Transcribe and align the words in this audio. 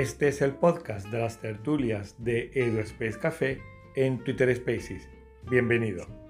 Este 0.00 0.28
es 0.28 0.40
el 0.40 0.54
podcast 0.54 1.08
de 1.08 1.18
las 1.18 1.42
tertulias 1.42 2.14
de 2.16 2.50
EduSpace 2.54 3.18
Café 3.18 3.60
en 3.96 4.24
Twitter 4.24 4.56
Spaces. 4.56 5.06
Bienvenido. 5.50 6.29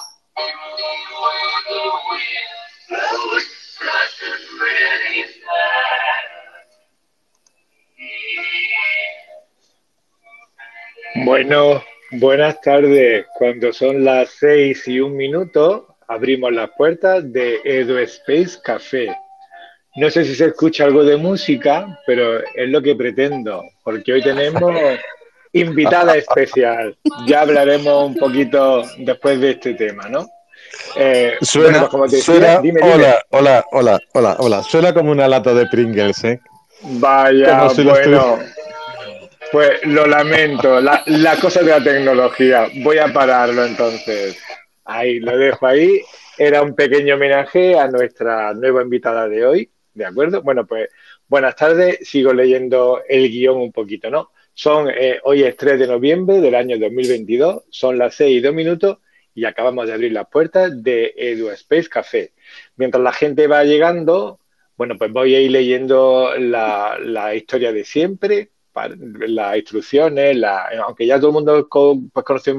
Bueno, 11.25 11.83
buenas 12.11 12.61
tardes. 12.61 13.25
Cuando 13.37 13.73
son 13.73 14.03
las 14.03 14.29
seis 14.29 14.87
y 14.87 14.99
un 14.99 15.15
minuto, 15.15 15.97
abrimos 16.07 16.51
las 16.51 16.71
puertas 16.71 17.31
de 17.31 17.59
Edu 17.63 17.97
Space 17.97 18.59
Café. 18.63 19.15
No 19.95 20.09
sé 20.09 20.23
si 20.23 20.35
se 20.35 20.45
escucha 20.45 20.85
algo 20.85 21.03
de 21.03 21.17
música, 21.17 21.99
pero 22.05 22.39
es 22.39 22.69
lo 22.69 22.81
que 22.81 22.95
pretendo, 22.95 23.61
porque 23.83 24.13
hoy 24.13 24.21
tenemos 24.21 24.73
invitada 25.53 26.15
especial. 26.15 26.97
Ya 27.27 27.41
hablaremos 27.41 28.07
un 28.07 28.15
poquito 28.15 28.83
después 28.99 29.39
de 29.41 29.51
este 29.51 29.73
tema, 29.73 30.07
¿no? 30.07 30.27
Eh, 30.95 31.37
suena, 31.41 31.87
como 31.87 32.05
te 32.07 32.17
hola, 32.81 33.23
hola, 33.29 33.65
hola, 33.71 33.99
hola, 34.13 34.35
hola. 34.39 34.63
Suena 34.63 34.93
como 34.93 35.11
una 35.11 35.27
lata 35.27 35.53
de 35.53 35.67
Pringles, 35.67 36.23
¿eh? 36.23 36.39
Vaya, 36.83 37.67
bueno. 37.83 38.39
Pues 39.51 39.85
lo 39.85 40.07
lamento, 40.07 40.79
la, 40.79 41.03
la 41.07 41.35
cosa 41.35 41.61
de 41.61 41.71
la 41.71 41.83
tecnología. 41.83 42.69
Voy 42.75 42.97
a 42.97 43.11
pararlo 43.11 43.65
entonces. 43.65 44.37
Ahí, 44.85 45.19
lo 45.19 45.37
dejo 45.37 45.67
ahí. 45.67 46.01
Era 46.37 46.61
un 46.61 46.73
pequeño 46.73 47.15
homenaje 47.15 47.77
a 47.77 47.87
nuestra 47.87 48.53
nueva 48.53 48.81
invitada 48.81 49.27
de 49.27 49.45
hoy, 49.45 49.69
¿de 49.93 50.05
acuerdo? 50.05 50.41
Bueno, 50.41 50.65
pues 50.65 50.89
buenas 51.27 51.55
tardes. 51.55 51.99
Sigo 52.07 52.33
leyendo 52.33 53.01
el 53.07 53.29
guion 53.29 53.57
un 53.57 53.71
poquito, 53.73 54.09
¿no? 54.09 54.31
Son, 54.53 54.89
eh, 54.89 55.19
hoy 55.23 55.43
es 55.43 55.55
3 55.57 55.79
de 55.79 55.87
noviembre 55.87 56.39
del 56.39 56.55
año 56.55 56.77
2022, 56.77 57.63
son 57.69 57.97
las 57.97 58.15
6 58.15 58.37
y 58.37 58.41
2 58.41 58.53
minutos 58.53 58.97
y 59.33 59.45
acabamos 59.45 59.87
de 59.87 59.93
abrir 59.93 60.11
las 60.11 60.27
puertas 60.27 60.83
de 60.83 61.13
EduSpace 61.15 61.89
Café. 61.89 62.33
Mientras 62.75 63.01
la 63.01 63.13
gente 63.13 63.47
va 63.47 63.63
llegando, 63.63 64.39
bueno, 64.77 64.97
pues 64.97 65.11
voy 65.11 65.35
a 65.35 65.41
ir 65.41 65.51
leyendo 65.51 66.31
la, 66.37 67.33
historia 67.35 67.71
de 67.71 67.85
siempre, 67.85 68.51
las 69.27 69.57
instrucciones, 69.57 70.35
la, 70.35 70.69
aunque 70.85 71.05
ya 71.05 71.17
todo 71.17 71.27
el 71.27 71.33
mundo 71.33 71.67
pues, 71.69 72.25
conoce 72.25 72.55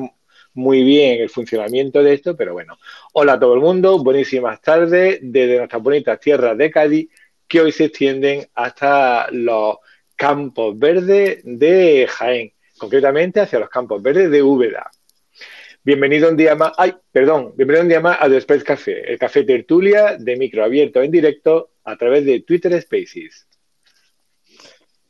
muy 0.55 0.85
bien 0.85 1.21
el 1.21 1.31
funcionamiento 1.31 2.03
de 2.03 2.15
esto, 2.15 2.37
pero 2.37 2.53
bueno. 2.53 2.79
Hola 3.15 3.35
a 3.35 3.41
todo 3.41 3.55
el 3.55 3.61
mundo, 3.61 4.03
buenísimas 4.03 4.61
tardes 4.61 5.19
desde 5.23 5.59
nuestras 5.59 5.83
bonitas 5.83 6.21
tierras 6.21 6.57
de 6.57 6.71
Cádiz, 6.71 7.09
que 7.49 7.61
hoy 7.61 7.73
se 7.73 7.87
extienden 7.87 8.47
hasta 8.55 9.31
los 9.31 9.77
campos 10.17 10.79
verdes 10.79 11.41
de 11.45 12.07
Jaén, 12.09 12.53
concretamente 12.79 13.41
hacia 13.41 13.59
los 13.59 13.69
campos 13.69 14.03
verdes 14.03 14.31
de 14.31 14.43
Úbeda. 14.43 14.91
Bienvenido 15.85 16.29
un 16.29 16.37
día 16.37 16.55
más, 16.55 16.73
ay, 16.79 16.95
perdón, 17.11 17.55
bienvenido 17.57 17.83
un 17.83 17.89
día 17.89 17.99
más 17.99 18.17
a 18.21 18.27
Space 18.37 18.63
Café, 18.63 19.11
el 19.11 19.19
café 19.19 19.43
tertulia 19.43 20.17
de 20.17 20.37
micro 20.37 20.63
abierto 20.63 21.03
en 21.03 21.11
directo 21.11 21.71
a 21.83 21.97
través 21.97 22.25
de 22.25 22.39
Twitter 22.43 22.81
Spaces. 22.81 23.49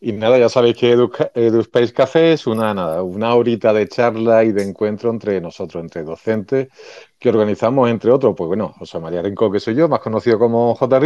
Y 0.00 0.12
nada, 0.12 0.38
ya 0.38 0.48
sabéis 0.48 0.78
que 0.78 0.92
EduSpace 1.34 1.92
Café 1.92 2.32
es 2.32 2.46
una, 2.46 2.72
nada, 2.72 3.02
una 3.02 3.34
horita 3.34 3.74
de 3.74 3.86
charla 3.86 4.44
y 4.44 4.52
de 4.52 4.62
encuentro 4.62 5.10
entre 5.10 5.42
nosotros, 5.42 5.82
entre 5.82 6.04
docentes, 6.04 6.68
que 7.22 7.28
organizamos, 7.28 7.88
entre 7.88 8.10
otros, 8.10 8.34
pues 8.36 8.48
bueno, 8.48 8.74
José 8.78 8.98
María 8.98 9.22
Rincón, 9.22 9.52
que 9.52 9.60
soy 9.60 9.76
yo, 9.76 9.88
más 9.88 10.00
conocido 10.00 10.40
como 10.40 10.74
J. 10.74 11.00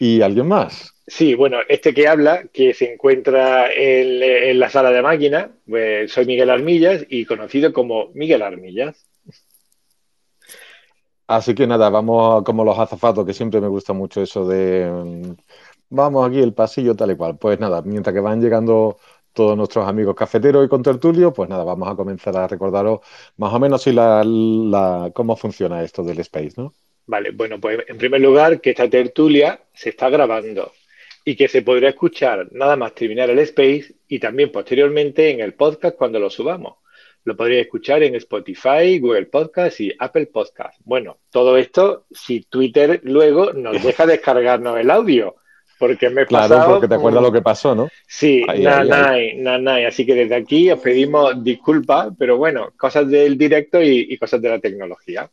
y 0.00 0.22
alguien 0.22 0.48
más. 0.48 0.94
Sí, 1.06 1.34
bueno, 1.34 1.58
este 1.68 1.92
que 1.92 2.08
habla, 2.08 2.44
que 2.50 2.72
se 2.72 2.94
encuentra 2.94 3.70
en, 3.70 4.58
la 4.58 4.70
sala 4.70 4.90
de 4.90 5.02
máquinas, 5.02 5.50
pues 5.68 6.10
soy 6.10 6.24
Miguel 6.24 6.48
Armillas 6.48 7.04
y 7.10 7.26
conocido 7.26 7.74
como 7.74 8.08
Miguel 8.14 8.40
Armillas. 8.40 9.06
Así 11.26 11.54
que 11.54 11.66
nada, 11.66 11.90
vamos 11.90 12.42
como 12.44 12.64
los 12.64 12.78
azafatos, 12.78 13.26
que 13.26 13.34
siempre 13.34 13.60
me 13.60 13.68
gusta 13.68 13.92
mucho 13.92 14.22
eso 14.22 14.46
de 14.46 15.36
vamos 15.90 16.26
aquí 16.26 16.40
el 16.40 16.54
pasillo 16.54 16.96
tal 16.96 17.10
y 17.10 17.16
cual. 17.16 17.36
Pues 17.36 17.60
nada, 17.60 17.82
mientras 17.82 18.14
que 18.14 18.20
van 18.20 18.40
llegando 18.40 18.98
todos 19.34 19.56
nuestros 19.56 19.86
amigos 19.86 20.14
cafeteros 20.14 20.64
y 20.64 20.68
contertulios, 20.68 21.32
pues 21.34 21.50
nada, 21.50 21.64
vamos 21.64 21.90
a 21.90 21.96
comenzar 21.96 22.36
a 22.36 22.46
recordaros 22.46 23.00
más 23.36 23.52
o 23.52 23.58
menos 23.58 23.82
si 23.82 23.92
la, 23.92 25.10
cómo 25.12 25.36
funciona 25.36 25.82
esto 25.82 26.02
del 26.02 26.20
space, 26.20 26.52
¿no? 26.56 26.72
Vale, 27.06 27.32
bueno, 27.32 27.60
pues 27.60 27.80
en 27.86 27.98
primer 27.98 28.20
lugar 28.22 28.60
que 28.60 28.70
esta 28.70 28.88
tertulia 28.88 29.60
se 29.74 29.90
está 29.90 30.08
grabando 30.08 30.72
y 31.24 31.36
que 31.36 31.48
se 31.48 31.60
podrá 31.60 31.90
escuchar 31.90 32.48
nada 32.52 32.76
más 32.76 32.94
terminar 32.94 33.28
el 33.28 33.40
space 33.40 33.94
y 34.08 34.18
también 34.18 34.50
posteriormente 34.50 35.30
en 35.30 35.40
el 35.40 35.54
podcast 35.54 35.96
cuando 35.96 36.18
lo 36.18 36.30
subamos. 36.30 36.76
Lo 37.24 37.36
podría 37.36 37.60
escuchar 37.60 38.02
en 38.02 38.14
Spotify, 38.16 38.98
Google 39.00 39.26
Podcast 39.26 39.80
y 39.80 39.92
Apple 39.98 40.26
Podcast. 40.26 40.78
Bueno, 40.84 41.18
todo 41.30 41.56
esto 41.56 42.06
si 42.10 42.42
Twitter 42.42 43.00
luego 43.02 43.52
nos 43.52 43.82
deja 43.82 44.06
descargarnos 44.06 44.78
el 44.78 44.90
audio 44.90 45.36
porque 45.78 46.10
me 46.10 46.22
he 46.22 46.26
claro, 46.26 46.64
porque 46.66 46.88
te 46.88 46.94
acuerdas 46.94 47.22
lo 47.22 47.32
que 47.32 47.42
pasó, 47.42 47.74
¿no? 47.74 47.88
Sí, 48.06 48.44
nanay, 48.44 49.36
nanay. 49.36 49.84
Así 49.84 50.06
que 50.06 50.14
desde 50.14 50.34
aquí 50.34 50.70
os 50.70 50.80
pedimos 50.80 51.42
disculpas, 51.42 52.08
pero 52.18 52.36
bueno, 52.36 52.70
cosas 52.76 53.08
del 53.08 53.36
directo 53.36 53.82
y, 53.82 54.16
cosas 54.18 54.40
de 54.40 54.48
la 54.48 54.58
tecnología. 54.58 55.28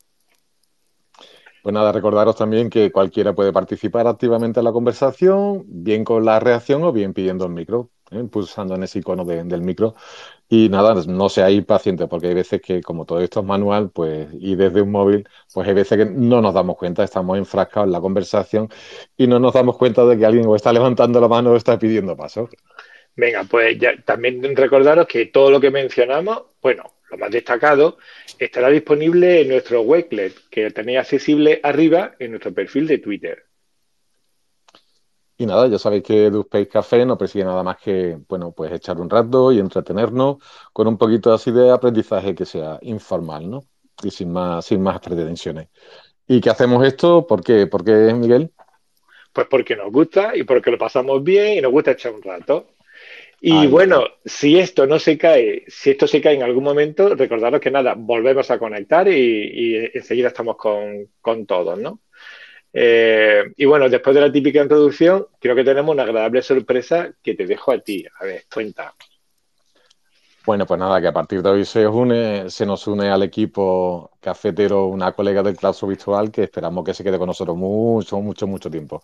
Pues 1.62 1.74
nada, 1.74 1.92
recordaros 1.92 2.36
también 2.36 2.70
que 2.70 2.92
cualquiera 2.92 3.34
puede 3.34 3.54
participar 3.54 4.08
activamente 4.08 4.60
en 4.60 4.64
la 4.64 4.72
conversación, 4.72 5.64
bien 5.68 6.04
con 6.04 6.26
la 6.26 6.40
reacción 6.40 6.84
o 6.84 6.92
bien 6.92 7.14
pidiendo 7.14 7.46
el 7.46 7.52
micro, 7.52 7.90
¿eh? 8.12 8.24
pulsando 8.32 8.76
en 8.76 8.84
ese 8.84 9.00
icono 9.00 9.26
del 9.26 9.62
micro. 9.62 9.96
Y 10.50 10.70
nada, 10.70 10.94
no 11.08 11.30
seáis 11.30 11.64
pacientes, 11.66 12.08
porque 12.10 12.28
hay 12.28 12.34
veces 12.34 12.62
que, 12.62 12.82
como 12.82 13.06
todo 13.06 13.22
esto 13.22 13.40
es 13.40 13.46
manual, 13.46 13.90
pues, 13.90 14.28
y 14.34 14.56
desde 14.56 14.82
un 14.82 14.92
móvil, 14.92 15.28
pues 15.54 15.68
hay 15.68 15.74
veces 15.74 15.98
que 15.98 16.06
no 16.06 16.42
nos 16.42 16.54
damos 16.54 16.78
cuenta, 16.78 17.04
estamos 17.04 17.38
enfrascados 17.38 17.88
en 17.88 17.94
la 17.94 18.02
conversación 18.02 18.70
y 19.16 19.28
no 19.28 19.40
nos 19.40 19.54
damos 19.54 19.78
cuenta 19.78 20.06
de 20.06 20.18
que 20.18 20.26
alguien 20.26 20.46
o 20.46 20.56
está 20.56 20.74
levantando 20.74 21.22
la 21.22 21.28
mano 21.30 21.52
o 21.52 21.56
está 21.56 21.80
pidiendo 21.80 22.18
paso. 22.18 22.50
Venga, 23.16 23.44
pues 23.50 23.78
ya, 23.78 23.96
también 24.04 24.56
recordaros 24.56 25.08
que 25.08 25.28
todo 25.28 25.52
lo 25.52 25.60
que 25.60 25.72
mencionamos, 25.72 26.44
bueno, 26.62 26.84
lo 27.10 27.18
más 27.18 27.32
destacado, 27.32 27.98
estará 28.40 28.70
disponible 28.70 29.42
en 29.42 29.50
nuestro 29.50 29.82
weblet, 29.82 30.34
que 30.50 30.72
tenéis 30.72 31.00
accesible 31.00 31.60
arriba 31.64 32.16
en 32.20 32.32
nuestro 32.32 32.54
perfil 32.54 32.88
de 32.88 32.98
Twitter. 33.00 33.51
Y 35.42 35.48
nada, 35.48 35.68
ya 35.68 35.80
sabéis 35.80 36.04
que 36.04 36.28
EduSpace 36.28 36.68
Café 36.68 37.04
no 37.04 37.18
persigue 37.18 37.44
nada 37.44 37.64
más 37.64 37.78
que, 37.78 38.16
bueno, 38.30 38.52
pues 38.52 38.72
echar 38.74 39.00
un 39.02 39.10
rato 39.10 39.52
y 39.52 39.58
entretenernos 39.58 40.38
con 40.72 40.88
un 40.88 41.00
poquito 41.00 41.34
así 41.34 41.50
de 41.50 41.72
aprendizaje 41.72 42.36
que 42.36 42.46
sea 42.46 42.78
informal, 42.84 43.50
¿no? 43.50 43.64
Y 44.04 44.12
sin 44.12 44.32
más, 44.32 44.66
sin 44.66 44.84
más 44.84 45.00
pretensiones. 45.00 45.70
¿Y 46.28 46.42
qué 46.42 46.52
hacemos 46.52 46.86
esto? 46.86 47.26
¿Por 47.26 47.44
qué? 47.44 47.66
¿Por 47.66 47.84
qué, 47.84 48.14
Miguel? 48.14 48.52
Pues 49.34 49.48
porque 49.50 49.76
nos 49.76 49.92
gusta 49.92 50.38
y 50.38 50.44
porque 50.44 50.70
lo 50.70 50.78
pasamos 50.78 51.24
bien 51.24 51.58
y 51.58 51.62
nos 51.62 51.72
gusta 51.72 51.90
echar 51.90 52.14
un 52.14 52.22
rato. 52.22 52.68
Y 53.44 53.66
bueno, 53.66 54.04
si 54.24 54.60
esto 54.60 54.86
no 54.86 55.00
se 55.00 55.18
cae, 55.18 55.64
si 55.68 55.90
esto 55.90 56.06
se 56.06 56.22
cae 56.22 56.36
en 56.36 56.44
algún 56.44 56.64
momento, 56.64 57.16
recordaros 57.16 57.60
que 57.60 57.72
nada, 57.72 57.96
volvemos 57.98 58.52
a 58.52 58.60
conectar 58.60 59.08
y, 59.08 59.90
enseguida 59.92 60.28
estamos 60.28 60.56
con, 60.56 61.10
con 61.20 61.48
todos, 61.48 61.80
¿no? 61.80 62.02
Eh, 62.74 63.44
y 63.58 63.66
bueno, 63.66 63.90
después 63.90 64.16
de 64.16 64.22
la 64.22 64.32
típica 64.32 64.62
introducción, 64.62 65.28
creo 65.40 65.56
que 65.56 65.64
tenemos 65.64 65.94
una 65.94 66.04
agradable 66.04 66.42
sorpresa 66.42 67.12
que 67.22 67.36
te 67.36 67.46
dejo 67.46 67.72
a 67.72 67.80
ti. 67.80 68.06
A 68.20 68.26
ver, 68.26 68.46
cuenta. 68.54 68.94
Bueno, 70.44 70.66
pues 70.66 70.80
nada, 70.80 71.00
que 71.00 71.08
a 71.08 71.14
partir 71.14 71.44
de 71.44 71.50
hoy 71.50 71.66
se 71.66 71.88
une, 71.88 72.50
se 72.50 72.66
nos 72.66 72.88
une 72.88 73.12
al 73.12 73.22
equipo 73.22 74.10
cafetero 74.20 74.88
una 74.88 75.12
colega 75.12 75.44
del 75.44 75.56
claustro 75.56 75.88
virtual 75.88 76.32
que 76.32 76.44
esperamos 76.44 76.84
que 76.84 76.96
se 76.96 77.04
quede 77.04 77.20
con 77.20 77.28
nosotros 77.28 77.56
mucho, 77.56 78.20
mucho, 78.22 78.48
mucho 78.48 78.72
tiempo. 78.72 79.04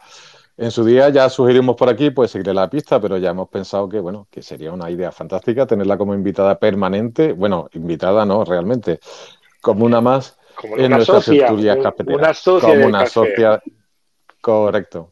En 0.58 0.72
su 0.72 0.84
día 0.84 1.10
ya 1.10 1.30
sugerimos 1.30 1.76
por 1.76 1.90
aquí, 1.90 2.10
pues 2.10 2.32
seguirle 2.32 2.56
la 2.56 2.68
pista, 2.68 3.00
pero 3.00 3.18
ya 3.18 3.30
hemos 3.30 3.50
pensado 3.50 3.88
que, 3.88 4.00
bueno, 4.00 4.28
que 4.32 4.42
sería 4.42 4.72
una 4.72 4.90
idea 4.90 5.12
fantástica 5.12 5.68
tenerla 5.68 5.96
como 6.00 6.16
invitada 6.16 6.58
permanente. 6.58 7.34
Bueno, 7.34 7.70
invitada 7.74 8.26
no, 8.26 8.44
realmente, 8.44 9.00
como 9.62 9.86
una 9.86 10.02
más 10.02 10.40
en 10.78 11.06
tertulias 11.06 11.78
cafeteras. 11.78 12.20
Una 12.20 12.34
socia 12.34 12.70
como 12.70 12.88
una 12.88 13.06
socia, 13.06 13.64
correcto. 14.42 15.12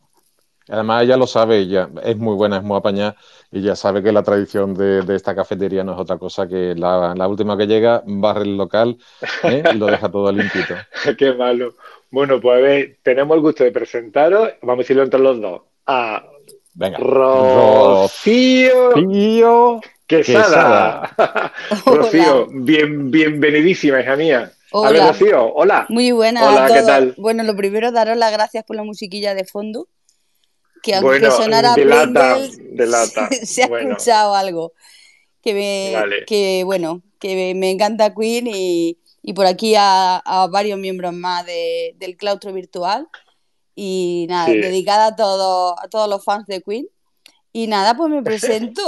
Además, 0.68 1.03
ella 1.03 1.15
lo 1.15 1.27
sabe, 1.27 1.59
ella 1.59 1.89
es 2.03 2.18
muy 2.18 2.36
buena, 2.36 2.57
es 2.57 2.63
muy 2.63 2.77
apañada 2.77 3.15
y 3.51 3.62
ya 3.62 3.75
sabe 3.75 4.01
que 4.01 4.12
la 4.12 4.24
tradición 4.24 4.74
de, 4.74 5.03
esta 5.15 5.36
cafetería 5.36 5.83
no 5.83 5.94
es 5.94 6.00
otra 6.00 6.18
cosa 6.18 6.47
que 6.47 6.74
la, 6.75 7.27
última 7.27 7.56
que 7.56 7.68
llega 7.68 8.01
barre 8.06 8.44
el 8.44 8.57
local 8.57 8.97
¿eh? 9.44 9.63
y 9.74 9.77
lo 9.77 9.86
deja 9.86 10.09
todo 10.09 10.31
limpito. 10.31 10.74
Qué 11.18 11.33
malo. 11.33 11.75
Bueno, 12.09 12.42
pues 12.42 12.57
a 12.57 12.62
ver, 12.62 12.97
tenemos 13.03 13.36
el 13.36 13.42
gusto 13.42 13.63
de 13.63 13.71
presentaros, 13.71 14.53
vamos 14.62 14.80
a 14.80 14.83
decirlo 14.83 15.03
entre 15.03 15.19
los 15.19 15.39
dos, 15.39 15.62
a 15.86 16.25
Venga. 16.74 16.97
Rocío, 16.97 18.92
Rocío 18.92 19.80
Quesada. 20.07 21.13
Rocío, 21.86 22.47
bien, 22.51 23.09
bienvenidísima, 23.09 24.01
hija 24.01 24.15
mía. 24.15 24.51
Hola. 24.77 24.89
A 24.89 24.92
ver, 24.92 25.07
Rocío, 25.07 25.54
hola. 25.54 25.86
Muy 25.88 26.12
buenas. 26.12 26.44
Hola, 26.44 26.68
¿qué 26.68 26.81
tal? 26.81 27.16
Bueno, 27.18 27.44
lo 27.44 27.56
primero, 27.56 27.94
daros 27.94 28.18
las 28.18 28.33
gracias 28.33 28.66
por 28.66 28.75
la 28.75 28.83
musiquilla 28.83 29.33
de 29.33 29.45
fondo 29.45 29.88
que 30.83 30.95
aunque 30.95 31.31
sonara 31.31 31.74
se, 33.45 33.63
ha 33.63 33.66
escuchado 33.68 34.36
algo. 34.36 34.74
Que 35.42 35.54
me, 35.54 36.25
que, 36.25 36.63
bueno, 36.66 37.01
que 37.19 37.56
me 37.56 37.72
encanta 37.72 38.13
Queen 38.13 38.48
y, 38.48 38.98
por 39.33 39.45
aquí 39.45 39.75
a, 39.77 40.22
varios 40.51 40.78
miembros 40.78 41.13
más 41.13 41.45
del 41.45 42.18
claustro 42.18 42.51
virtual. 42.51 43.07
Y 43.75 44.25
nada, 44.28 44.48
dedicada 44.48 45.07
a, 45.07 45.16
todo, 45.16 45.80
a 45.80 45.88
todos 45.88 46.10
los 46.10 46.21
fans 46.21 46.48
de 46.48 46.62
Queen. 46.62 46.88
Y 47.54 47.68
nada, 47.68 47.95
pues 47.95 48.10
me 48.12 48.21
presento. 48.24 48.81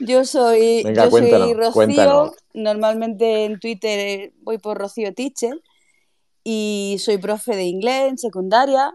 Yo 0.00 0.24
soy, 0.24 0.84
yo 0.94 1.10
soy 1.10 1.54
Rocío. 1.54 2.34
Normalmente 2.54 3.44
en 3.44 3.60
Twitter 3.60 4.32
voy 4.42 4.58
por 4.58 4.78
Rocío 4.78 5.14
Teacher. 5.14 5.60
Y 6.42 6.96
soy 6.98 7.18
profe 7.18 7.54
de 7.54 7.64
inglés 7.64 8.08
en 8.08 8.18
secundaria 8.18 8.94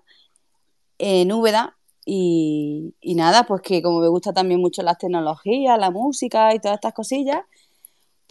en 0.98 1.32
Úbeda 1.32 1.78
y, 2.06 2.94
nada, 3.02 3.44
pues 3.44 3.62
que 3.62 3.82
como 3.82 4.00
me 4.00 4.08
gusta 4.08 4.32
también 4.32 4.60
mucho 4.60 4.84
las 4.84 4.98
tecnologías, 4.98 5.80
la 5.80 5.90
música 5.90 6.54
y 6.54 6.60
todas 6.60 6.76
estas 6.76 6.94
cosillas, 6.94 7.42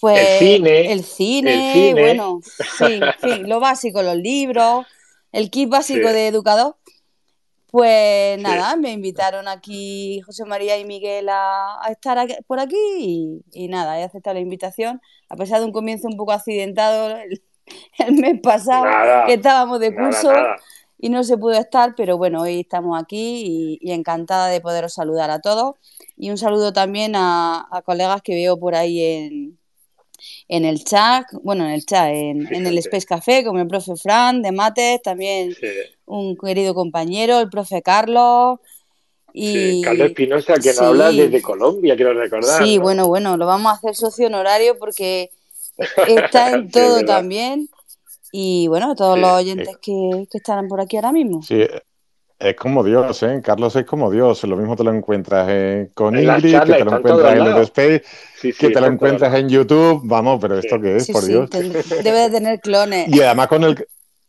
pues 0.00 0.20
el 0.20 0.38
cine, 0.38 0.92
el 0.92 1.04
cine, 1.04 1.92
bueno, 1.92 2.40
sí, 2.44 3.00
sí, 3.22 3.38
lo 3.44 3.58
básico, 3.58 4.02
los 4.02 4.16
libros, 4.16 4.86
el 5.32 5.50
kit 5.50 5.68
básico 5.68 6.08
de 6.08 6.28
educador. 6.28 6.76
Pues 7.74 8.40
nada, 8.40 8.76
me 8.76 8.92
invitaron 8.92 9.48
aquí 9.48 10.20
José 10.20 10.44
María 10.44 10.78
y 10.78 10.84
Miguel 10.84 11.28
a, 11.28 11.80
estar 11.90 12.24
por 12.46 12.60
aquí 12.60 13.42
y, 13.52 13.66
nada, 13.66 13.98
he 13.98 14.04
aceptado 14.04 14.34
la 14.34 14.40
invitación, 14.40 15.02
a 15.28 15.34
pesar 15.34 15.58
de 15.58 15.66
un 15.66 15.72
comienzo 15.72 16.06
un 16.06 16.16
poco 16.16 16.30
accidentado 16.30 17.16
el, 17.16 17.42
mes 18.20 18.40
pasado, 18.40 19.26
que 19.26 19.34
estábamos 19.34 19.80
de 19.80 19.92
curso 19.92 20.30
y 20.98 21.08
no 21.08 21.24
se 21.24 21.36
pudo 21.36 21.54
estar, 21.54 21.96
pero 21.96 22.16
bueno, 22.16 22.42
hoy 22.42 22.60
estamos 22.60 22.96
aquí 22.96 23.80
y, 23.82 23.90
encantada 23.90 24.46
de 24.46 24.60
poderos 24.60 24.94
saludar 24.94 25.32
a 25.32 25.40
todos. 25.40 25.74
Y 26.16 26.30
un 26.30 26.38
saludo 26.38 26.72
también 26.72 27.14
a, 27.16 27.66
colegas 27.84 28.22
que 28.22 28.36
veo 28.36 28.56
por 28.56 28.76
ahí 28.76 29.02
en, 29.02 29.58
en 30.48 30.64
el 30.64 30.84
chat, 30.84 31.26
bueno, 31.42 31.64
en 31.64 31.72
el 31.72 31.84
chat, 31.86 32.08
en, 32.10 32.66
el 32.66 32.78
Space 32.78 33.06
Café, 33.06 33.44
como 33.44 33.60
el 33.60 33.66
profe 33.66 33.96
Fran 33.96 34.42
de 34.42 34.52
Mates, 34.52 35.02
también 35.02 35.54
un 36.04 36.36
querido 36.36 36.74
compañero, 36.74 37.40
el 37.40 37.48
profe 37.48 37.82
Carlos. 37.82 38.58
Y... 39.32 39.82
Carlos 39.82 40.08
Espinosa, 40.08 40.54
que 40.54 40.68
nos 40.68 40.78
habla 40.78 41.10
desde 41.10 41.42
Colombia, 41.42 41.96
quiero 41.96 42.14
recordar. 42.14 42.62
Sí, 42.62 42.78
bueno, 42.78 43.06
bueno, 43.08 43.36
lo 43.36 43.46
vamos 43.46 43.72
a 43.72 43.76
hacer 43.76 43.94
socio 43.94 44.26
honorario 44.26 44.78
porque 44.78 45.30
está 46.06 46.50
en 46.50 46.70
todo 46.70 47.04
también. 47.04 47.68
Y 48.30 48.66
bueno, 48.68 48.94
todos 48.96 49.18
los 49.18 49.30
oyentes 49.30 49.76
que, 49.80 50.26
que 50.30 50.38
están 50.38 50.68
por 50.68 50.80
aquí 50.80 50.96
ahora 50.96 51.12
mismo. 51.12 51.42
Sí, 51.42 51.64
es 52.38 52.56
como 52.56 52.82
Dios, 52.84 53.22
¿eh? 53.22 53.40
Carlos 53.42 53.76
es 53.76 53.86
como 53.86 54.10
Dios. 54.10 54.42
Lo 54.44 54.56
mismo 54.56 54.76
te 54.76 54.84
lo 54.84 54.92
encuentras 54.92 55.88
con 55.94 56.18
Ingrid, 56.18 56.60
que 56.60 56.72
te 56.74 56.84
lo 56.84 56.96
encuentras 56.96 57.32
en 57.32 57.46
el 57.46 57.56
Space, 57.62 58.02
que 58.58 58.70
te 58.70 58.80
lo 58.80 58.86
encuentras 58.86 59.34
en 59.34 59.48
YouTube. 59.48 60.02
Vamos, 60.04 60.38
pero 60.40 60.58
¿esto 60.58 60.80
qué 60.80 60.96
es? 60.96 61.10
por 61.10 61.24
Dios. 61.24 61.48
Debe 61.50 62.18
de 62.18 62.30
tener 62.30 62.60
clones. 62.60 63.08
Y 63.08 63.20
además 63.20 63.48
con 63.48 63.64
el. 63.64 63.86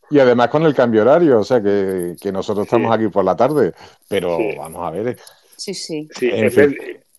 Y 0.08 0.20
además 0.20 0.48
con 0.48 0.62
el 0.62 0.72
cambio 0.72 1.02
horario, 1.02 1.40
o 1.40 1.44
sea 1.44 1.60
que, 1.60 2.14
que 2.20 2.30
nosotros 2.30 2.66
estamos 2.66 2.94
aquí 2.94 3.08
por 3.08 3.24
la 3.24 3.34
tarde, 3.36 3.72
pero 4.08 4.38
vamos 4.56 4.86
a 4.86 4.90
ver. 4.92 5.18
Sí, 5.56 5.74
sí. 5.74 6.08
En, 6.20 6.42
vez, 6.42 6.58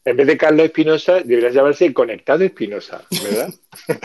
en, 0.06 0.16
vez, 0.16 0.28
de 0.28 0.38
Carlos 0.38 0.68
Espinosa, 0.68 1.16
deberías 1.16 1.54
llamarse 1.54 1.94
Conectado 1.94 2.46
Espinosa, 2.46 3.02
¿verdad? 3.12 3.54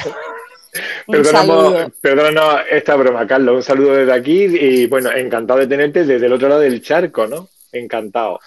Perdona 2.01 2.63
esta 2.71 2.95
broma, 2.97 3.27
Carlos. 3.27 3.57
Un 3.57 3.63
saludo 3.63 3.95
desde 3.95 4.13
aquí 4.13 4.45
y 4.45 4.87
bueno, 4.87 5.13
encantado 5.13 5.61
de 5.61 5.67
tenerte 5.67 6.05
desde 6.05 6.27
el 6.27 6.33
otro 6.33 6.49
lado 6.49 6.61
del 6.61 6.83
charco, 6.83 7.27
¿no? 7.27 7.49
Encantado. 7.73 8.41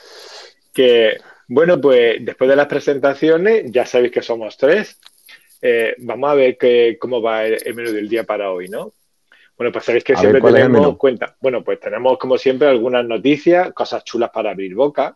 Que 0.74 1.18
bueno, 1.48 1.80
pues 1.80 2.18
después 2.26 2.50
de 2.50 2.56
las 2.56 2.68
presentaciones, 2.68 3.72
ya 3.72 3.86
sabéis 3.86 4.12
que 4.12 4.22
somos 4.22 4.58
tres. 4.58 5.00
Eh, 5.62 5.96
vamos 6.00 6.32
a 6.32 6.36
ver 6.36 6.58
que, 6.58 6.98
cómo 7.00 7.22
va 7.22 7.46
el, 7.46 7.76
menú 7.76 7.92
del 7.92 8.10
día 8.10 8.24
para 8.24 8.52
hoy, 8.52 8.68
¿no? 8.68 8.94
Bueno, 9.58 9.72
pues 9.72 9.86
sabéis 9.86 10.04
que 10.04 10.16
siempre 10.16 10.42
tenemos 10.42 10.98
cuenta. 10.98 11.36
Bueno, 11.40 11.64
pues 11.64 11.80
tenemos 11.80 12.18
como 12.18 12.38
siempre 12.38 12.68
algunas 12.68 13.06
noticias, 13.06 13.72
cosas 13.74 14.04
chulas 14.04 14.32
para 14.32 14.52
abrir 14.52 14.76
boca. 14.76 15.16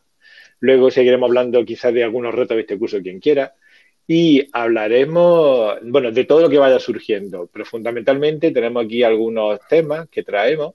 Luego 0.62 0.92
seguiremos 0.92 1.28
hablando 1.28 1.66
quizás 1.66 1.94
de 1.94 2.04
algunos 2.04 2.34
retos 2.34 2.56
de 2.56 2.62
este 2.62 2.78
curso, 2.78 3.02
quien 3.02 3.20
quiera 3.20 3.54
y 4.12 4.50
hablaremos, 4.54 5.78
bueno, 5.84 6.12
de 6.12 6.26
todo 6.26 6.42
lo 6.42 6.50
que 6.50 6.58
vaya 6.58 6.80
surgiendo, 6.80 7.48
pero 7.54 7.64
fundamentalmente 7.64 8.50
tenemos 8.50 8.84
aquí 8.84 9.04
algunos 9.04 9.60
temas 9.70 10.10
que 10.10 10.24
traemos. 10.24 10.74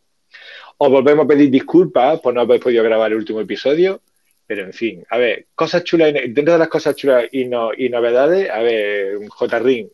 Os 0.79 0.89
volvemos 0.89 1.25
a 1.25 1.29
pedir 1.29 1.51
disculpas 1.51 2.21
por 2.21 2.33
no 2.33 2.43
haber 2.43 2.61
podido 2.61 2.85
grabar 2.85 3.11
el 3.11 3.19
último 3.19 3.41
episodio, 3.41 4.01
pero 4.47 4.63
en 4.63 4.73
fin, 4.73 5.05
a 5.11 5.19
ver, 5.19 5.47
cosas 5.53 5.83
chulas, 5.83 6.13
dentro 6.13 6.53
de 6.53 6.61
las 6.61 6.69
cosas 6.69 6.95
chulas 6.95 7.25
y, 7.33 7.47
no, 7.47 7.71
y 7.77 7.89
novedades, 7.89 8.49
a 8.49 8.61
ver, 8.61 9.19
J. 9.27 9.59
Ring. 9.59 9.89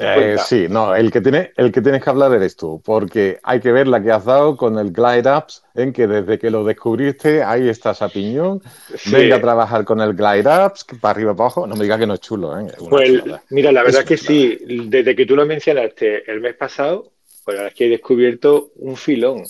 Eh, 0.00 0.36
sí, 0.44 0.66
no, 0.68 0.94
el 0.94 1.10
que, 1.10 1.20
tiene, 1.20 1.52
el 1.56 1.70
que 1.70 1.82
tienes 1.82 2.02
que 2.02 2.10
hablar 2.10 2.32
eres 2.32 2.56
tú, 2.56 2.80
porque 2.82 3.38
hay 3.42 3.60
que 3.60 3.72
ver 3.72 3.86
la 3.88 4.02
que 4.02 4.10
has 4.10 4.24
dado 4.24 4.56
con 4.56 4.78
el 4.78 4.90
Glide 4.90 5.28
Apps, 5.28 5.62
en 5.74 5.92
que 5.92 6.06
desde 6.06 6.38
que 6.38 6.50
lo 6.50 6.64
descubriste, 6.64 7.42
ahí 7.42 7.68
estás 7.68 8.00
a 8.00 8.08
piñón. 8.08 8.62
Venga 9.10 9.36
a 9.36 9.40
trabajar 9.40 9.84
con 9.84 10.00
el 10.00 10.14
Glide 10.14 10.48
Apps, 10.48 10.86
para 11.00 11.12
arriba 11.12 11.34
para 11.34 11.44
abajo. 11.44 11.66
No 11.66 11.76
me 11.76 11.82
digas 11.82 11.98
que 11.98 12.06
no 12.06 12.14
es 12.14 12.20
chulo, 12.20 12.58
¿eh? 12.58 12.66
pues, 12.88 13.22
mira, 13.50 13.70
la 13.70 13.82
verdad 13.82 14.00
es 14.00 14.06
que 14.06 14.16
sí, 14.16 14.58
desde 14.86 15.14
que 15.14 15.26
tú 15.26 15.36
lo 15.36 15.44
mencionaste 15.44 16.30
el 16.30 16.40
mes 16.40 16.54
pasado, 16.54 17.12
pues 17.44 17.56
la 17.56 17.62
verdad 17.64 17.72
es 17.72 17.78
que 17.78 17.86
he 17.86 17.90
descubierto 17.90 18.70
un 18.76 18.96
filón. 18.96 19.44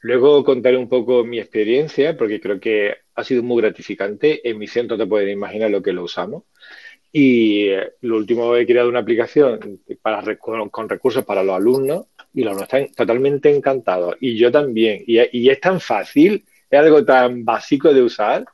Luego 0.00 0.44
contaré 0.44 0.76
un 0.76 0.88
poco 0.88 1.24
mi 1.24 1.38
experiencia, 1.40 2.16
porque 2.16 2.40
creo 2.40 2.60
que 2.60 2.94
ha 3.14 3.24
sido 3.24 3.42
muy 3.42 3.62
gratificante. 3.62 4.48
En 4.48 4.58
mi 4.58 4.68
centro 4.68 4.96
te 4.96 5.06
puedes 5.06 5.32
imaginar 5.32 5.70
lo 5.70 5.82
que 5.82 5.92
lo 5.92 6.04
usamos. 6.04 6.44
Y 7.12 7.68
eh, 7.68 7.92
lo 8.02 8.16
último, 8.16 8.54
he 8.56 8.66
creado 8.66 8.88
una 8.88 9.00
aplicación 9.00 9.80
para, 10.02 10.36
con, 10.36 10.88
recursos 10.88 11.24
para 11.24 11.42
los 11.42 11.56
alumnos 11.56 12.06
y 12.34 12.40
los 12.40 12.50
alumnos 12.50 12.68
están 12.72 12.92
totalmente 12.94 13.54
encantados. 13.54 14.16
Y 14.20 14.36
yo 14.36 14.50
también. 14.52 15.02
Y, 15.06 15.18
y, 15.38 15.48
es 15.48 15.60
tan 15.60 15.80
fácil, 15.80 16.44
es 16.70 16.78
algo 16.78 17.04
tan 17.04 17.44
básico 17.44 17.92
de 17.92 18.02
usar, 18.02 18.44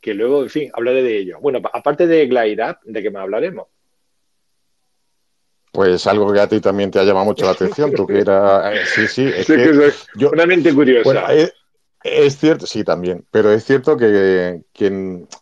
que 0.00 0.14
luego, 0.14 0.42
en 0.42 0.50
fin, 0.50 0.70
hablaré 0.72 1.02
de 1.02 1.18
ello. 1.18 1.38
Bueno, 1.40 1.60
aparte 1.72 2.06
de 2.06 2.26
Glide 2.26 2.62
Up, 2.70 2.78
¿de 2.84 3.02
qué 3.02 3.10
más 3.10 3.22
hablaremos? 3.22 3.68
Pues 5.72 6.06
algo 6.06 6.32
que 6.32 6.40
a 6.40 6.48
ti 6.48 6.60
también 6.60 6.90
te 6.90 6.98
ha 6.98 7.04
llamado 7.04 7.26
mucho 7.26 7.44
la 7.44 7.52
atención, 7.52 7.92
tú 7.92 8.06
que 8.06 8.20
era... 8.20 8.74
Eh, 8.74 8.84
sí, 8.86 9.06
sí, 9.06 9.24
es 9.24 9.46
que, 9.46 9.92
yo, 10.16 10.30
una 10.30 10.46
mente 10.46 10.74
curiosa. 10.74 11.32
es, 12.02 12.36
cierto, 12.36 12.66
sí, 12.66 12.84
también, 12.84 13.24
pero 13.30 13.52
es 13.52 13.64
cierto 13.64 13.96
que, 13.96 14.62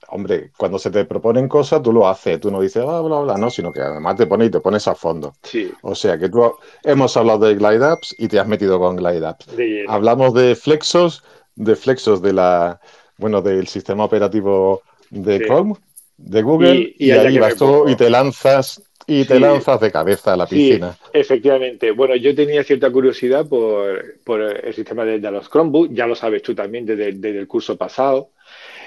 hombre, 0.08 0.50
cuando 0.56 0.78
se 0.78 0.90
te 0.90 1.04
proponen 1.04 1.48
cosas, 1.48 1.82
tú 1.82 1.92
lo 1.92 2.08
haces, 2.08 2.40
tú 2.40 2.50
no 2.50 2.60
dices, 2.60 2.84
bla, 2.84 3.00
bla, 3.00 3.20
bla, 3.20 3.36
no, 3.36 3.50
sino 3.50 3.72
que 3.72 3.80
además 3.80 4.16
te 4.16 4.26
pones 4.26 4.48
y 4.48 4.50
te 4.50 4.60
pones 4.60 4.86
a 4.88 4.94
fondo. 4.94 5.34
Sí. 5.42 5.72
O 5.82 5.94
sea, 5.94 6.18
que 6.18 6.28
tú 6.28 6.54
hemos 6.82 7.16
hablado 7.16 7.46
de 7.46 7.54
Glide 7.54 7.84
Apps 7.84 8.14
y 8.18 8.28
te 8.28 8.38
has 8.38 8.46
metido 8.46 8.78
con 8.78 8.96
Glide 8.96 9.26
Apps. 9.26 9.46
Hablamos 9.88 10.34
de 10.34 10.54
Flexos, 10.54 11.22
de 11.54 11.76
Flexos 11.76 12.22
de 12.22 12.32
la, 12.32 12.80
bueno, 13.18 13.42
del 13.42 13.66
sistema 13.66 14.04
operativo 14.04 14.82
de 15.10 15.40
Chrome 15.46 15.74
de 16.16 16.42
Google 16.42 16.94
y, 16.98 17.10
ahí 17.10 17.38
vas 17.38 17.56
tú 17.56 17.88
y 17.88 17.96
te 17.96 18.08
lanzas 18.10 18.82
y 19.06 19.24
te 19.24 19.38
lanzas 19.38 19.80
de 19.80 19.92
cabeza 19.92 20.32
a 20.32 20.36
la 20.36 20.46
piscina. 20.46 20.92
Sí, 20.92 21.10
efectivamente. 21.12 21.92
Bueno, 21.92 22.16
yo 22.16 22.34
tenía 22.34 22.64
cierta 22.64 22.90
curiosidad 22.90 23.46
por, 23.46 24.20
por 24.24 24.40
el 24.40 24.74
sistema 24.74 25.04
de, 25.04 25.18
los 25.18 25.48
Chromebooks, 25.48 25.94
ya 25.94 26.06
lo 26.06 26.16
sabes 26.16 26.42
tú 26.42 26.54
también 26.54 26.84
desde, 26.84 27.10
el 27.38 27.46
curso 27.46 27.76
pasado. 27.76 28.30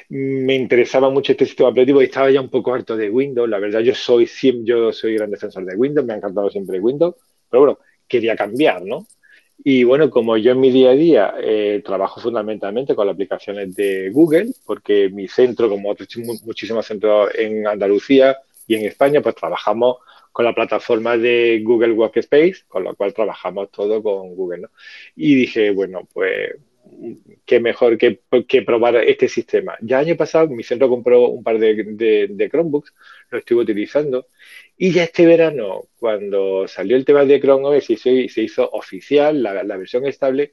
Me 0.10 0.56
interesaba 0.56 1.10
mucho 1.10 1.32
este 1.32 1.46
sistema 1.46 1.70
operativo 1.70 2.02
y 2.02 2.06
estaba 2.06 2.32
ya 2.32 2.42
un 2.42 2.50
poco 2.50 2.74
harto 2.74 2.98
de 2.98 3.10
Windows. 3.10 3.48
La 3.48 3.60
verdad, 3.60 3.80
yo 3.80 3.96
soy, 3.96 4.30
yo 4.64 4.92
soy 4.92 5.16
gran 5.16 5.32
defensor 5.32 5.64
de 5.66 5.76
Windows, 5.76 6.06
me 6.06 6.14
ha 6.14 6.18
encantado 6.18 6.50
siempre 6.50 6.80
Windows, 6.80 7.16
pero 7.50 7.62
bueno, 7.62 7.80
quería 8.08 8.36
cambiar, 8.36 8.84
¿no? 8.84 9.06
Y 9.64 9.84
bueno, 9.84 10.10
como 10.10 10.38
yo 10.38 10.54
en 10.54 10.60
mi 10.60 10.72
día 10.72 10.92
a 10.92 10.94
día 10.94 11.34
eh, 11.42 11.82
trabajo 11.84 12.22
fundamentalmente 12.22 12.96
con 12.96 13.08
las 13.08 13.14
aplicaciones 13.14 13.76
de 13.76 14.10
Google, 14.10 14.52
porque 14.66 15.10
mi 15.10 15.28
centro, 15.28 15.70
como 15.70 15.90
otros 15.90 16.08
muchísimos 16.46 16.86
centros 16.86 17.30
en 17.36 17.68
Andalucía 17.68 18.38
y 18.68 18.76
en 18.76 18.86
España, 18.86 19.22
pues 19.22 19.36
trabajamos 19.36 19.98
con 20.32 20.46
la 20.46 20.56
plataforma 20.56 21.18
de 21.18 21.62
Google 21.64 21.94
Workspace, 21.94 22.64
con 22.68 22.86
lo 22.86 22.96
cual 22.96 23.14
trabajamos 23.14 23.70
todo 23.72 24.02
con 24.02 24.34
Google. 24.36 24.62
¿no? 24.62 24.70
Y 25.16 25.36
dije, 25.36 25.72
bueno, 25.72 26.08
pues 26.14 26.52
qué 27.46 27.60
mejor 27.60 27.98
que, 27.98 28.20
probar 28.62 28.96
este 28.98 29.28
sistema. 29.28 29.78
Ya 29.82 30.00
año 30.00 30.16
pasado 30.16 30.48
mi 30.50 30.64
centro 30.64 30.90
compró 30.90 31.28
un 31.28 31.44
par 31.44 31.60
de, 31.60 32.50
Chromebooks, 32.52 32.94
lo 33.30 33.38
estuve 33.38 33.62
utilizando 33.62 34.28
y 34.78 34.92
ya 34.92 35.04
este 35.04 35.26
verano, 35.26 35.86
cuando 35.98 36.68
salió 36.68 36.96
el 36.96 37.06
tema 37.06 37.26
de 37.26 37.40
Chrome 37.40 37.78
OS 37.78 37.90
y 37.90 37.98
se, 37.98 38.42
hizo 38.42 38.70
oficial 38.72 39.42
la, 39.42 39.78
versión 39.78 40.06
estable, 40.06 40.52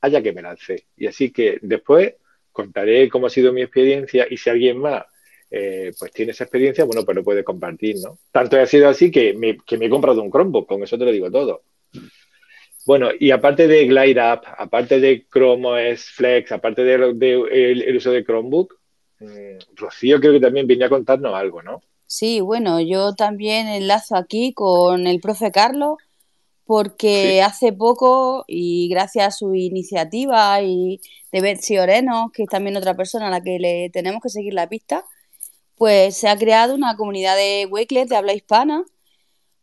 haya 0.00 0.22
que 0.22 0.32
me 0.32 0.42
lancé. 0.42 0.86
Y 0.96 1.06
así 1.06 1.30
que 1.30 1.58
después 1.62 2.14
contaré 2.52 3.08
cómo 3.08 3.26
ha 3.26 3.30
sido 3.30 3.52
mi 3.52 3.62
experiencia 3.62 4.26
y 4.28 4.36
si 4.36 4.50
alguien 4.50 4.78
más 4.78 5.04
eh, 5.50 5.92
pues 5.98 6.12
tiene 6.12 6.32
esa 6.32 6.44
experiencia, 6.44 6.84
bueno, 6.84 7.04
pues 7.04 7.16
lo 7.16 7.24
puede 7.24 7.44
compartir, 7.44 7.96
¿no? 8.02 8.18
Tanto 8.30 8.58
ha 8.60 8.66
sido 8.66 8.88
así 8.88 9.10
que 9.10 9.32
me, 9.34 9.58
que 9.58 9.78
me 9.78 9.86
he 9.86 9.90
comprado 9.90 10.22
un 10.22 10.30
Chromebook, 10.30 10.68
con 10.68 10.82
eso 10.82 10.98
te 10.98 11.04
lo 11.04 11.12
digo 11.12 11.30
todo. 11.30 11.62
Bueno, 12.88 13.10
y 13.20 13.32
aparte 13.32 13.68
de 13.68 13.84
Glide 13.86 14.32
Up, 14.32 14.40
aparte 14.56 14.98
de 14.98 15.26
Chrome 15.30 15.92
OS 15.92 16.04
Flex, 16.04 16.52
aparte 16.52 16.84
del 16.84 17.18
de, 17.18 17.32
el, 17.34 17.94
uso 17.94 18.10
de 18.10 18.24
Chromebook, 18.24 18.78
Rocío 19.76 20.18
creo 20.18 20.32
que 20.32 20.40
también 20.40 20.66
venía 20.66 20.86
a 20.86 20.88
contarnos 20.88 21.34
algo, 21.34 21.60
¿no? 21.60 21.82
Sí, 22.06 22.40
bueno, 22.40 22.80
yo 22.80 23.14
también 23.14 23.68
enlazo 23.68 24.16
aquí 24.16 24.54
con 24.54 25.06
el 25.06 25.20
profe 25.20 25.52
Carlos 25.52 25.98
porque 26.64 27.42
hace 27.42 27.74
poco 27.74 28.46
y 28.48 28.88
gracias 28.88 29.26
a 29.26 29.36
su 29.36 29.54
iniciativa 29.54 30.62
y 30.62 31.02
de 31.30 31.42
Betsy 31.42 31.76
Oreno, 31.76 32.30
que 32.32 32.44
es 32.44 32.48
también 32.48 32.78
otra 32.78 32.96
persona 32.96 33.28
a 33.28 33.30
la 33.30 33.42
que 33.42 33.58
le 33.58 33.90
tenemos 33.90 34.22
que 34.22 34.30
seguir 34.30 34.54
la 34.54 34.66
pista, 34.66 35.04
pues 35.76 36.16
se 36.16 36.26
ha 36.26 36.38
creado 36.38 36.74
una 36.74 36.96
comunidad 36.96 37.36
de 37.36 37.68
Wakelet 37.70 38.08
de 38.08 38.16
habla 38.16 38.32
hispana 38.32 38.82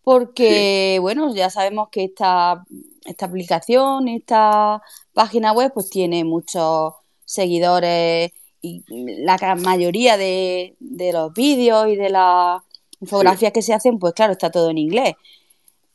porque, 0.06 1.00
bueno, 1.02 1.34
ya 1.34 1.50
sabemos 1.50 1.90
que 1.92 2.04
esta, 2.04 2.64
esta 3.06 3.26
aplicación, 3.26 4.08
esta 4.08 4.80
página 5.14 5.52
web, 5.52 5.72
pues 5.74 5.90
tiene 5.90 6.24
muchos 6.24 6.94
seguidores 7.26 8.32
y 8.62 8.84
la 8.88 9.56
mayoría 9.56 10.16
de, 10.16 10.76
los 11.12 11.34
vídeos 11.34 11.88
y 11.88 11.96
de 11.96 12.12
las 12.12 12.62
infografías 13.02 13.52
que 13.52 13.64
se 13.64 13.74
hacen, 13.74 13.98
pues 13.98 14.14
claro, 14.14 14.34
está 14.34 14.52
todo 14.52 14.70
en 14.70 14.78
inglés. 14.78 15.16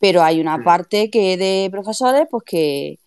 Pero 0.01 0.25
hay 0.25 0.41
una 0.41 0.59
parte 0.65 1.09
que 1.09 1.37
de 1.37 1.69
profesores, 1.71 2.27
pues 2.29 2.43
que, 2.45 2.99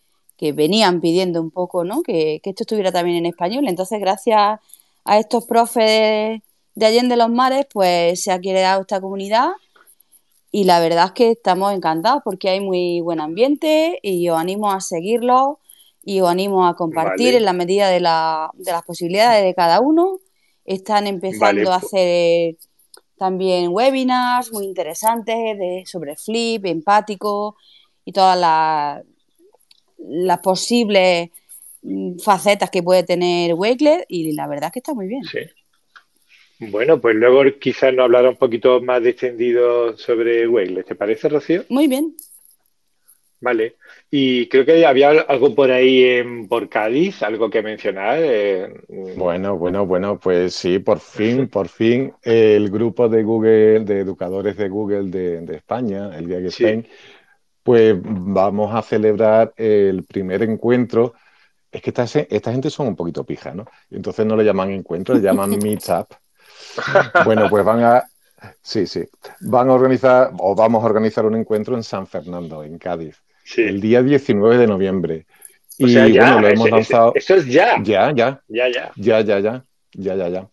venían 0.53 1.01
pidiendo 1.01 1.41
un 1.41 1.51
poco, 1.51 1.83
¿no? 1.83 2.01
Que, 2.01 2.39
esto 2.41 2.63
estuviera 2.63 2.93
también 2.93 3.17
en 3.17 3.25
español. 3.25 3.65
Entonces, 3.67 3.99
gracias 3.99 4.57
a 5.03 5.19
estos 5.19 5.45
profes 5.45 6.41
de 6.75 6.85
Allende 6.85 7.17
los 7.17 7.29
Mares, 7.29 7.65
pues 7.73 8.23
se 8.23 8.31
ha 8.31 8.39
creado 8.39 8.81
esta 8.81 9.01
comunidad 9.01 9.49
y 10.55 10.65
la 10.65 10.79
verdad 10.79 11.05
es 11.05 11.11
que 11.13 11.31
estamos 11.31 11.73
encantados 11.73 12.21
porque 12.23 12.47
hay 12.47 12.59
muy 12.59 13.01
buen 13.01 13.19
ambiente 13.19 13.97
y 14.03 14.29
os 14.29 14.37
animo 14.39 14.71
a 14.71 14.81
seguirlo 14.81 15.59
y 16.03 16.19
os 16.21 16.29
animo 16.29 16.67
a 16.67 16.75
compartir 16.75 17.33
en 17.33 17.43
la 17.43 17.53
medida 17.53 17.89
de, 17.89 17.99
la, 17.99 18.51
de, 18.53 18.71
las 18.71 18.83
posibilidades 18.83 19.43
de 19.43 19.55
cada 19.55 19.79
uno. 19.79 20.19
Están 20.63 21.07
empezando 21.07 21.71
a 21.71 21.77
hacer 21.77 22.57
también 23.17 23.69
webinars 23.69 24.53
muy 24.53 24.65
interesantes 24.65 25.35
de, 25.57 25.85
sobre 25.87 26.15
Flip, 26.17 26.63
empático 26.67 27.55
y 28.05 28.11
todas 28.11 28.37
las, 28.37 29.03
las 29.97 30.37
posibles 30.37 31.31
mm, 31.81 32.19
facetas 32.19 32.69
que 32.69 32.83
puede 32.83 33.01
tener 33.01 33.55
Wakelet 33.55 34.05
y 34.07 34.33
la 34.33 34.45
verdad 34.45 34.67
es 34.67 34.73
que 34.73 34.79
está 34.79 34.93
muy 34.93 35.07
bien. 35.07 35.23
Sí. 35.23 35.39
Bueno, 36.71 36.99
pues 36.99 37.15
luego 37.15 37.43
quizás 37.59 37.93
nos 37.93 38.05
hablará 38.05 38.29
un 38.29 38.37
poquito 38.37 38.81
más 38.81 39.05
extendido 39.05 39.97
sobre 39.97 40.47
Wakelet. 40.47 40.85
¿Te 40.85 40.95
parece, 40.95 41.29
Rocío? 41.29 41.63
Muy 41.69 41.87
bien. 41.87 42.15
Vale. 43.43 43.75
Y 44.09 44.47
creo 44.47 44.63
que 44.63 44.85
había 44.85 45.09
algo 45.09 45.53
por 45.53 45.69
ahí 45.69 46.01
en, 46.01 46.47
por 46.47 46.69
Cádiz, 46.69 47.21
algo 47.23 47.49
que 47.49 47.61
mencionar. 47.61 48.19
Eh, 48.21 48.73
bueno, 49.17 49.57
bueno, 49.57 49.85
bueno, 49.85 50.17
pues 50.17 50.55
sí, 50.55 50.79
por 50.79 50.99
fin, 50.99 51.49
por 51.49 51.67
fin, 51.67 52.13
el 52.21 52.69
grupo 52.69 53.09
de 53.09 53.21
Google, 53.21 53.81
de 53.81 53.99
educadores 53.99 54.55
de 54.55 54.69
Google 54.69 55.09
de, 55.09 55.55
España, 55.55 56.17
el 56.17 56.27
Día 56.27 56.37
Spain, 56.47 56.87
pues 57.63 57.97
vamos 58.01 58.73
a 58.73 58.81
celebrar 58.81 59.53
el 59.57 60.03
primer 60.05 60.43
encuentro. 60.43 61.13
Es 61.69 61.81
que 61.81 61.89
esta, 61.89 62.03
esta 62.03 62.51
gente 62.51 62.69
son 62.69 62.87
un 62.87 62.95
poquito 62.95 63.25
pija, 63.25 63.53
¿no? 63.53 63.65
Entonces 63.91 64.25
no 64.25 64.37
le 64.37 64.45
llaman 64.45 64.71
encuentro, 64.71 65.15
le 65.15 65.21
llaman 65.21 65.49
meetup. 65.61 66.13
Bueno, 67.25 67.49
pues 67.49 67.63
van 67.63 67.83
a, 67.83 68.03
Sí, 68.61 68.87
sí. 68.87 69.03
Van 69.41 69.69
a 69.69 69.73
organizar, 69.73 70.31
o 70.37 70.55
vamos 70.55 70.83
a 70.83 70.87
organizar 70.87 71.25
un 71.25 71.35
encuentro 71.35 71.75
en 71.75 71.83
San 71.83 72.07
Fernando, 72.07 72.63
en 72.63 72.77
Cádiz 72.77 73.23
el 73.57 73.81
día 73.81 74.01
19 74.01 74.57
de 74.57 74.67
noviembre. 74.67 75.25
y 75.77 75.95
bueno, 75.95 76.41
lo 76.41 76.47
hemos 76.47 76.69
lanzado. 76.69 77.11
Eso 77.15 77.35
es 77.35 77.47
ya. 77.47 77.81
Ya, 77.83 78.11
ya. 78.13 78.41
Ya, 78.47 78.69
ya. 78.69 78.91
Ya, 78.95 79.21
ya, 79.21 79.39
ya. 79.39 79.65
Ya, 79.95 80.15
ya, 80.15 80.29
ya. 80.29 80.49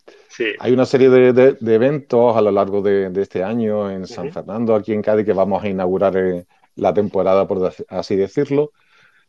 Hay 0.59 0.73
una 0.73 0.85
serie 0.85 1.09
de, 1.09 1.57
eventos 1.61 2.37
a 2.37 2.43
lo 2.43 2.51
largo 2.51 2.83
de, 2.83 3.11
este 3.17 3.43
año 3.43 3.91
en 3.91 4.07
San 4.07 4.31
Fernando, 4.33 4.75
aquí 4.75 4.93
en 4.93 5.03
Cádiz, 5.03 5.25
que 5.25 5.33
vamos 5.33 5.63
a 5.63 5.69
inaugurar 5.69 6.17
eh, 6.17 6.47
la 6.77 6.93
temporada, 6.93 7.47
por 7.47 7.73
así 7.89 8.17
decirlo. 8.17 8.73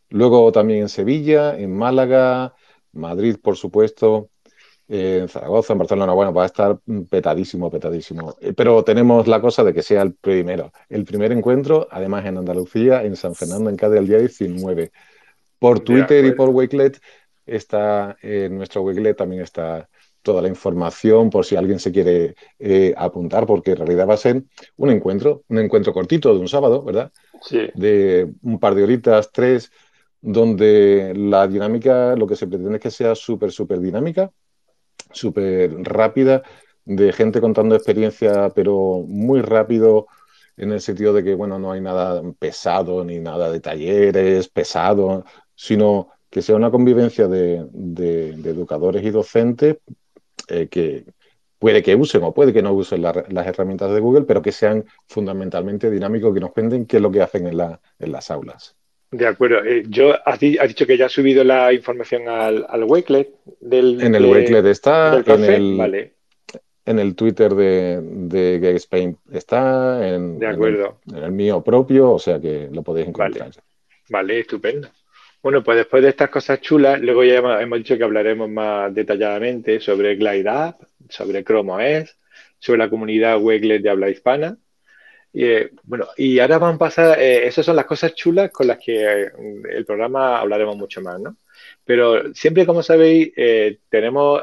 Luego 0.09 0.51
también 0.51 0.81
en 0.81 0.89
Sevilla, 0.89 1.57
en 1.57 1.75
Málaga, 1.75 2.53
Madrid, 2.91 3.37
por 3.41 3.55
supuesto, 3.55 4.29
en 4.93 5.29
Zaragoza, 5.29 5.71
en 5.71 5.79
Barcelona, 5.79 6.11
bueno, 6.11 6.33
va 6.33 6.43
a 6.43 6.47
estar 6.47 6.77
petadísimo, 7.09 7.71
petadísimo. 7.71 8.35
Eh, 8.41 8.51
pero 8.51 8.83
tenemos 8.83 9.25
la 9.25 9.39
cosa 9.39 9.63
de 9.63 9.73
que 9.73 9.83
sea 9.83 10.01
el 10.01 10.15
primero, 10.15 10.73
el 10.89 11.05
primer 11.05 11.31
encuentro, 11.31 11.87
además 11.89 12.25
en 12.25 12.37
Andalucía, 12.37 13.01
en 13.03 13.15
San 13.15 13.33
Fernando, 13.33 13.69
en 13.69 13.77
Cádiz, 13.77 13.99
el 13.99 14.07
día 14.07 14.17
19. 14.17 14.91
Por 15.59 15.79
Twitter 15.79 16.25
y 16.25 16.33
por 16.33 16.49
Wakelet 16.49 16.99
está, 17.45 18.17
en 18.21 18.57
nuestro 18.57 18.81
Wakelet 18.81 19.15
también 19.15 19.43
está 19.43 19.87
toda 20.21 20.41
la 20.41 20.49
información 20.49 21.29
por 21.29 21.45
si 21.45 21.55
alguien 21.55 21.79
se 21.79 21.93
quiere 21.93 22.35
eh, 22.59 22.93
apuntar, 22.97 23.45
porque 23.45 23.71
en 23.71 23.77
realidad 23.77 24.09
va 24.09 24.15
a 24.15 24.17
ser 24.17 24.43
un 24.75 24.89
encuentro, 24.89 25.43
un 25.47 25.59
encuentro 25.59 25.93
cortito 25.93 26.33
de 26.33 26.39
un 26.41 26.49
sábado, 26.49 26.83
¿verdad? 26.83 27.13
Sí. 27.41 27.69
De 27.75 28.29
un 28.41 28.59
par 28.59 28.75
de 28.75 28.83
horitas, 28.83 29.31
tres, 29.31 29.71
donde 30.19 31.13
la 31.15 31.47
dinámica, 31.47 32.13
lo 32.17 32.27
que 32.27 32.35
se 32.35 32.47
pretende 32.47 32.75
es 32.75 32.81
que 32.81 32.91
sea 32.91 33.15
súper, 33.15 33.53
súper 33.53 33.79
dinámica, 33.79 34.31
súper 35.13 35.73
rápida, 35.83 36.43
de 36.85 37.13
gente 37.13 37.41
contando 37.41 37.75
experiencia, 37.75 38.49
pero 38.55 39.03
muy 39.07 39.41
rápido 39.41 40.07
en 40.57 40.71
el 40.71 40.81
sentido 40.81 41.13
de 41.13 41.23
que, 41.23 41.35
bueno, 41.35 41.59
no 41.59 41.71
hay 41.71 41.81
nada 41.81 42.21
pesado 42.39 43.03
ni 43.03 43.19
nada 43.19 43.51
de 43.51 43.59
talleres 43.59 44.49
pesado, 44.49 45.25
sino 45.55 46.09
que 46.29 46.41
sea 46.41 46.55
una 46.55 46.71
convivencia 46.71 47.27
de, 47.27 47.57
educadores 48.45 49.03
y 49.03 49.09
docentes 49.11 49.77
eh, 50.47 50.67
que 50.69 51.05
puede 51.59 51.83
que 51.83 51.95
usen 51.95 52.23
o 52.23 52.33
puede 52.33 52.53
que 52.53 52.63
no 52.63 52.73
usen 52.73 53.01
las 53.01 53.47
herramientas 53.47 53.91
de 53.91 53.99
Google, 53.99 54.23
pero 54.23 54.41
que 54.41 54.51
sean 54.51 54.85
fundamentalmente 55.07 55.91
dinámicos, 55.91 56.33
que 56.33 56.39
nos 56.39 56.51
cuenten 56.51 56.85
qué 56.85 56.97
es 56.97 57.03
lo 57.03 57.11
que 57.11 57.21
hacen 57.21 57.47
en, 57.47 57.59
en 57.99 58.11
las 58.11 58.31
aulas. 58.31 58.75
De 59.11 59.27
acuerdo. 59.27 59.63
Eh, 59.65 59.83
yo 59.89 60.15
has, 60.25 60.39
dicho 60.39 60.87
que 60.87 60.97
ya 60.97 61.07
has 61.07 61.11
subido 61.11 61.43
la 61.43 61.73
información 61.73 62.29
al, 62.29 62.65
al 62.67 62.83
Wakelet 62.85 63.29
del. 63.59 64.01
En 64.01 64.15
el 64.15 64.25
Wakelet 64.25 64.65
está, 64.65 65.21
en 65.25 65.43
el, 65.43 66.11
en 66.85 66.99
el 66.99 67.15
Twitter 67.15 67.53
de, 67.53 67.99
de 68.01 68.59
Gay 68.59 68.75
Spain 68.75 69.17
está, 69.33 70.07
en, 70.07 70.39
de 70.39 70.47
acuerdo. 70.47 70.99
En 71.09 71.23
el, 71.23 71.31
mío 71.33 71.61
propio, 71.61 72.11
o 72.11 72.19
sea 72.19 72.39
que 72.39 72.69
lo 72.71 72.83
podéis 72.83 73.09
encontrar. 73.09 73.51
Vale. 74.09 74.39
estupendo. 74.39 74.87
Bueno, 75.43 75.61
pues 75.61 75.77
después 75.77 76.03
de 76.03 76.09
estas 76.09 76.29
cosas 76.29 76.61
chulas, 76.61 77.01
luego 77.01 77.25
ya 77.25 77.35
hemos, 77.35 77.79
dicho 77.79 77.97
que 77.97 78.03
hablaremos 78.03 78.47
más 78.49 78.93
detalladamente 78.93 79.81
sobre 79.81 80.15
Glide 80.15 80.47
App, 80.47 80.83
sobre 81.09 81.43
Chrome 81.43 82.01
OS, 82.01 82.17
sobre 82.59 82.79
la 82.79 82.89
comunidad 82.89 83.41
Wakelet 83.41 83.81
de 83.81 83.89
habla 83.89 84.09
hispana 84.09 84.57
y, 85.33 85.45
eh, 85.45 85.71
bueno, 85.83 86.07
y 86.17 86.39
ahora 86.39 86.57
van 86.57 86.75
a 86.75 86.77
pasar, 86.77 87.19
eh, 87.19 87.47
esas 87.47 87.65
son 87.65 87.75
las 87.75 87.85
cosas 87.85 88.13
chulas 88.13 88.51
con 88.51 88.67
las 88.67 88.79
que 88.79 89.03
eh, 89.03 89.31
el 89.71 89.85
programa 89.85 90.39
hablaremos 90.39 90.75
mucho 90.75 91.01
más, 91.01 91.19
¿no? 91.19 91.37
Pero 91.85 92.33
siempre, 92.33 92.65
como 92.65 92.83
sabéis, 92.83 93.31
tenemos 93.89 94.41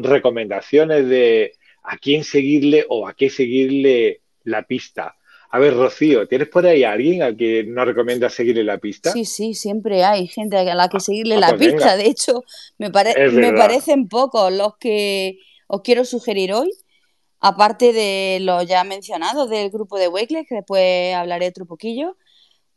recomendaciones 0.00 1.08
de 1.08 1.52
a 1.82 1.96
quién 1.98 2.24
seguirle 2.24 2.86
o 2.88 3.06
a 3.06 3.14
qué 3.14 3.28
seguirle 3.30 4.20
la 4.44 4.62
pista. 4.62 5.16
A 5.50 5.58
ver, 5.58 5.74
Rocío, 5.74 6.26
¿tienes 6.28 6.48
por 6.48 6.66
ahí 6.66 6.84
a 6.84 6.92
alguien 6.92 7.22
a 7.22 7.34
que 7.34 7.64
nos 7.64 7.86
recomienda 7.86 8.28
seguirle 8.28 8.64
la 8.64 8.78
pista? 8.78 9.12
Sí, 9.12 9.24
sí, 9.24 9.54
siempre 9.54 10.04
hay 10.04 10.26
gente 10.26 10.56
a 10.56 10.74
la 10.74 10.88
que 10.88 11.00
seguirle 11.00 11.36
ah, 11.36 11.40
la 11.40 11.48
pues 11.56 11.72
pista. 11.72 11.96
De 11.96 12.06
hecho, 12.06 12.44
me, 12.76 12.88
me 12.88 13.52
parecen 13.52 14.08
pocos 14.08 14.52
los 14.52 14.76
que 14.76 15.38
os 15.66 15.82
quiero 15.82 16.04
sugerir 16.04 16.52
hoy, 16.52 16.70
aparte 17.40 17.92
de 17.92 18.38
los 18.40 18.66
ya 18.66 18.84
mencionados 18.84 19.48
del 19.48 19.70
grupo 19.70 19.98
de 19.98 20.08
Wakeless, 20.08 20.46
que 20.48 20.56
después 20.56 21.14
hablaré 21.14 21.48
otro 21.48 21.66
poquillo. 21.66 22.16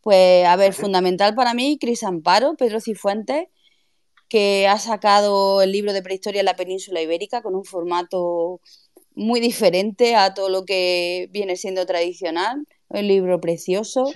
Pues, 0.02 0.46
a 0.46 0.56
ver, 0.56 0.74
fundamental 0.74 1.36
para 1.36 1.54
mí, 1.54 1.78
Cris 1.80 2.04
Amparo, 2.04 2.56
Pedro 2.56 2.80
Cifuentes, 2.80 3.48
que 4.28 4.68
ha 4.68 4.80
sacado 4.80 5.62
el 5.62 5.72
libro 5.72 5.94
de 5.94 6.02
prehistoria 6.02 6.40
en 6.40 6.46
la 6.46 6.56
península 6.56 7.02
ibérica 7.02 7.42
con 7.42 7.54
un 7.54 7.66
formato 7.66 8.62
muy 9.14 9.40
diferente 9.40 10.16
a 10.16 10.34
todo 10.34 10.50
lo 10.50 10.66
que 10.66 11.28
viene 11.32 11.56
siendo 11.58 11.86
tradicional, 11.86 12.66
un 12.88 13.08
libro 13.08 13.40
precioso. 13.42 14.12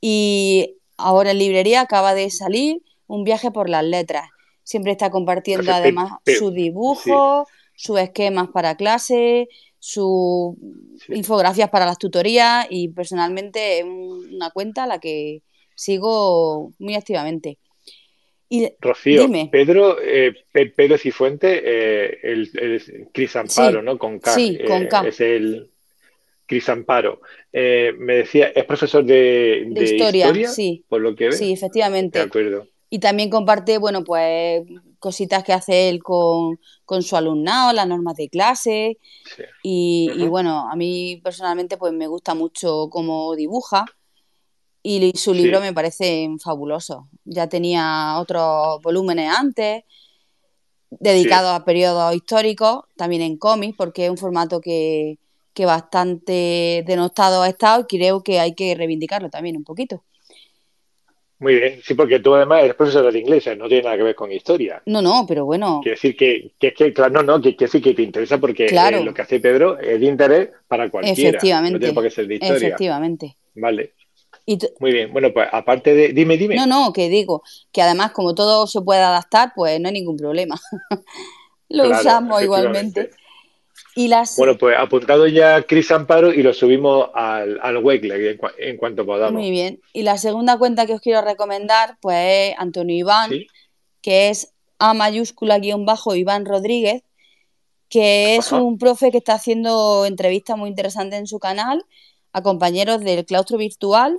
Y 0.00 0.76
ahora 0.96 1.30
en 1.30 1.38
librería 1.38 1.80
acaba 1.80 2.14
de 2.14 2.30
salir 2.30 2.82
Un 3.06 3.22
viaje 3.22 3.50
por 3.50 3.68
las 3.68 3.84
letras. 3.84 4.30
Siempre 4.62 4.92
está 4.92 5.10
compartiendo 5.10 5.72
además 5.72 6.12
sus 6.38 6.52
dibujos, 6.54 7.46
sus 7.76 7.98
esquemas 7.98 8.48
para 8.48 8.76
clase, 8.76 9.48
sus 9.86 10.56
infografías 11.08 11.68
para 11.68 11.84
las 11.84 11.98
tutorías 11.98 12.66
y 12.70 12.88
personalmente 12.88 13.80
es 13.80 13.84
una 13.84 14.48
cuenta 14.48 14.84
a 14.84 14.86
la 14.86 14.98
que 14.98 15.42
sigo 15.74 16.72
muy 16.78 16.94
activamente. 16.94 17.58
Rocío, 18.80 19.28
Pedro, 19.50 19.98
eh, 20.00 20.32
Pedro 20.50 20.96
Cifuente, 20.96 21.60
eh, 21.62 22.18
el, 22.22 23.10
Cris 23.12 23.36
Amparo, 23.36 23.82
¿no? 23.82 23.98
Con 23.98 24.20
K. 24.20 24.30
Sí, 24.30 24.58
con 24.66 24.84
eh, 24.84 25.08
Es 25.08 25.20
el 25.20 25.70
Cris 26.46 26.66
Amparo. 26.70 27.20
Eh, 27.52 27.92
me 27.98 28.16
decía, 28.16 28.52
es 28.54 28.64
profesor 28.64 29.04
de, 29.04 29.70
historia, 29.82 30.32
sí. 30.48 30.82
por 30.88 31.02
lo 31.02 31.14
que 31.14 31.26
ve. 31.26 31.32
Sí, 31.32 31.52
efectivamente. 31.52 32.20
De 32.20 32.24
acuerdo. 32.24 32.68
Y 32.88 33.00
también 33.00 33.28
comparte, 33.28 33.76
bueno, 33.76 34.02
pues 34.02 34.62
cositas 35.04 35.44
que 35.44 35.52
hace 35.52 35.90
él 35.90 36.02
con, 36.02 36.58
su 37.02 37.14
alumnado, 37.14 37.74
las 37.74 37.86
normas 37.86 38.16
de 38.16 38.30
clase. 38.30 38.98
Y, 39.62 40.10
y, 40.16 40.26
bueno, 40.28 40.70
a 40.70 40.74
mí 40.76 41.20
personalmente 41.22 41.76
pues 41.76 41.92
me 41.92 42.06
gusta 42.06 42.34
mucho 42.34 42.88
cómo 42.90 43.36
dibuja 43.36 43.84
y 44.82 45.12
su 45.16 45.34
libro 45.34 45.60
me 45.60 45.74
parece 45.74 46.28
fabuloso. 46.42 47.08
Ya 47.26 47.48
tenía 47.48 48.16
otros 48.18 48.80
volúmenes 48.82 49.30
antes, 49.34 49.84
dedicados 50.90 51.52
a 51.52 51.64
periodos 51.64 52.14
históricos, 52.14 52.84
también 52.96 53.20
en 53.20 53.36
cómics, 53.36 53.76
porque 53.76 54.06
es 54.06 54.10
un 54.10 54.18
formato 54.18 54.60
que, 54.60 55.18
bastante 55.58 56.82
denostado 56.86 57.42
ha 57.42 57.48
estado 57.48 57.82
y 57.82 57.96
creo 57.98 58.22
que 58.22 58.40
hay 58.40 58.54
que 58.54 58.74
reivindicarlo 58.74 59.28
también 59.28 59.56
un 59.56 59.64
poquito. 59.64 60.02
Muy 61.40 61.56
bien, 61.56 61.80
sí, 61.82 61.94
porque 61.94 62.20
tú 62.20 62.34
además 62.34 62.62
eres 62.62 62.74
profesor 62.76 63.12
de 63.12 63.18
inglés, 63.18 63.44
no 63.58 63.68
tiene 63.68 63.82
nada 63.82 63.96
que 63.96 64.02
ver 64.04 64.14
con 64.14 64.30
historia. 64.30 64.82
No, 64.86 65.02
no, 65.02 65.24
pero 65.26 65.44
bueno. 65.44 65.80
Quiere 65.82 65.96
decir 65.96 66.16
que, 66.16 66.52
que, 66.58 66.92
claro, 66.92 67.12
no, 67.12 67.22
no, 67.22 67.36
que 67.42 67.56
quiere 67.56 67.70
decir 67.70 67.82
que 67.82 67.94
te 67.94 68.02
interesa 68.02 68.38
porque 68.38 68.66
eh, 68.66 69.04
lo 69.04 69.12
que 69.12 69.22
hace 69.22 69.40
Pedro 69.40 69.78
es 69.78 70.00
de 70.00 70.06
interés 70.06 70.50
para 70.68 70.88
cualquiera. 70.90 71.28
Efectivamente. 71.28 71.72
No 71.72 71.78
tiene 71.78 71.94
por 71.94 72.04
qué 72.04 72.10
ser 72.10 72.26
de 72.28 72.34
historia. 72.34 72.56
Efectivamente. 72.56 73.36
Vale. 73.54 73.94
Muy 74.78 74.92
bien, 74.92 75.12
bueno, 75.12 75.32
pues 75.32 75.48
aparte 75.50 75.94
de. 75.94 76.08
Dime, 76.08 76.36
dime. 76.36 76.54
No, 76.54 76.66
no, 76.66 76.92
que 76.92 77.08
digo, 77.08 77.42
que 77.72 77.80
además, 77.80 78.12
como 78.12 78.34
todo 78.34 78.66
se 78.66 78.82
puede 78.82 79.00
adaptar, 79.00 79.52
pues 79.56 79.80
no 79.80 79.88
hay 79.88 79.94
ningún 79.94 80.16
problema. 80.16 80.60
lo 81.68 81.90
usamos 81.90 82.42
igualmente. 82.42 83.10
Y 83.96 84.08
las... 84.08 84.36
Bueno, 84.36 84.58
pues 84.58 84.76
apuntado 84.76 85.26
ya 85.26 85.62
Chris 85.62 85.90
Amparo 85.90 86.32
y 86.32 86.42
lo 86.42 86.52
subimos 86.52 87.10
al, 87.14 87.60
al 87.62 87.82
en, 88.58 88.76
cuanto 88.76 89.06
podamos. 89.06 89.40
Muy 89.40 89.50
bien. 89.50 89.80
Y 89.92 90.02
la 90.02 90.18
segunda 90.18 90.58
cuenta 90.58 90.86
que 90.86 90.94
os 90.94 91.00
quiero 91.00 91.22
recomendar, 91.22 91.96
pues 92.00 92.16
es 92.18 92.54
Antonio 92.58 92.96
Iván, 92.96 93.30
que 94.02 94.30
es 94.30 94.52
A 94.78 94.94
mayúscula 94.94 95.58
guion 95.58 95.86
bajo 95.86 96.16
Iván 96.16 96.44
Rodríguez, 96.44 97.02
que 97.88 98.36
es 98.36 98.50
un 98.50 98.78
profe 98.78 99.12
que 99.12 99.18
está 99.18 99.34
haciendo 99.34 100.04
entrevistas 100.06 100.56
muy 100.58 100.68
interesantes 100.68 101.18
en 101.18 101.26
su 101.26 101.38
canal 101.38 101.84
a 102.32 102.42
compañeros 102.42 103.00
del 103.00 103.24
claustro 103.24 103.56
virtual 103.56 104.18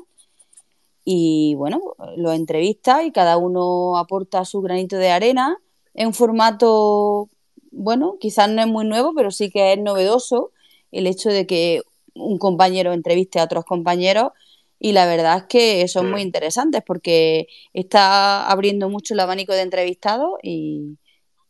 y 1.03 1.53
bueno, 1.55 1.79
lo 2.17 2.31
entrevista 2.33 3.03
y 3.03 3.11
cada 3.11 3.37
uno 3.37 3.97
aporta 3.97 4.43
su 4.43 4.61
granito 4.61 4.97
de 4.97 5.11
arena 5.11 5.57
en 5.93 6.07
un 6.07 6.13
formato, 6.13 7.29
bueno, 7.75 8.17
quizás 8.19 8.49
no 8.49 8.61
es 8.61 8.67
muy 8.67 8.85
nuevo, 8.85 9.13
pero 9.15 9.31
sí 9.31 9.51
que 9.51 9.73
es 9.73 9.79
novedoso 9.79 10.51
el 10.91 11.07
hecho 11.07 11.29
de 11.29 11.45
que 11.45 11.81
un 12.13 12.37
compañero 12.37 12.93
entreviste 12.93 13.39
a 13.39 13.43
otros 13.43 13.65
compañeros 13.65 14.31
y 14.79 14.93
la 14.93 15.05
verdad 15.05 15.37
es 15.37 15.43
que 15.43 15.87
son 15.87 16.09
muy 16.09 16.21
mm. 16.21 16.27
interesantes 16.27 16.83
porque 16.85 17.47
está 17.73 18.49
abriendo 18.49 18.89
mucho 18.89 19.13
el 19.13 19.19
abanico 19.19 19.53
de 19.53 19.61
entrevistados 19.61 20.39
y, 20.41 20.97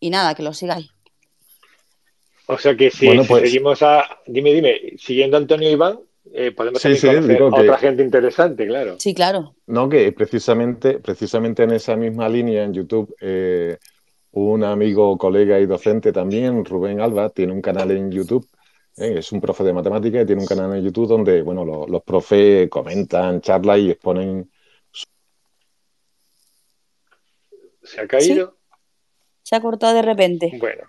nada, 0.02 0.36
que 0.36 0.44
lo 0.44 0.54
sigáis. 0.54 0.90
O 2.48 2.58
sea 2.58 2.76
que 2.76 2.92
si, 2.92 3.08
pues 3.28 3.44
seguimos 3.44 3.82
a, 3.82 4.20
dime, 4.28 4.54
dime, 4.54 4.94
siguiendo 4.98 5.38
a 5.38 5.40
Antonio 5.40 5.70
Iván, 5.70 6.00
eh, 6.34 6.52
podemos 6.52 6.82
sí, 6.82 6.90
otra 7.40 7.78
gente 7.78 8.04
interesante, 8.04 8.68
claro. 8.68 8.96
Sí, 9.00 9.14
claro. 9.14 9.56
No, 9.68 9.90
que 9.90 10.12
precisamente, 10.12 11.00
precisamente 11.00 11.64
en 11.64 11.72
esa 11.72 11.96
misma 11.96 12.30
línea 12.30 12.64
en 12.64 12.74
YouTube, 12.74 13.16
eh, 13.22 13.78
un 14.36 14.64
amigo, 14.64 15.18
colega 15.18 15.60
y 15.60 15.66
docente 15.66 16.12
también, 16.12 16.66
Rubén 16.66 17.00
Alba, 17.00 17.30
tiene 17.30 17.54
un 17.54 17.62
canal 17.62 17.92
en 17.92 18.12
YouTube. 18.12 18.48
Eh, 18.98 19.16
es 19.20 19.32
un 19.32 19.40
profe 19.40 19.64
de 19.64 19.74
matemáticas 19.74 20.24
y 20.24 20.26
tiene 20.26 20.42
un 20.42 20.48
canal 20.48 20.76
en 20.76 20.84
YouTube 20.84 21.08
donde, 21.08 21.42
bueno, 21.42 21.66
los, 21.88 22.04
profes 22.04 22.70
comentan, 22.70 23.42
charlan 23.42 23.80
y 23.80 23.92
exponen. 23.92 24.52
¿Se 27.82 28.02
ha 28.02 28.08
caído? 28.08 28.58
Se 29.42 29.56
ha 29.56 29.62
cortado 29.62 29.94
de 29.94 30.02
repente. 30.02 30.52
Bueno. 30.60 30.84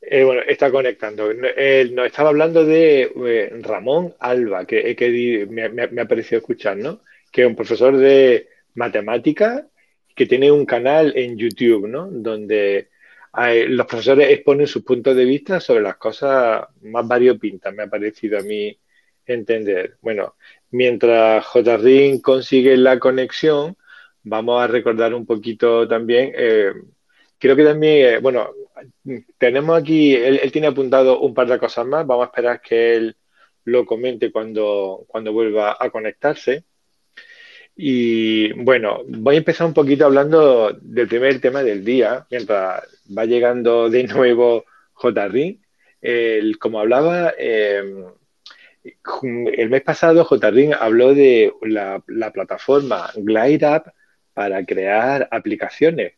Eh, 0.00 0.24
bueno, 0.24 0.40
está 0.46 0.72
conectando. 0.72 1.30
Eh, 1.30 1.88
nos 1.92 2.06
estaba 2.06 2.30
hablando 2.30 2.64
de 2.64 3.12
eh, 3.14 3.50
Ramón 3.60 4.14
Alba, 4.18 4.64
que, 4.64 4.96
que 4.96 5.46
me, 5.48 6.00
ha 6.00 6.08
parecido 6.08 6.38
escuchar, 6.38 6.78
¿no? 6.78 7.02
Que 7.30 7.42
es 7.42 7.46
un 7.46 7.54
profesor 7.54 7.96
de 7.96 8.48
matemática 8.74 9.68
que 10.14 10.26
tiene 10.26 10.50
un 10.50 10.66
canal 10.66 11.12
en 11.16 11.36
YouTube, 11.36 11.86
¿no? 11.88 12.08
Donde 12.10 12.90
los 13.68 13.86
profesores 13.86 14.30
exponen 14.30 14.66
sus 14.66 14.82
puntos 14.82 15.14
de 15.16 15.24
vista 15.24 15.60
sobre 15.60 15.82
las 15.82 15.96
cosas 15.96 16.64
más 16.82 17.06
variopintas, 17.06 17.72
me 17.74 17.84
ha 17.84 17.86
parecido 17.86 18.38
a 18.38 18.42
mí 18.42 18.76
entender. 19.24 19.96
Bueno, 20.00 20.36
mientras 20.70 21.46
JRIN 21.46 22.20
consigue 22.20 22.76
la 22.76 22.98
conexión, 22.98 23.76
vamos 24.24 24.62
a 24.62 24.66
recordar 24.66 25.14
un 25.14 25.26
poquito 25.26 25.86
también 25.86 26.32
Creo 27.40 27.56
que 27.56 27.64
también, 27.64 28.16
eh, 28.16 28.18
bueno, 28.20 28.50
tenemos 29.38 29.80
aquí, 29.80 30.14
él, 30.14 30.52
tiene 30.52 30.66
apuntado 30.68 31.20
un 31.20 31.32
par 31.32 31.48
de 31.48 31.58
cosas 31.58 31.86
más, 31.86 32.06
vamos 32.06 32.24
a 32.24 32.26
esperar 32.26 32.60
que 32.60 32.94
él 32.94 33.16
lo 33.64 33.86
comente 33.86 34.30
cuando, 34.30 35.06
cuando 35.08 35.32
vuelva 35.32 35.76
a 35.80 35.90
conectarse. 35.90 36.64
Y 37.82 38.52
bueno, 38.62 39.04
voy 39.08 39.36
a 39.36 39.38
empezar 39.38 39.66
un 39.66 39.72
poquito 39.72 40.04
hablando 40.04 40.70
del 40.82 41.08
primer 41.08 41.40
tema 41.40 41.62
del 41.62 41.82
día, 41.82 42.26
mientras 42.30 42.82
va 43.16 43.24
llegando 43.24 43.88
de 43.88 44.04
nuevo 44.04 44.66
JRIN. 44.96 45.62
como 46.58 46.80
hablaba, 46.80 47.32
em, 47.38 48.04
el 49.56 49.70
mes 49.70 49.80
pasado 49.80 50.26
JRIN 50.26 50.74
habló 50.74 51.14
de 51.14 51.54
la, 51.62 52.04
la 52.06 52.30
plataforma 52.32 53.10
GlideUp 53.16 53.86
para 54.34 54.62
crear 54.66 55.26
aplicaciones 55.30 56.12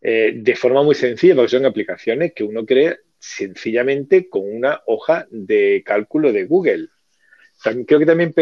eh, 0.00 0.32
de 0.34 0.56
forma 0.56 0.82
muy 0.82 0.96
sencilla, 0.96 1.36
porque 1.36 1.50
son 1.50 1.66
aplicaciones 1.66 2.32
que 2.34 2.42
uno 2.42 2.66
crea 2.66 2.96
sencillamente 3.20 4.28
con 4.28 4.42
una 4.44 4.82
hoja 4.86 5.28
de 5.30 5.84
cálculo 5.86 6.32
de 6.32 6.46
Google. 6.46 6.88
Creo 7.62 7.98
que 7.98 8.06
también 8.06 8.32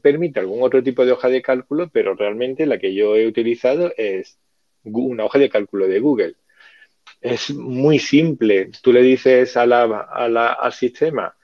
permite 0.00 0.40
algún 0.40 0.62
otro 0.62 0.82
tipo 0.82 1.04
de 1.04 1.12
hoja 1.12 1.28
de 1.28 1.42
cálculo, 1.42 1.88
pero 1.92 2.14
realmente 2.14 2.66
la 2.66 2.78
que 2.78 2.94
yo 2.94 3.16
he 3.16 3.26
utilizado 3.26 3.92
es 3.96 4.38
una 4.84 5.24
hoja 5.24 5.38
de 5.38 5.48
cálculo 5.48 5.88
de 5.88 6.00
Google. 6.00 6.34
Es 7.20 7.50
muy 7.50 7.98
simple. 7.98 8.70
Tú 8.82 8.92
le 8.92 9.02
dices 9.02 9.56
al 9.56 10.72
sistema 10.72 11.36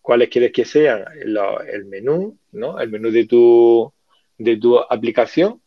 cuáles 0.00 0.28
quieres 0.28 0.52
que 0.52 0.64
sean 0.64 1.04
el 1.20 1.84
menú, 1.86 2.38
¿no? 2.52 2.80
El 2.80 2.90
menú 2.90 3.10
de 3.10 3.26
tu, 3.26 3.92
de 4.38 4.56
tu 4.56 4.78
aplicación 4.78 5.60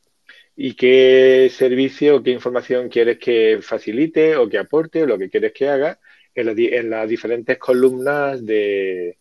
y 0.55 0.75
qué 0.75 1.49
servicio 1.51 2.17
o 2.17 2.23
qué 2.23 2.31
información 2.31 2.89
quieres 2.89 3.17
que 3.17 3.59
facilite 3.61 4.35
o 4.35 4.49
que 4.49 4.57
aporte 4.57 5.03
o 5.03 5.05
lo 5.05 5.17
que 5.17 5.29
quieres 5.29 5.53
que 5.53 5.69
haga 5.69 5.99
en, 6.35 6.89
las 6.89 7.09
diferentes 7.09 7.57
columnas 7.57 8.45
de, 8.45 9.18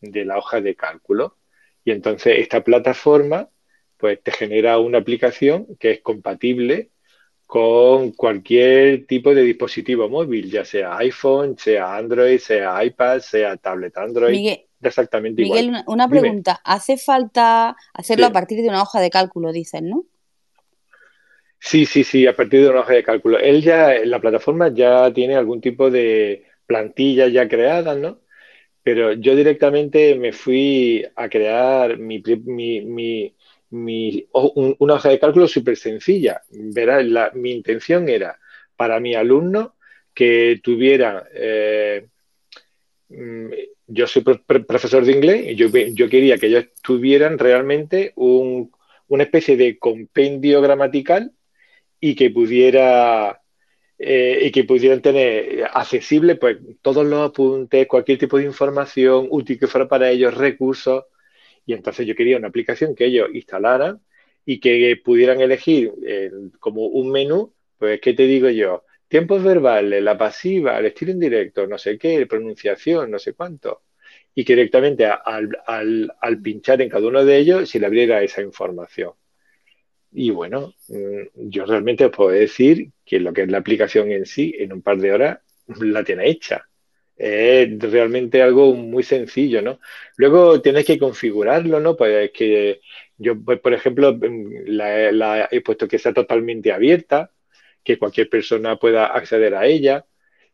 la 0.00 0.38
hoja 0.38 0.60
de 0.60 0.74
cálculo. 0.74 1.36
Y 1.84 1.90
entonces 1.90 2.38
esta 2.38 2.62
plataforma 2.62 3.48
pues 3.96 4.22
te 4.22 4.30
genera 4.30 4.78
una 4.78 4.98
aplicación 4.98 5.66
que 5.78 5.90
es 5.90 6.00
compatible 6.00 6.90
con 7.46 8.12
cualquier 8.12 9.06
tipo 9.06 9.34
de 9.34 9.42
dispositivo 9.42 10.08
móvil, 10.08 10.50
ya 10.50 10.64
sea 10.64 10.98
iPhone, 10.98 11.56
sea 11.58 11.96
Android, 11.96 12.38
sea 12.38 12.84
iPad, 12.84 13.20
sea 13.20 13.56
tablet 13.56 13.96
Android. 13.96 14.32
Miguel, 14.32 14.66
exactamente 14.82 15.42
Miguel, 15.42 15.72
una 15.86 16.08
pregunta. 16.08 16.60
¿Hace 16.62 16.98
falta 16.98 17.74
hacerlo 17.94 18.26
a 18.26 18.32
partir 18.32 18.60
de 18.60 18.68
una 18.68 18.82
hoja 18.82 19.00
de 19.00 19.10
cálculo, 19.10 19.50
dicen, 19.50 19.88
no? 19.88 20.04
Sí, 21.58 21.86
sí, 21.86 22.04
sí, 22.04 22.26
a 22.26 22.36
partir 22.36 22.60
de 22.60 22.68
una 22.68 22.80
hoja 22.80 22.92
de 22.92 23.02
cálculo. 23.02 23.38
Él 23.38 23.62
ya, 23.62 23.94
la 24.04 24.20
plataforma 24.20 24.68
ya 24.72 25.12
tiene 25.12 25.34
algún 25.34 25.60
tipo 25.60 25.90
de 25.90 26.44
plantilla 26.66 27.28
ya 27.28 27.48
creada, 27.48 27.94
¿no? 27.94 28.20
Pero 28.90 29.12
yo 29.12 29.36
directamente 29.36 30.14
me 30.14 30.32
fui 30.32 31.04
a 31.14 31.28
crear 31.28 31.98
mi, 31.98 32.22
mi, 32.46 33.34
mi, 33.68 34.26
una 34.30 34.94
hoja 34.94 35.10
de 35.10 35.18
cálculo 35.18 35.46
súper 35.46 35.76
sencilla. 35.76 36.40
Verás, 36.50 37.34
mi 37.34 37.52
intención 37.52 38.08
era 38.08 38.38
para 38.76 38.98
mi 38.98 39.14
alumno 39.14 39.76
que 40.14 40.60
tuviera, 40.64 41.28
eh, 41.34 42.06
mm, 43.10 43.48
yo 43.88 44.06
soy 44.06 44.22
profesor 44.22 45.04
de 45.04 45.12
inglés 45.12 45.48
y 45.48 45.54
yo, 45.54 45.68
yo, 45.68 46.08
quería 46.08 46.38
que 46.38 46.46
ellos 46.46 46.68
tuvieran 46.82 47.38
realmente 47.38 48.14
un, 48.16 48.72
una 49.08 49.24
especie 49.24 49.58
de 49.58 49.78
compendio 49.78 50.62
gramatical 50.62 51.32
y 52.00 52.14
que 52.14 52.30
pudiera 52.30 53.38
eh, 53.98 54.40
y 54.42 54.52
que 54.52 54.64
pudieran 54.64 55.02
tener 55.02 55.64
accesible 55.72 56.36
pues 56.36 56.58
todos 56.82 57.06
los 57.06 57.30
apuntes, 57.30 57.86
cualquier 57.88 58.18
tipo 58.18 58.38
de 58.38 58.44
información 58.44 59.26
útil 59.30 59.58
que 59.58 59.66
fuera 59.66 59.88
para 59.88 60.10
ellos, 60.10 60.34
recursos. 60.34 61.04
Y 61.66 61.74
entonces 61.74 62.06
yo 62.06 62.14
quería 62.14 62.36
una 62.38 62.48
aplicación 62.48 62.94
que 62.94 63.06
ellos 63.06 63.28
instalaran 63.34 64.00
y 64.44 64.60
que 64.60 65.00
pudieran 65.04 65.40
elegir 65.40 65.92
eh, 66.06 66.30
como 66.60 66.86
un 66.86 67.10
menú, 67.10 67.54
pues, 67.78 68.00
¿qué 68.00 68.14
te 68.14 68.24
digo 68.24 68.48
yo? 68.50 68.84
Tiempos 69.08 69.42
verbales, 69.42 70.02
la 70.02 70.16
pasiva, 70.18 70.78
el 70.78 70.86
estilo 70.86 71.12
indirecto, 71.12 71.66
no 71.66 71.78
sé 71.78 71.98
qué, 71.98 72.26
pronunciación, 72.26 73.10
no 73.10 73.18
sé 73.18 73.34
cuánto. 73.34 73.82
Y 74.34 74.44
que 74.44 74.54
directamente 74.54 75.06
al, 75.06 75.50
al, 75.66 76.12
al 76.20 76.40
pinchar 76.42 76.80
en 76.82 76.88
cada 76.88 77.06
uno 77.08 77.24
de 77.24 77.36
ellos 77.38 77.68
se 77.68 77.80
le 77.80 77.86
abriera 77.86 78.22
esa 78.22 78.42
información. 78.42 79.12
Y 80.12 80.30
bueno, 80.30 80.74
mm, 80.88 81.48
yo 81.50 81.66
realmente 81.66 82.04
os 82.04 82.12
puedo 82.12 82.30
decir 82.30 82.90
que 83.04 83.20
lo 83.20 83.32
que 83.32 83.42
es 83.42 83.50
la 83.50 83.58
aplicación 83.58 84.10
en 84.10 84.26
sí, 84.26 84.54
en 84.58 84.72
un 84.72 84.82
par 84.82 84.98
de 84.98 85.12
horas, 85.12 85.38
la 85.80 86.04
tiene 86.04 86.28
hecha. 86.28 86.66
Es 87.16 87.78
realmente 87.80 88.42
algo 88.42 88.74
muy 88.74 89.02
sencillo, 89.02 89.60
¿no? 89.62 89.80
Luego 90.16 90.60
tienes 90.62 90.84
que 90.86 90.98
configurarlo, 90.98 91.80
¿no? 91.80 91.96
Pues 91.96 92.26
es 92.26 92.30
que 92.32 92.80
yo, 93.18 93.34
pues, 93.42 93.60
por 93.60 93.74
ejemplo, 93.74 94.14
mm, 94.14 94.66
la, 94.66 95.48
he 95.50 95.60
puesto 95.60 95.88
que 95.88 95.98
sea 95.98 96.12
totalmente 96.14 96.72
abierta, 96.72 97.32
que 97.84 97.98
cualquier 97.98 98.28
persona 98.28 98.76
pueda 98.78 99.06
acceder 99.06 99.54
a 99.54 99.66
ella 99.66 100.06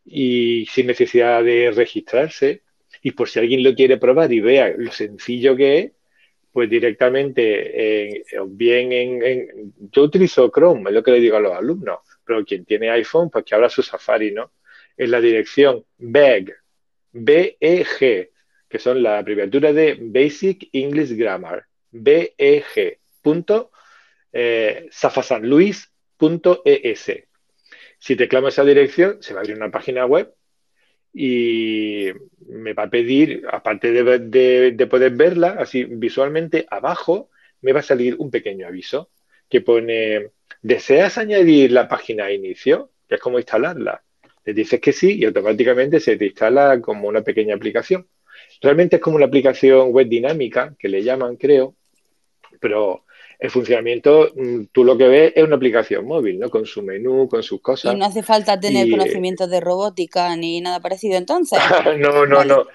y 0.05 0.67
sin 0.67 0.87
necesidad 0.89 1.45
de 1.45 1.73
registrarse. 1.73 2.63
Y 3.03 3.13
por 3.13 3.29
si 3.29 3.41
alguien 3.41 3.63
lo 3.63 3.75
quiere 3.75 3.99
probar 3.99 4.33
y 4.33 4.41
vea 4.41 4.75
lo 4.77 4.93
sencillo 4.93 5.57
que 5.57 5.79
es, 5.79 5.93
pues 6.55 6.71
directamente, 6.71 8.23
bien 8.47 8.93
en, 8.93 9.75
Yo 9.91 10.05
utilizo 10.05 10.53
Chrome, 10.53 10.89
es 10.89 10.95
lo 10.95 11.03
que 11.03 11.11
le 11.11 11.19
digo 11.19 11.37
a 11.37 11.41
los 11.41 11.53
alumnos, 11.53 11.99
pero 12.25 12.45
quien 12.45 12.65
tiene 12.65 12.91
iPhone, 12.91 13.29
pues 13.29 13.45
que 13.45 13.57
abra 13.57 13.69
su 13.69 13.83
Safari, 13.83 14.31
¿no? 14.31 14.53
En 14.97 15.11
la 15.11 15.21
dirección 15.21 15.85
BEG, 15.99 16.55
B-E-G, 17.11 18.31
que 18.69 18.79
son 18.79 19.03
la 19.03 19.19
abreviatura 19.19 19.73
de 19.73 19.99
Basic 20.01 20.69
English 20.73 21.17
Grammar, 21.17 21.67
B-E-G, 21.91 22.99
punto, 23.21 23.73
eh, 24.33 24.87
safasanluis.es. 24.93 27.13
Si 27.99 28.15
te 28.15 28.29
clamo 28.29 28.47
esa 28.47 28.63
dirección, 28.63 29.21
se 29.21 29.35
va 29.35 29.41
a 29.41 29.43
abrir 29.43 29.57
una 29.57 29.73
página 29.73 30.07
web 30.07 30.33
y 31.15 32.09
me 32.49 32.73
va 32.73 32.85
a 32.85 32.91
pedir, 32.91 33.45
aparte 33.51 33.93
de, 33.93 34.87
poder 34.87 35.13
verla 35.13 35.57
así 35.61 35.85
visualmente, 35.85 36.67
abajo 36.69 37.31
me 37.63 37.73
va 37.73 37.81
a 37.81 37.85
salir 37.85 38.17
un 38.19 38.31
pequeño 38.31 38.67
aviso 38.67 39.11
que 39.49 39.61
pone, 39.61 40.31
¿deseas 40.61 41.17
añadir 41.17 41.71
la 41.71 41.87
página 41.87 42.27
de 42.27 42.35
inicio? 42.35 42.91
Que 43.09 43.15
es 43.15 43.21
como 43.21 43.39
instalarla. 43.39 44.03
Le 44.45 44.53
dices 44.53 44.81
que 44.81 44.93
sí 44.93 45.19
y 45.19 45.25
automáticamente 45.25 46.01
se 46.01 46.17
te 46.17 46.27
instala 46.27 46.81
como 46.81 47.09
una 47.09 47.23
pequeña 47.23 47.55
aplicación. 47.55 48.09
Realmente 48.61 48.97
es 48.97 49.03
como 49.03 49.17
una 49.17 49.27
aplicación 49.27 49.93
web 49.93 50.09
dinámica, 50.09 50.75
que 50.79 50.89
le 50.89 51.03
llaman, 51.03 51.37
creo, 51.37 51.77
pero 52.61 53.05
el 53.39 53.51
funcionamiento, 53.51 54.31
mm, 54.35 54.65
tú 54.73 54.85
lo 54.85 54.97
que 54.97 55.09
ves 55.09 55.33
es 55.35 55.45
una 55.45 55.57
aplicación 55.57 56.07
móvil, 56.07 56.39
¿no? 56.39 56.51
Con 56.51 56.67
su 56.67 56.83
menú, 56.83 57.29
con 57.29 57.43
sus 57.43 57.61
cosas. 57.61 57.95
Y 57.95 57.97
no 57.99 58.05
hace 58.05 58.23
falta 58.23 58.59
tener 58.59 58.91
conocimientos 58.91 59.51
de 59.51 59.61
robótica 59.61 60.35
ni 60.37 60.61
nada 60.61 60.81
parecido 60.81 61.17
entonces. 61.17 61.59
no, 61.99 62.27
no, 62.27 62.45
no. 62.45 62.67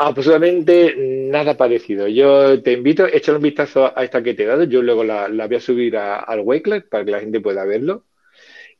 Absolutamente 0.00 0.94
nada 0.96 1.56
parecido. 1.56 2.06
Yo 2.06 2.62
te 2.62 2.72
invito 2.72 3.04
a 3.04 3.08
echar 3.08 3.34
un 3.34 3.42
vistazo 3.42 3.92
a 3.98 4.04
esta 4.04 4.22
que 4.22 4.34
te 4.34 4.44
he 4.44 4.46
dado. 4.46 4.62
Yo 4.62 4.80
luego 4.80 5.02
la, 5.02 5.28
voy 5.28 5.56
a 5.56 5.60
subir 5.60 5.96
al 5.96 6.40
Wakelet 6.40 6.88
para 6.88 7.04
que 7.04 7.10
la 7.10 7.18
gente 7.18 7.40
pueda 7.40 7.64
verlo. 7.64 8.04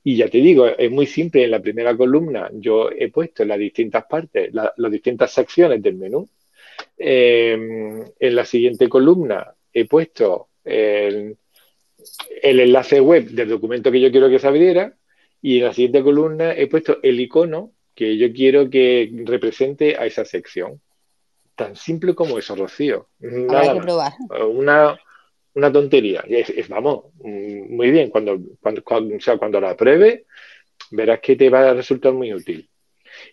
Y 0.05 0.17
ya 0.17 0.29
te 0.29 0.39
digo, 0.39 0.69
es 0.69 0.91
muy 0.93 1.07
simple. 1.07 1.43
En 1.43 1.51
la 1.51 1.61
primera 1.61 1.97
columna 1.97 2.49
yo 2.53 2.89
he 2.91 3.11
puesto 3.11 3.45
las 3.45 3.59
distintas 3.59 4.05
partes, 4.05 4.51
las 4.53 4.93
distintas 4.93 5.33
secciones 5.33 5.83
del 5.83 5.97
menú. 5.97 6.29
Em, 6.97 8.05
en 8.19 8.37
la 8.37 8.45
siguiente 8.45 8.89
columna 8.89 9.53
he 9.73 9.87
puesto 9.87 10.48
el, 10.69 11.37
enlace 12.43 13.01
web 13.01 13.29
del 13.31 13.49
documento 13.49 13.91
que 13.91 14.01
yo 14.01 14.11
quiero 14.11 14.29
que 14.29 14.39
se 14.39 14.47
abriera 14.47 14.95
y 15.41 15.59
en 15.59 15.65
la 15.65 15.73
siguiente 15.73 16.03
columna 16.03 16.53
he 16.53 16.67
puesto 16.67 16.99
el 17.03 17.21
icono 17.21 17.73
que 17.95 18.17
yo 18.17 18.33
quiero 18.33 18.71
que 18.71 19.11
represente 19.25 19.97
a 19.97 20.07
esa 20.07 20.25
sección. 20.25 20.81
Tan 21.57 21.75
simple 21.75 22.15
como 22.15 22.39
eso, 22.39 22.55
Rocío. 22.55 23.09
Nada 23.19 23.75
que 23.75 23.81
probar. 23.81 24.13
Una, 24.49 25.73
tontería. 25.73 26.25
Es, 26.29 26.69
vamos, 26.69 27.07
muy 27.17 27.91
bien. 27.91 28.11
Cuando, 28.11 28.39
cuando, 28.61 28.85
cuando, 28.85 29.19
sea, 29.19 29.37
cuando 29.37 29.61
la 29.61 29.77
pruebe, 29.77 30.27
verás 30.93 31.19
que 31.19 31.35
te 31.35 31.51
va 31.51 31.71
a 31.71 31.75
resultar 31.75 32.13
muy 32.13 32.33
útil. 32.33 32.69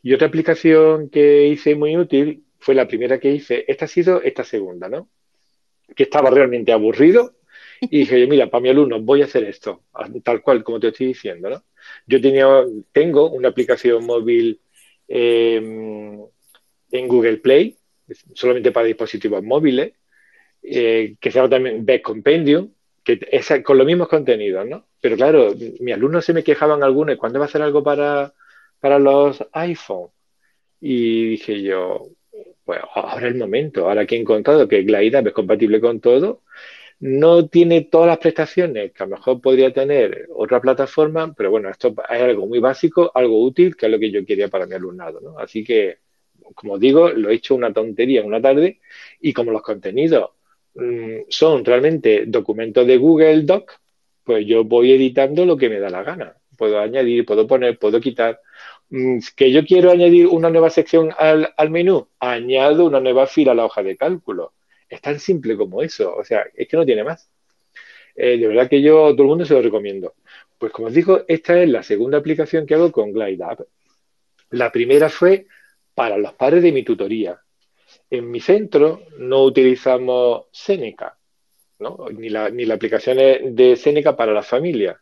Y 0.02 0.14
otra 0.14 0.28
aplicación 0.28 1.10
que 1.10 1.48
hice 1.48 1.76
muy 1.76 1.96
útil 1.96 2.44
fue 2.58 2.74
la 2.74 2.88
primera 2.88 3.20
que 3.20 3.32
hice. 3.32 3.66
Esta 3.68 3.86
ha 3.86 3.88
sido 3.88 4.22
esta 4.24 4.44
segunda, 4.44 4.90
¿no? 4.90 5.10
Que 5.96 6.04
estaba 6.04 6.30
realmente 6.30 6.72
aburrido 6.72 7.36
y 7.82 8.00
dije, 8.00 8.28
mira, 8.28 8.50
para 8.50 8.62
mi 8.62 8.70
alumno 8.70 9.02
voy 9.02 9.22
a 9.22 9.26
hacer 9.26 9.44
esto, 9.44 9.84
tal 10.24 10.42
cual 10.42 10.64
como 10.64 10.80
te 10.80 10.88
estoy 10.90 11.08
diciendo, 11.08 11.50
¿no? 11.50 11.64
Yo 12.08 12.22
tenía, 12.22 12.48
tengo 12.92 13.30
una 13.32 13.50
aplicación 13.50 14.06
móvil 14.06 14.60
em, 15.08 16.20
en 16.92 17.08
Google 17.08 17.38
Play, 17.38 17.78
solamente 18.34 18.72
para 18.72 18.88
dispositivos 18.88 19.44
móviles, 19.44 19.94
eh, 20.64 21.16
que 21.20 21.32
se 21.32 21.38
llama 21.38 21.50
también 21.50 21.86
Back 21.86 22.02
Compendium, 22.02 22.72
que 23.04 23.20
es 23.32 23.54
con 23.64 23.78
los 23.78 23.86
mismos 23.86 24.08
contenidos, 24.08 24.66
¿no? 24.66 24.88
Pero 25.00 25.16
claro, 25.16 25.54
mis 25.80 25.94
alumnos 25.94 26.26
se 26.26 26.34
me 26.34 26.44
quejaban 26.44 26.82
algunos, 26.82 27.18
¿cuándo 27.18 27.40
va 27.40 27.46
a 27.46 27.48
hacer 27.48 27.62
algo 27.62 27.84
para, 27.84 28.34
para 28.80 28.98
los 28.98 29.46
iPhone? 29.52 30.10
Y 30.82 31.30
dije 31.30 31.62
yo, 31.62 32.10
pues 32.66 32.82
ahora 32.96 33.28
es 33.28 33.34
el 33.34 33.40
momento, 33.40 33.88
ahora 33.88 34.06
que 34.06 34.16
he 34.16 34.20
encontrado 34.20 34.68
que 34.68 34.84
Glide 34.84 35.20
es 35.20 35.34
compatible 35.34 35.80
con 35.80 36.00
todo, 36.02 36.42
no 37.00 37.48
tiene 37.48 37.82
todas 37.82 38.08
las 38.08 38.18
prestaciones 38.20 38.92
que 38.94 39.04
a 39.04 39.06
lo 39.06 39.16
mejor 39.18 39.42
podría 39.42 39.74
tener 39.74 40.28
otra 40.36 40.62
plataforma, 40.62 41.34
pero 41.36 41.52
bueno, 41.52 41.70
esto 41.70 41.90
es 42.10 42.22
algo 42.22 42.48
muy 42.48 42.60
básico, 42.60 43.12
algo 43.14 43.44
útil, 43.44 43.76
que 43.76 43.86
es 43.86 43.92
lo 43.92 44.00
que 44.00 44.12
yo 44.12 44.26
quería 44.26 44.48
para 44.48 44.66
mi 44.66 44.76
alumnado, 44.76 45.20
¿no? 45.22 45.38
Así 45.38 45.64
que, 45.64 46.00
como 46.56 46.78
digo, 46.80 47.10
lo 47.10 47.30
he 47.30 47.36
hecho 47.36 47.56
una 47.56 47.74
tontería 47.74 48.24
una 48.24 48.42
tarde 48.42 48.80
y 49.22 49.34
como 49.34 49.52
los 49.52 49.62
contenidos 49.62 50.32
mm, 50.76 51.22
son 51.30 51.66
realmente 51.66 52.26
documentos 52.28 52.88
de 52.88 52.98
Google 52.98 53.44
Doc, 53.44 53.74
pues 54.24 54.46
yo 54.46 54.64
voy 54.64 54.92
editando 54.94 55.46
lo 55.46 55.58
que 55.58 55.70
me 55.70 55.80
da 55.80 55.90
la 55.90 56.04
gana. 56.04 56.38
Puedo 56.58 56.80
añadir, 56.80 57.26
puedo 57.26 57.46
poner, 57.48 57.78
puedo 57.78 58.00
quitar. 58.00 58.40
Mm, 58.90 59.20
que 59.36 59.52
yo 59.52 59.66
quiero 59.66 59.92
añadir 59.92 60.28
una 60.28 60.50
nueva 60.50 60.70
sección 60.70 61.12
al, 61.18 61.54
menú, 61.70 62.08
añado 62.20 62.86
una 62.86 63.00
nueva 63.00 63.28
fila 63.28 63.52
a 63.54 63.56
la 63.56 63.66
hoja 63.66 63.84
de 63.84 63.98
cálculo. 63.98 64.54
Es 64.90 65.02
tan 65.02 65.20
simple 65.20 65.58
como 65.58 65.82
eso, 65.82 66.16
o 66.16 66.24
sea, 66.24 66.46
es 66.54 66.68
que 66.68 66.78
no 66.78 66.86
tiene 66.86 67.04
más. 67.04 67.30
Eh, 68.16 68.38
de 68.38 68.48
verdad 68.48 68.70
que 68.70 68.82
yo 68.82 69.08
a 69.08 69.12
todo 69.12 69.24
el 69.24 69.30
mundo 69.30 69.46
se 69.46 69.54
lo 69.56 69.62
recomiendo. 69.62 70.16
Pues 70.58 70.72
como 70.72 70.88
os 70.88 70.94
digo, 70.94 71.24
esta 71.28 71.62
es 71.62 71.70
la 71.70 71.84
segunda 71.84 72.18
aplicación 72.20 72.66
que 72.66 72.76
hago 72.76 72.92
con 72.92 73.12
GlideUp. 73.12 73.68
La 74.52 74.72
primera 74.72 75.10
fue 75.10 75.48
para 75.96 76.18
los 76.18 76.34
padres 76.34 76.64
de 76.64 76.72
mi 76.72 76.84
tutoría. 76.84 77.42
En 78.10 78.30
mi 78.30 78.40
centro 78.40 79.04
no 79.18 79.44
utilizamos 79.44 80.46
Seneca, 80.52 81.18
¿no? 81.80 82.08
ni, 82.12 82.30
la, 82.30 82.50
ni 82.50 82.66
la 82.66 82.76
aplicación 82.76 83.18
de 83.56 83.76
Seneca 83.76 84.16
para 84.16 84.34
la 84.34 84.44
familia. 84.44 85.02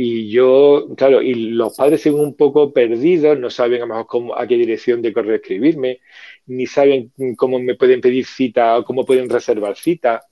Y 0.00 0.30
yo, 0.30 0.86
claro, 0.96 1.20
y 1.20 1.34
los 1.34 1.76
padres 1.76 2.02
siguen 2.02 2.20
un 2.20 2.36
poco 2.36 2.72
perdidos, 2.72 3.36
no 3.36 3.50
saben 3.50 3.82
a 3.82 3.86
lo 3.86 3.88
mejor 3.88 4.06
cómo, 4.06 4.36
a 4.36 4.46
qué 4.46 4.54
dirección 4.54 5.02
de 5.02 5.12
correo 5.12 5.34
escribirme, 5.34 6.00
ni 6.46 6.66
saben 6.68 7.12
cómo 7.36 7.58
me 7.58 7.74
pueden 7.74 8.00
pedir 8.00 8.24
cita 8.24 8.78
o 8.78 8.84
cómo 8.84 9.04
pueden 9.04 9.28
reservar 9.28 9.76
cita, 9.76 10.22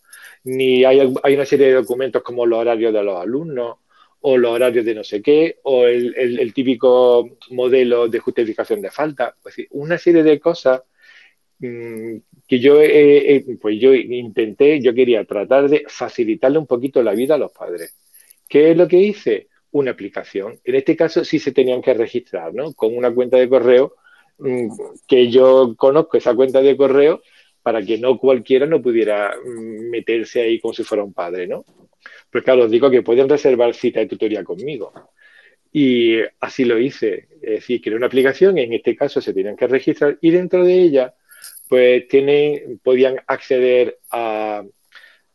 ni 0.44 0.84
hay, 0.84 1.00
hay 1.20 1.34
una 1.34 1.44
serie 1.44 1.66
de 1.66 1.72
documentos 1.72 2.22
como 2.22 2.46
los 2.46 2.60
horarios 2.60 2.92
de 2.94 3.02
los 3.02 3.20
alumnos 3.20 3.78
o 4.20 4.38
los 4.38 4.52
horarios 4.52 4.84
de 4.84 4.94
no 4.94 5.02
sé 5.02 5.20
qué, 5.20 5.58
o 5.64 5.84
el, 5.86 6.52
típico 6.54 7.28
modelo 7.50 8.06
de 8.06 8.20
justificación 8.20 8.80
de 8.80 8.92
falta. 8.92 9.34
Pues, 9.42 9.56
una 9.70 9.98
serie 9.98 10.22
de 10.22 10.38
cosas 10.38 10.82
mm, 11.58 12.16
que 12.46 12.60
yo, 12.60 12.78
pues 13.60 13.80
yo 13.80 13.92
intenté, 13.94 14.80
yo 14.80 14.94
quería 14.94 15.24
tratar 15.24 15.68
de 15.68 15.86
facilitarle 15.88 16.58
un 16.58 16.68
poquito 16.68 17.02
la 17.02 17.14
vida 17.14 17.34
a 17.34 17.38
los 17.38 17.50
padres. 17.50 17.96
¿Qué 18.48 18.70
es 18.70 18.76
lo 18.76 18.86
que 18.86 18.98
hice? 18.98 19.48
Una 19.76 19.90
aplicación. 19.90 20.58
En 20.64 20.74
este 20.74 20.96
caso 20.96 21.22
sí 21.22 21.38
se 21.38 21.52
tenían 21.52 21.82
que 21.82 21.92
registrar, 21.92 22.54
¿no? 22.54 22.72
Con 22.72 22.96
una 22.96 23.12
cuenta 23.12 23.36
de 23.36 23.46
correo 23.46 23.96
mm, 24.38 24.68
que 25.06 25.30
yo 25.30 25.74
conozco 25.76 26.16
esa 26.16 26.34
cuenta 26.34 26.62
de 26.62 26.78
correo 26.78 27.20
para 27.62 27.82
que 27.82 27.98
no 27.98 28.16
cualquiera 28.16 28.64
no 28.64 28.80
pudiera 28.80 29.34
mm, 29.36 29.90
meterse 29.90 30.40
ahí 30.40 30.58
como 30.60 30.72
si 30.72 30.82
fuera 30.82 31.04
un 31.04 31.12
padre, 31.12 31.46
¿no? 31.46 31.66
Pues 32.30 32.42
claro, 32.42 32.64
os 32.64 32.70
digo 32.70 32.90
que 32.90 33.02
pueden 33.02 33.28
reservar 33.28 33.74
cita 33.74 34.00
de 34.00 34.06
tutoría 34.06 34.42
conmigo. 34.44 34.94
Y 35.70 36.20
así 36.40 36.64
lo 36.64 36.78
hice. 36.78 37.28
Es 37.42 37.50
decir, 37.60 37.82
creé 37.82 37.96
una 37.96 38.06
aplicación, 38.06 38.56
en 38.56 38.72
este 38.72 38.96
caso 38.96 39.20
se 39.20 39.34
tenían 39.34 39.56
que 39.56 39.66
registrar 39.66 40.16
y 40.22 40.30
dentro 40.30 40.64
de 40.64 40.80
ella, 40.80 41.14
pues 41.68 42.08
tienen, 42.08 42.80
podían 42.82 43.16
acceder 43.26 43.98
a, 44.10 44.64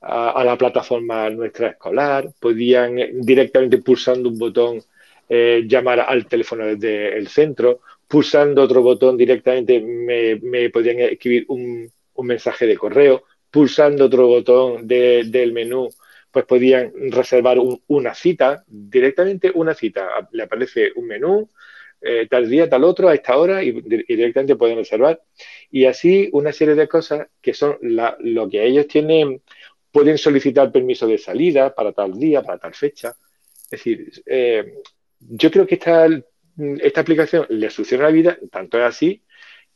la 0.01 0.55
plataforma 0.57 1.29
nuestra 1.29 1.69
escolar, 1.69 2.31
podían 2.39 2.95
directamente 3.21 3.77
pulsando 3.79 4.29
un 4.29 4.37
botón 4.37 4.81
eh, 5.29 5.63
llamar 5.67 5.99
al 6.01 6.25
teléfono 6.27 6.75
del 6.75 7.27
centro, 7.27 7.81
pulsando 8.07 8.63
otro 8.63 8.81
botón 8.81 9.15
directamente 9.15 9.79
me, 9.79 10.69
podían 10.69 10.99
escribir 10.99 11.45
un, 11.47 11.91
mensaje 12.23 12.67
de 12.67 12.77
correo, 12.77 13.23
pulsando 13.49 14.05
otro 14.05 14.27
botón 14.27 14.87
del 14.87 15.53
menú 15.53 15.89
pues 16.31 16.45
podían 16.45 16.93
reservar 17.11 17.57
una 17.87 18.15
cita, 18.15 18.63
directamente 18.67 19.51
una 19.53 19.73
cita. 19.73 20.29
Le 20.31 20.43
aparece 20.43 20.91
un 20.95 21.07
menú, 21.07 21.49
eh, 21.99 22.27
tal 22.29 22.49
día, 22.49 22.69
tal 22.69 22.83
otro, 22.85 23.09
a 23.09 23.13
esta 23.13 23.37
hora, 23.37 23.63
y, 23.63 23.71
directamente 23.81 24.55
pueden 24.55 24.77
reservar. 24.77 25.21
Y 25.69 25.85
así 25.85 26.29
una 26.31 26.51
serie 26.53 26.75
de 26.75 26.87
cosas 26.87 27.27
que 27.41 27.53
son 27.53 27.77
lo 27.81 28.49
que 28.49 28.65
ellos 28.65 28.87
tienen, 28.87 29.41
pueden 29.91 30.17
solicitar 30.17 30.71
permiso 30.71 31.07
de 31.07 31.17
salida 31.17 31.73
para 31.73 31.91
tal 31.91 32.17
día, 32.17 32.41
para 32.41 32.57
tal 32.57 32.73
fecha. 32.73 33.15
Es 33.63 33.69
decir, 33.69 34.11
eh, 34.25 34.75
yo 35.19 35.51
creo 35.51 35.67
que 35.67 35.75
esta, 35.75 36.07
esta 36.81 37.01
aplicación 37.01 37.45
le 37.49 37.69
soluciona 37.69 38.05
la 38.05 38.11
vida, 38.11 38.37
tanto 38.51 38.77
es 38.77 38.83
así 38.85 39.23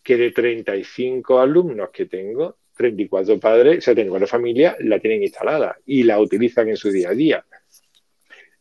que 0.01 0.17
de 0.17 0.31
35 0.31 1.39
alumnos 1.39 1.89
que 1.91 2.05
tengo, 2.05 2.57
34 2.77 3.39
padres, 3.39 3.79
o 3.79 3.81
sea, 3.81 3.93
34 3.95 4.27
familias 4.27 4.75
la 4.79 4.99
tienen 4.99 5.23
instalada 5.23 5.77
y 5.85 6.03
la 6.03 6.19
utilizan 6.19 6.69
en 6.69 6.77
su 6.77 6.91
día 6.91 7.09
a 7.09 7.13
día. 7.13 7.45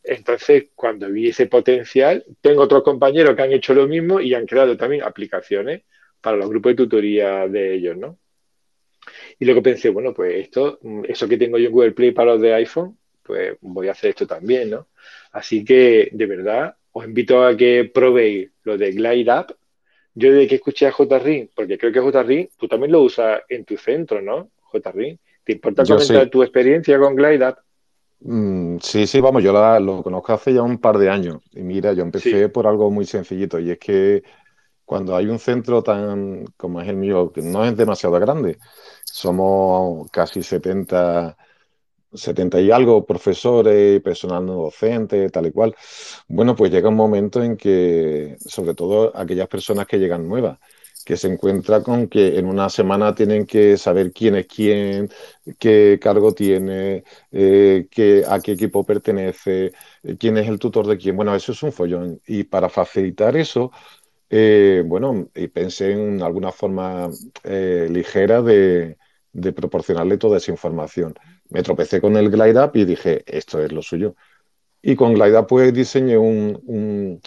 Entonces, 0.03 0.67
cuando 0.73 1.09
vi 1.11 1.29
ese 1.29 1.47
potencial, 1.47 2.25
tengo 2.41 2.63
otros 2.63 2.83
compañeros 2.83 3.35
que 3.35 3.41
han 3.43 3.51
hecho 3.51 3.73
lo 3.73 3.87
mismo 3.87 4.19
y 4.19 4.33
han 4.33 4.45
creado 4.45 4.77
también 4.77 5.03
aplicaciones 5.03 5.83
para 6.21 6.37
los 6.37 6.49
grupos 6.49 6.71
de 6.71 6.75
tutoría 6.75 7.47
de 7.47 7.75
ellos, 7.75 7.97
¿no? 7.97 8.17
Y 9.39 9.45
luego 9.45 9.61
pensé, 9.61 9.89
bueno, 9.89 10.13
pues 10.13 10.35
esto, 10.35 10.79
eso 11.07 11.27
que 11.27 11.37
tengo 11.37 11.57
yo 11.57 11.67
en 11.67 11.71
Google 11.71 11.91
Play 11.91 12.11
para 12.11 12.33
los 12.33 12.41
de 12.41 12.53
iPhone, 12.53 12.97
pues 13.23 13.57
voy 13.61 13.87
a 13.87 13.91
hacer 13.91 14.11
esto 14.11 14.27
también, 14.27 14.69
¿no? 14.69 14.87
Así 15.31 15.63
que, 15.65 16.09
de 16.11 16.25
verdad, 16.25 16.75
os 16.91 17.05
invito 17.05 17.43
a 17.43 17.55
que 17.55 17.89
probéis 17.93 18.49
lo 18.63 18.77
de 18.77 18.91
Glide 18.91 19.31
App, 19.31 19.51
yo 20.13 20.31
desde 20.31 20.47
que 20.47 20.55
escuché 20.55 20.87
a 20.87 20.91
JRIN, 20.91 21.49
porque 21.53 21.77
creo 21.77 21.91
que 21.91 21.99
JRIN, 21.99 22.49
tú 22.57 22.67
también 22.67 22.91
lo 22.91 23.01
usas 23.01 23.41
en 23.49 23.65
tu 23.65 23.75
centro, 23.77 24.21
¿no? 24.21 24.49
JRIN. 24.71 25.19
¿Te 25.45 25.53
importa 25.53 25.83
comentar 25.85 26.27
tu 26.29 26.41
experiencia 26.41 26.97
con 26.97 27.15
GlideUp? 27.15 27.55
Mm, 28.21 28.77
sí, 28.81 29.05
sí, 29.05 29.21
vamos, 29.21 29.43
yo 29.43 29.53
lo 29.79 30.01
conozco 30.01 30.33
hace 30.33 30.53
ya 30.53 30.63
un 30.63 30.79
par 30.79 30.97
de 30.97 31.09
años. 31.09 31.37
Y 31.53 31.61
mira, 31.61 31.93
yo 31.93 32.01
empecé 32.01 32.49
por 32.49 32.65
algo 32.65 32.89
muy 32.89 33.05
sencillito, 33.05 33.59
y 33.59 33.69
es 33.69 33.77
que 33.77 34.23
cuando 34.85 35.15
hay 35.15 35.27
un 35.27 35.39
centro 35.39 35.83
tan 35.83 36.45
como 36.57 36.81
es 36.81 36.87
el 36.89 36.97
mío, 36.97 37.31
que 37.33 37.41
no 37.41 37.65
es 37.65 37.75
demasiado 37.77 38.19
grande, 38.19 38.57
somos 39.05 40.09
casi 40.11 40.43
70 40.43 41.37
70 42.13 42.61
y 42.61 42.71
algo 42.71 43.05
profesores, 43.05 44.01
personal 44.01 44.45
no 44.45 44.53
docente, 44.55 45.29
tal 45.29 45.47
y 45.47 45.51
cual. 45.51 45.75
Bueno, 46.27 46.55
pues 46.55 46.71
llega 46.71 46.89
un 46.89 46.95
momento 46.95 47.43
en 47.43 47.57
que, 47.57 48.37
sobre 48.39 48.73
todo 48.75 49.11
aquellas 49.15 49.47
personas 49.47 49.87
que 49.87 49.97
llegan 49.99 50.27
nuevas, 50.27 50.59
que 51.05 51.17
se 51.17 51.27
encuentran 51.27 51.83
con 51.83 52.07
que 52.07 52.39
en 52.39 52.47
una 52.47 52.67
semana 52.69 53.13
tienen 53.13 53.45
que 53.45 53.77
saber 53.77 54.11
quién 54.11 54.35
es 54.35 54.47
quién, 54.47 55.09
qué 55.59 55.99
cargo 56.01 56.33
tiene, 56.33 57.03
eh, 57.31 57.87
a 58.27 58.39
qué 58.39 58.51
equipo 58.53 58.83
pertenece, 58.83 59.71
eh, 60.03 60.15
quién 60.19 60.37
es 60.37 60.47
el 60.47 60.57
tutor 60.59 60.87
de 60.87 60.97
quién. 60.97 61.15
Bueno, 61.15 61.35
eso 61.35 61.51
es 61.51 61.61
un 61.63 61.71
follón. 61.71 62.21
Y 62.27 62.43
para 62.45 62.69
facilitar 62.69 63.37
eso, 63.37 63.71
eh, 64.29 64.83
bueno, 64.85 65.29
pensé 65.53 65.91
en 65.91 66.21
alguna 66.21 66.51
forma 66.51 67.09
ligera 67.43 68.41
de, 68.41 68.97
proporcionarle 69.53 70.17
toda 70.17 70.37
esa 70.37 70.51
información 70.51 71.13
me 71.49 71.63
tropecé 71.63 72.01
con 72.01 72.15
el 72.17 72.29
Glide 72.29 72.71
y 72.73 72.85
dije, 72.85 73.23
esto 73.25 73.61
es 73.61 73.71
lo 73.71 73.81
suyo. 73.81 74.15
Y 74.81 74.95
con 74.95 75.13
Glide 75.13 75.43
pues 75.43 75.73
diseñé 75.73 76.17
un, 76.17 77.21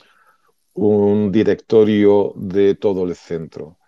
un, 0.75 1.33
directorio 1.33 2.33
de 2.37 2.75
todo 2.75 3.05
el 3.05 3.15
centro. 3.15 3.79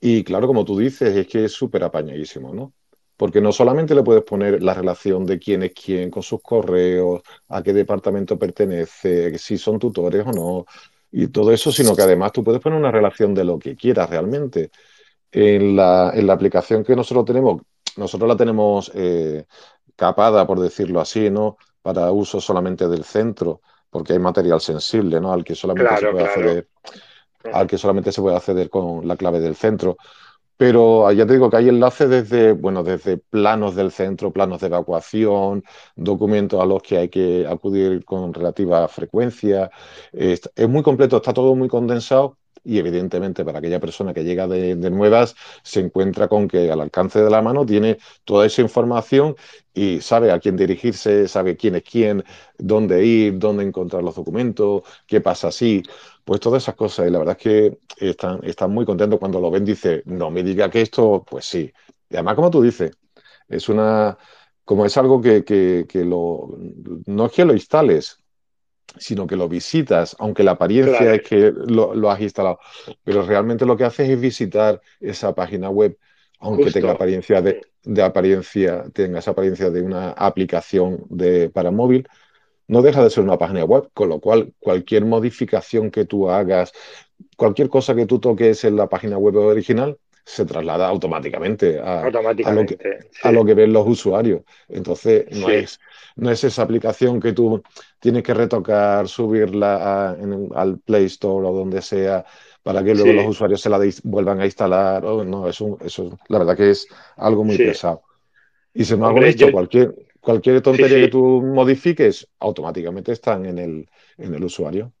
Y 0.00 0.24
claro, 0.24 0.46
como 0.46 0.64
tú 0.64 0.78
dices, 0.78 1.16
es 1.16 1.26
que 1.26 1.44
es 1.44 1.52
súper 1.52 1.84
apañadísimo, 1.84 2.54
¿no? 2.54 2.74
Porque 3.16 3.40
no 3.40 3.52
solamente 3.52 3.94
le 3.94 4.02
puedes 4.02 4.24
poner 4.24 4.62
la 4.62 4.74
relación 4.74 5.26
de 5.26 5.38
quién 5.38 5.62
es 5.62 5.72
quién 5.74 6.10
con 6.10 6.22
sus 6.22 6.42
correos, 6.42 7.22
a 7.48 7.62
qué 7.62 7.72
departamento 7.72 8.38
pertenece, 8.38 9.38
si 9.38 9.58
son 9.58 9.78
tutores 9.78 10.24
o 10.26 10.32
no, 10.32 10.66
y 11.12 11.28
todo 11.28 11.52
eso, 11.52 11.70
sino 11.70 11.94
que 11.94 12.02
además 12.02 12.32
tú 12.32 12.42
puedes 12.42 12.60
poner 12.60 12.78
una 12.78 12.90
relación 12.90 13.34
de 13.34 13.44
lo 13.44 13.58
que 13.58 13.76
quieras 13.76 14.08
realmente. 14.08 14.70
En 15.30 15.76
la, 15.76 16.12
en 16.14 16.26
la 16.26 16.32
aplicación 16.32 16.84
que 16.84 16.96
nosotros 16.96 17.24
tenemos, 17.24 17.62
nosotros 17.96 18.28
la 18.28 18.36
tenemos 18.36 18.90
eh, 18.94 19.44
capada, 19.94 20.46
por 20.46 20.60
decirlo 20.60 21.00
así, 21.00 21.30
¿no? 21.30 21.56
Para 21.82 22.10
uso 22.10 22.40
solamente 22.40 22.88
del 22.88 23.04
centro, 23.04 23.60
porque 23.90 24.14
hay 24.14 24.18
material 24.18 24.60
sensible, 24.60 25.20
¿no? 25.20 25.32
Al 25.32 25.44
que 25.44 25.54
solamente 25.54 25.96
se 25.96 26.10
puede 26.10 26.24
acceder, 26.24 26.68
al 27.52 27.66
que 27.66 27.78
solamente 27.78 28.12
se 28.12 28.20
puede 28.22 28.36
acceder 28.36 28.70
con 28.70 29.06
la 29.06 29.16
clave 29.16 29.40
del 29.40 29.54
centro. 29.54 29.96
Pero 30.62 31.10
ya 31.10 31.26
te 31.26 31.32
digo 31.32 31.50
que 31.50 31.56
hay 31.56 31.68
enlaces 31.68 32.08
desde, 32.08 32.52
bueno, 32.52 32.84
desde 32.84 33.18
planos 33.18 33.74
del 33.74 33.90
centro, 33.90 34.32
planos 34.32 34.60
de 34.60 34.68
evacuación, 34.68 35.64
documentos 35.96 36.62
a 36.62 36.64
los 36.66 36.80
que 36.82 36.98
hay 36.98 37.08
que 37.08 37.44
acudir 37.48 38.04
con 38.04 38.32
relativa 38.32 38.86
frecuencia. 38.86 39.72
es 40.12 40.68
muy 40.68 40.84
completo, 40.84 41.16
está 41.16 41.32
todo 41.32 41.56
muy 41.56 41.68
condensado 41.68 42.38
y 42.64 42.78
evidentemente 42.78 43.44
para 43.44 43.58
aquella 43.58 43.80
persona 43.80 44.14
que 44.14 44.24
llega 44.24 44.46
de, 44.46 44.76
nuevas 44.90 45.34
se 45.62 45.80
encuentra 45.80 46.28
con 46.28 46.48
que 46.48 46.70
al 46.70 46.80
alcance 46.80 47.22
de 47.22 47.30
la 47.30 47.42
mano 47.42 47.66
tiene 47.66 47.98
toda 48.24 48.46
esa 48.46 48.62
información 48.62 49.36
y 49.74 50.00
sabe 50.00 50.30
a 50.32 50.38
quién 50.38 50.56
dirigirse, 50.56 51.28
sabe 51.28 51.56
quién 51.56 51.76
es 51.76 51.82
quién, 51.82 52.24
dónde 52.58 53.04
ir, 53.04 53.38
dónde 53.38 53.64
encontrar 53.64 54.02
los 54.02 54.14
documentos, 54.14 54.82
qué 55.06 55.20
pasa 55.20 55.48
así, 55.48 55.82
pues 56.24 56.40
todas 56.40 56.62
esas 56.62 56.74
cosas. 56.74 57.08
Y 57.08 57.10
la 57.10 57.18
verdad 57.18 57.36
es 57.38 57.42
que 57.42 57.78
están, 57.98 58.40
están 58.44 58.70
muy 58.72 58.84
contentos 58.84 59.18
cuando 59.18 59.40
lo 59.40 59.50
ven, 59.50 59.64
dice, 59.64 60.02
no 60.06 60.30
me 60.30 60.42
diga 60.42 60.70
que 60.70 60.82
esto, 60.82 61.24
pues 61.28 61.46
sí. 61.46 61.72
Y 62.10 62.14
además, 62.16 62.34
como 62.36 62.50
tú 62.50 62.62
dices, 62.62 62.92
es 63.48 63.68
una, 63.68 64.18
como 64.64 64.86
es 64.86 64.96
algo 64.96 65.20
que, 65.20 65.44
que, 65.44 65.86
que 65.88 66.04
lo, 66.04 66.48
no 67.06 67.26
es 67.26 67.32
que 67.32 67.44
lo 67.44 67.52
instales, 67.54 68.21
sino 68.98 69.26
que 69.26 69.36
lo 69.36 69.48
visitas, 69.48 70.16
aunque 70.18 70.42
la 70.42 70.52
apariencia 70.52 71.14
es 71.14 71.22
que 71.22 71.52
lo, 71.52 72.10
has 72.10 72.20
instalado, 72.20 72.58
pero 73.04 73.22
realmente 73.22 73.64
lo 73.64 73.76
que 73.76 73.84
haces 73.84 74.08
es 74.08 74.20
visitar 74.20 74.80
esa 75.00 75.34
página 75.34 75.70
web, 75.70 75.96
aunque 76.38 76.70
tenga 76.70 76.92
apariencia 76.92 77.40
de, 77.40 77.62
apariencia, 78.02 78.84
tenga 78.92 79.20
esa 79.20 79.30
apariencia 79.30 79.70
de 79.70 79.82
una 79.82 80.10
aplicación 80.10 81.04
de, 81.08 81.48
para 81.48 81.70
móvil, 81.70 82.08
no 82.68 82.82
deja 82.82 83.02
de 83.02 83.10
ser 83.10 83.24
una 83.24 83.38
página 83.38 83.64
web, 83.64 83.90
con 83.94 84.08
lo 84.08 84.20
cual 84.20 84.52
cualquier 84.58 85.04
modificación 85.04 85.90
que 85.90 86.04
tú 86.04 86.30
hagas, 86.30 86.72
cualquier 87.36 87.68
cosa 87.68 87.94
que 87.94 88.06
tú 88.06 88.18
toques 88.18 88.64
en 88.64 88.76
la 88.76 88.88
página 88.88 89.18
web 89.18 89.36
original, 89.36 89.98
se 90.24 90.44
traslada 90.44 90.88
automáticamente 90.88 91.80
a, 91.80 92.08
lo, 93.32 93.44
que, 93.44 93.54
ven 93.54 93.72
los 93.72 93.86
usuarios. 93.86 94.42
Entonces, 94.68 95.26
no, 95.32 95.48
es, 95.48 95.80
no 96.16 96.30
es 96.30 96.44
esa 96.44 96.62
aplicación 96.62 97.20
que 97.20 97.32
tú 97.32 97.62
tienes 97.98 98.22
que 98.22 98.34
retocar, 98.34 99.08
subirla 99.08 100.16
al 100.54 100.78
Play 100.78 101.06
Store 101.06 101.46
o 101.46 101.52
donde 101.52 101.82
sea 101.82 102.24
para 102.62 102.84
que 102.84 102.94
luego 102.94 103.12
los 103.12 103.26
usuarios 103.26 103.60
se 103.60 103.68
la 103.68 103.80
vuelvan 104.04 104.40
a 104.40 104.44
instalar. 104.44 105.02
no, 105.02 105.48
eso, 105.48 105.78
eso, 105.84 106.18
la 106.28 106.38
verdad 106.38 106.56
que 106.56 106.70
es 106.70 106.86
algo 107.16 107.42
muy 107.44 107.56
pesado. 107.56 108.02
Y 108.74 108.84
si 108.84 108.96
no 108.96 109.06
hago 109.06 109.18
esto, 109.22 109.50
cualquier, 109.50 109.94
cualquier 110.20 110.60
tontería 110.60 110.98
que 110.98 111.08
tú 111.08 111.42
modifiques, 111.42 112.28
automáticamente 112.38 113.12
están 113.12 113.44
en 113.46 113.58
el, 113.58 113.88
en 114.18 114.34
el 114.34 114.44
usuario. 114.44 114.92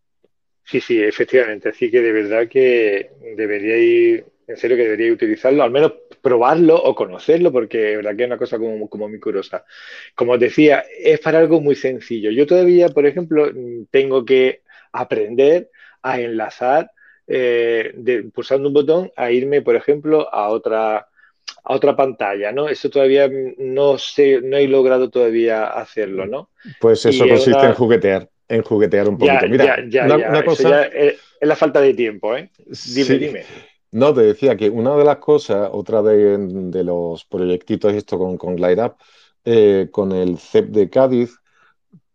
Sí, 0.64 0.80
sí, 0.80 1.00
efectivamente. 1.00 1.68
Así 1.68 1.90
que 1.90 2.00
de 2.00 2.12
verdad 2.12 2.48
que 2.48 3.12
debería 3.36 3.76
ir 3.76 4.31
en 4.52 4.58
serio 4.58 4.76
que 4.76 4.84
debería 4.84 5.12
utilizarlo, 5.12 5.62
al 5.62 5.70
menos 5.70 5.92
probarlo 6.20 6.76
o 6.76 6.94
conocerlo, 6.94 7.50
porque 7.50 7.92
es 7.92 7.96
verdad 7.96 8.16
que 8.16 8.22
es 8.22 8.26
una 8.28 8.38
cosa 8.38 8.58
como, 8.58 8.88
como 8.88 9.08
muy 9.08 9.18
curiosa. 9.18 9.64
Como 10.14 10.32
os 10.32 10.40
decía, 10.40 10.84
es 10.98 11.18
para 11.20 11.38
algo 11.38 11.60
muy 11.60 11.74
sencillo. 11.74 12.30
Yo 12.30 12.46
todavía, 12.46 12.88
por 12.90 13.06
ejemplo, 13.06 13.50
tengo 13.90 14.24
que 14.24 14.62
aprender 14.92 15.70
a 16.02 16.20
enlazar 16.20 16.90
eh, 17.26 17.94
pulsando 18.34 18.68
un 18.68 18.74
botón 18.74 19.12
a 19.16 19.30
irme, 19.30 19.62
por 19.62 19.76
ejemplo, 19.76 20.32
a 20.32 20.48
otra 20.48 21.08
a 21.64 21.74
otra 21.74 21.94
pantalla, 21.94 22.52
¿no? 22.52 22.68
Eso 22.68 22.90
todavía 22.90 23.30
no 23.58 23.96
sé, 23.98 24.40
no 24.42 24.56
he 24.56 24.66
logrado 24.66 25.10
todavía 25.10 25.66
hacerlo, 25.66 26.26
¿no? 26.26 26.50
Pues 26.80 27.04
eso 27.06 27.26
consiste 27.26 27.64
en 27.64 27.74
juguetear, 27.74 28.28
en 28.48 28.62
juguetear 28.62 29.08
un 29.08 29.18
poquito. 29.18 29.48
Mira, 29.48 29.78
una, 30.04 30.44
cosa... 30.44 30.86
es, 30.86 31.18
la 31.40 31.56
falta 31.56 31.80
de 31.80 31.94
tiempo, 31.94 32.36
¿eh? 32.36 32.50
Dime, 32.94 33.18
dime. 33.18 33.44
No, 33.92 34.14
te 34.14 34.22
decía 34.22 34.56
que 34.56 34.70
una 34.70 34.96
de 34.96 35.04
las 35.04 35.18
cosas, 35.18 35.68
otra 35.70 36.02
de, 36.02 36.82
los 36.82 37.24
proyectitos 37.26 37.92
esto 37.92 38.18
con, 38.18 38.38
con 38.38 38.56
GlideUp, 38.56 38.94
eh, 39.44 39.88
con 39.90 40.12
el 40.12 40.38
CEP 40.38 40.70
de 40.70 40.88
Cádiz, 40.88 41.38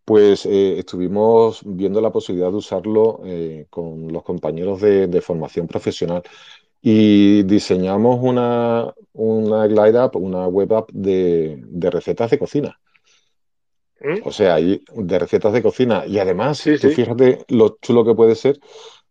pues 0.04 0.44
eh, 0.46 0.78
estuvimos 0.78 1.60
viendo 1.64 2.00
la 2.00 2.10
posibilidad 2.10 2.50
de 2.50 2.56
usarlo 2.56 3.20
eh, 3.24 3.66
con 3.70 4.12
los 4.12 4.24
compañeros 4.24 4.80
de, 4.80 5.20
formación 5.20 5.68
profesional 5.68 6.22
y 6.82 7.44
diseñamos 7.44 8.18
una, 8.22 8.92
una 9.12 9.66
Glide 9.68 9.98
App, 9.98 10.16
una 10.16 10.48
web 10.48 10.72
app 10.72 10.90
de, 10.92 11.62
recetas 11.92 12.30
de 12.30 12.38
cocina. 12.40 12.80
¿Mm? 14.00 14.20
O 14.24 14.32
sea, 14.32 14.56
de 14.56 15.18
recetas 15.18 15.52
de 15.52 15.62
cocina. 15.62 16.06
Y 16.06 16.18
además, 16.18 16.62
fíjate 16.62 17.44
lo 17.48 17.78
chulo 17.80 18.04
que 18.04 18.14
puede 18.14 18.34
ser, 18.34 18.58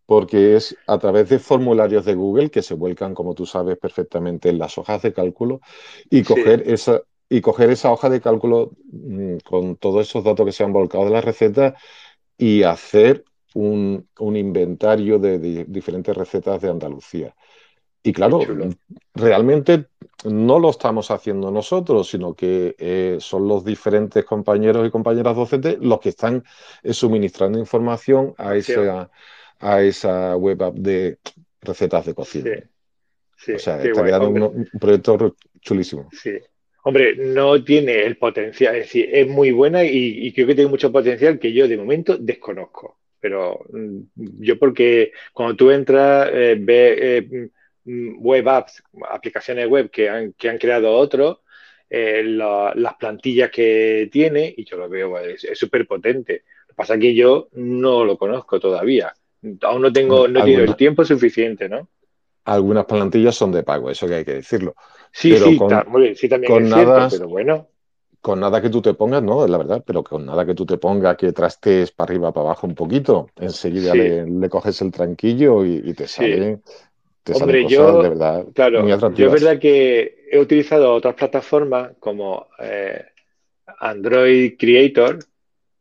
porque 0.08 0.56
es 0.56 0.74
a 0.86 0.96
través 0.96 1.28
de 1.28 1.38
formularios 1.38 2.06
de 2.06 2.14
Google 2.14 2.50
que 2.50 2.62
se 2.62 2.72
vuelcan, 2.72 3.12
como 3.12 3.34
tú 3.34 3.44
sabes 3.44 3.76
perfectamente, 3.76 4.48
en 4.48 4.58
las 4.58 4.78
hojas 4.78 5.02
de 5.02 5.12
cálculo 5.12 5.60
y 6.08 6.22
coger 6.22 6.62
esa, 6.64 7.02
y 7.28 7.42
coger 7.42 7.68
esa 7.68 7.92
hoja 7.92 8.08
de 8.08 8.22
cálculo 8.22 8.70
mm, 8.90 9.36
con 9.44 9.76
todos 9.76 10.08
esos 10.08 10.24
datos 10.24 10.46
que 10.46 10.52
se 10.52 10.64
han 10.64 10.72
volcado 10.72 11.04
de 11.04 11.10
la 11.10 11.20
receta 11.20 11.74
y 12.38 12.62
hacer 12.62 13.22
un, 13.52 14.08
inventario 14.18 15.18
de, 15.18 15.66
diferentes 15.66 16.16
recetas 16.16 16.62
de 16.62 16.70
Andalucía. 16.70 17.34
Y 18.02 18.14
claro, 18.14 18.40
realmente 19.12 19.88
no 20.24 20.58
lo 20.58 20.70
estamos 20.70 21.10
haciendo 21.10 21.50
nosotros, 21.50 22.08
sino 22.08 22.32
que 22.32 22.74
eh, 22.78 23.18
son 23.20 23.46
los 23.46 23.62
diferentes 23.62 24.24
compañeros 24.24 24.88
y 24.88 24.90
compañeras 24.90 25.36
docentes 25.36 25.76
los 25.82 26.00
que 26.00 26.08
están 26.08 26.44
eh, 26.82 26.94
suministrando 26.94 27.58
información 27.58 28.32
a 28.38 28.56
esa, 28.56 29.10
a 29.60 29.82
esa 29.82 30.36
web 30.36 30.62
app 30.62 30.74
de 30.74 31.18
recetas 31.60 32.06
de 32.06 32.14
cocina. 32.14 32.50
o 33.54 33.58
sea, 33.58 33.82
está 33.82 34.04
quedando 34.04 34.50
un, 34.50 34.68
proyecto 34.78 35.36
chulísimo. 35.60 36.08
Sí, 36.12 36.38
Hombre, 36.88 37.16
no 37.16 37.62
tiene 37.62 38.04
el 38.06 38.16
potencial, 38.16 38.76
es 38.76 38.84
decir, 38.84 39.10
es 39.12 39.28
muy 39.28 39.50
buena 39.50 39.84
y, 39.84 40.32
creo 40.32 40.46
que 40.46 40.54
tiene 40.54 40.70
mucho 40.70 40.90
potencial 40.90 41.38
que 41.38 41.52
yo 41.52 41.68
de 41.68 41.76
momento 41.76 42.16
desconozco. 42.16 42.98
Pero 43.20 43.60
mm, 43.70 44.00
yo 44.40 44.58
porque 44.58 45.12
cuando 45.34 45.54
tú 45.54 45.70
entras, 45.70 46.30
eh, 46.32 46.56
ves 46.58 46.98
eh, 46.98 47.50
mm, 47.84 48.24
web 48.24 48.48
apps, 48.48 48.82
aplicaciones 49.10 49.68
web 49.68 49.90
que 49.90 50.08
han, 50.08 50.32
que 50.32 50.48
han 50.48 50.56
creado 50.56 50.94
otros, 50.94 51.40
eh, 51.90 52.22
las 52.24 52.94
plantillas 52.98 53.50
que 53.50 54.08
tiene, 54.10 54.54
y 54.56 54.64
yo 54.64 54.78
lo 54.78 54.88
veo, 54.88 55.18
es 55.18 55.46
súper 55.58 55.86
potente. 55.86 56.44
Lo 56.62 56.68
que 56.68 56.74
pasa 56.74 56.94
es 56.94 57.00
que 57.00 57.14
yo 57.14 57.48
no 57.52 58.04
lo 58.04 58.16
conozco 58.16 58.58
todavía. 58.60 59.12
Aún 59.62 59.82
no 59.82 59.92
tengo, 59.92 60.26
no 60.28 60.44
he 60.44 60.54
el 60.54 60.76
tiempo 60.76 61.04
suficiente, 61.04 61.68
¿no? 61.68 61.88
Algunas 62.44 62.86
plantillas 62.86 63.34
son 63.34 63.52
de 63.52 63.62
pago, 63.62 63.90
eso 63.90 64.06
que 64.06 64.14
hay 64.14 64.24
que 64.24 64.34
decirlo. 64.34 64.74
Sí, 65.12 65.36
sí, 65.36 65.58
sí, 66.14 66.28
también 66.28 66.64
es 66.64 66.70
cierto, 66.70 67.08
pero 67.10 67.28
bueno. 67.28 67.68
Con 68.20 68.40
nada 68.40 68.60
que 68.60 68.68
tú 68.68 68.82
te 68.82 68.94
pongas, 68.94 69.22
no, 69.22 69.44
es 69.44 69.50
la 69.50 69.58
verdad, 69.58 69.82
pero 69.86 70.02
con 70.02 70.26
nada 70.26 70.44
que 70.44 70.54
tú 70.54 70.66
te 70.66 70.76
pongas, 70.76 71.16
que 71.16 71.32
trastes 71.32 71.92
para 71.92 72.10
arriba, 72.10 72.32
para 72.32 72.46
abajo 72.46 72.66
un 72.66 72.74
poquito, 72.74 73.28
enseguida 73.36 73.94
le, 73.94 74.48
coges 74.48 74.80
el 74.82 74.90
tranquillo 74.90 75.64
y, 75.64 75.92
te 75.94 76.08
sale. 76.08 76.60
Te 77.22 77.34
Hombre, 77.34 77.66
yo, 77.66 78.02
de 78.02 78.08
verdad 78.08 78.46
claro, 78.54 78.88
yo 78.88 79.26
es 79.26 79.32
verdad 79.32 79.58
que 79.58 80.24
he 80.30 80.38
utilizado 80.38 80.94
otras 80.94 81.14
plataformas 81.14 81.92
como 82.00 82.46
eh, 82.58 83.04
Android 83.78 84.54
Creator, 84.58 85.18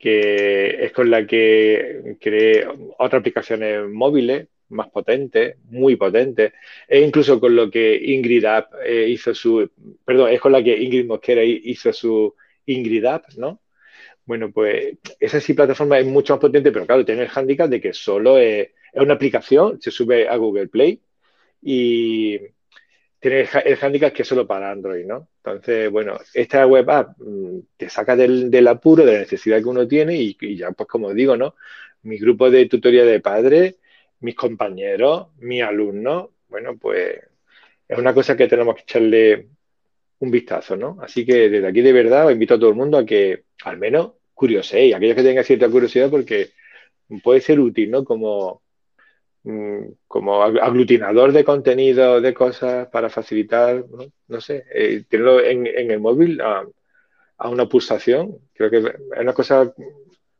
es 0.09 0.91
con 0.91 1.09
la 1.09 1.25
que 1.25 2.17
creé 2.19 2.67
otras 2.97 3.19
aplicaciones 3.19 3.87
móviles, 3.89 4.47
más 4.69 4.89
potente, 4.89 5.57
muy 5.69 5.95
potente, 5.95 6.53
e 6.87 6.99
incluso 7.01 7.39
con 7.39 7.55
lo 7.55 7.69
que 7.71 7.95
Ingrid 7.95 8.45
App 8.45 8.73
eh, 8.85 9.07
hizo 9.09 9.33
su, 9.33 9.69
perdón, 10.03 10.31
es 10.31 10.41
con 10.41 10.51
la 10.51 10.63
que 10.63 10.77
Ingrid 10.77 11.05
Mosquera 11.05 11.43
hizo 11.43 11.93
su 11.93 12.35
Ingrid 12.65 13.05
App, 13.05 13.25
¿no? 13.37 13.61
Bueno, 14.25 14.51
pues 14.51 14.97
esa 15.19 15.39
sí 15.39 15.53
plataforma 15.53 15.99
es 15.99 16.05
mucho 16.05 16.33
más 16.33 16.41
potente, 16.41 16.71
pero 16.71 16.85
claro, 16.85 17.05
tiene 17.05 17.23
el 17.23 17.29
handicap 17.33 17.69
de 17.69 17.79
que 17.79 17.93
solo 17.93 18.37
es, 18.37 18.69
una 18.93 19.13
aplicación, 19.13 19.81
se 19.81 19.91
sube 19.91 20.27
a 20.27 20.35
Google 20.37 20.67
Play 20.67 21.01
y 21.61 22.39
tiene 23.29 23.49
el, 23.65 23.77
handicap 23.81 24.13
que 24.13 24.21
es 24.23 24.27
solo 24.27 24.47
para 24.47 24.71
Android, 24.71 25.05
¿no? 25.05 25.27
Entonces, 25.43 25.89
bueno, 25.91 26.17
esta 26.33 26.65
web 26.67 26.89
app 26.89 27.17
mm, 27.19 27.59
te 27.77 27.89
saca 27.89 28.15
del, 28.15 28.67
apuro, 28.67 29.05
de 29.05 29.13
la 29.13 29.19
necesidad 29.19 29.59
que 29.59 29.65
uno 29.65 29.87
tiene 29.87 30.15
y, 30.15 30.37
y, 30.41 30.57
ya, 30.57 30.71
pues 30.71 30.87
como 30.87 31.13
digo, 31.13 31.37
¿no? 31.37 31.55
Mi 32.03 32.17
grupo 32.17 32.49
de 32.49 32.67
tutoría 32.67 33.05
de 33.05 33.19
padres 33.19 33.75
mis 34.19 34.35
compañeros, 34.35 35.27
mis 35.39 35.63
alumnos, 35.63 36.29
bueno, 36.49 36.77
pues 36.77 37.19
es 37.87 37.97
una 37.97 38.13
cosa 38.13 38.35
que 38.35 38.47
tenemos 38.47 38.75
que 38.75 38.81
echarle 38.81 39.47
un 40.19 40.31
vistazo, 40.31 40.75
¿no? 40.75 40.97
Así 41.01 41.25
que 41.25 41.49
desde 41.49 41.67
aquí 41.67 41.81
de 41.81 41.93
verdad 41.93 42.25
os 42.25 42.31
invito 42.31 42.55
a 42.55 42.59
todo 42.59 42.69
el 42.69 42.75
mundo 42.75 42.97
a 42.97 43.05
que 43.05 43.43
al 43.63 43.77
menos 43.77 44.13
curioséis, 44.33 44.95
aquellos 44.95 45.15
que 45.15 45.23
tengan 45.23 45.43
cierta 45.43 45.69
curiosidad, 45.69 46.09
porque 46.09 46.49
puede 47.23 47.41
ser 47.41 47.59
útil, 47.59 47.91
¿no? 47.91 48.03
Como, 48.03 48.61
como 50.07 50.43
aglutinador 50.43 51.31
de 51.31 51.43
contenido, 51.43 52.21
de 52.21 52.33
cosas 52.33 52.87
para 52.87 53.09
facilitar, 53.09 53.85
no, 54.27 54.41
sé, 54.41 54.65
eh, 54.73 55.03
tenerlo 55.07 55.41
en, 55.41 55.67
el 55.67 55.99
móvil 55.99 56.41
a, 56.41 56.63
a, 57.37 57.49
una 57.49 57.67
pulsación, 57.67 58.37
creo 58.53 58.69
que 58.69 58.77
es 58.77 58.85
una 59.19 59.33
cosa 59.33 59.71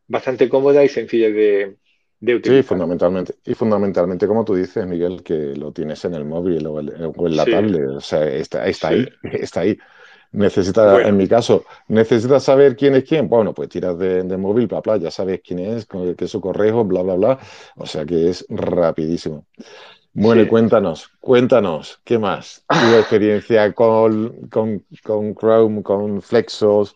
bastante 0.08 0.50
cómoda 0.50 0.84
y 0.84 0.89
sencilla 0.89 1.30
de, 1.30 1.76
Sí, 2.20 2.63
fundamentalmente. 2.63 3.36
Y 3.46 3.54
fundamentalmente, 3.54 4.26
como 4.26 4.43
tú 4.43 4.56
dices, 4.56 4.88
Miguel, 4.88 5.22
que 5.22 5.56
lo 5.56 5.72
tienes 5.72 6.04
en 6.04 6.15
el 6.15 6.26
móvil 6.26 6.65
o, 6.65 6.80
en 6.80 7.36
la 7.36 7.46
tablet. 7.46 7.89
O 7.89 8.02
sea, 8.02 8.28
está, 8.28 8.65
está 8.67 8.88
ahí, 8.88 9.08
está 9.34 9.62
ahí. 9.62 9.78
Necesita, 10.31 11.01
en 11.07 11.17
mi 11.17 11.27
caso, 11.27 11.65
necesitas 11.87 12.43
saber 12.43 12.75
quién 12.75 12.95
es 12.95 13.03
quién. 13.05 13.29
Bueno, 13.29 13.53
pues 13.53 13.69
tiras 13.69 13.97
de, 13.97 14.23
móvil, 14.37 14.67
bla, 14.67 14.81
bla, 14.81 14.97
ya 14.97 15.11
sabes 15.11 15.41
quién 15.45 15.59
es, 15.59 15.85
qué 15.85 16.25
es 16.25 16.31
su 16.31 16.41
correo, 16.41 16.83
bla, 16.83 17.01
bla, 17.01 17.15
bla. 17.15 17.39
O 17.75 17.85
sea 17.85 18.05
que 18.05 18.29
es 18.29 18.45
rapidísimo. 18.49 19.45
Bueno, 20.13 20.41
y 20.41 20.47
cuéntanos, 20.47 21.11
cuéntanos, 21.19 22.01
¿qué 22.03 22.17
más? 22.17 22.65
Tu 22.67 22.95
experiencia 22.97 23.71
con, 23.73 24.47
con, 24.49 24.83
con 25.03 25.35
Chrome, 25.35 25.83
con 25.83 26.21
Flexos. 26.21 26.95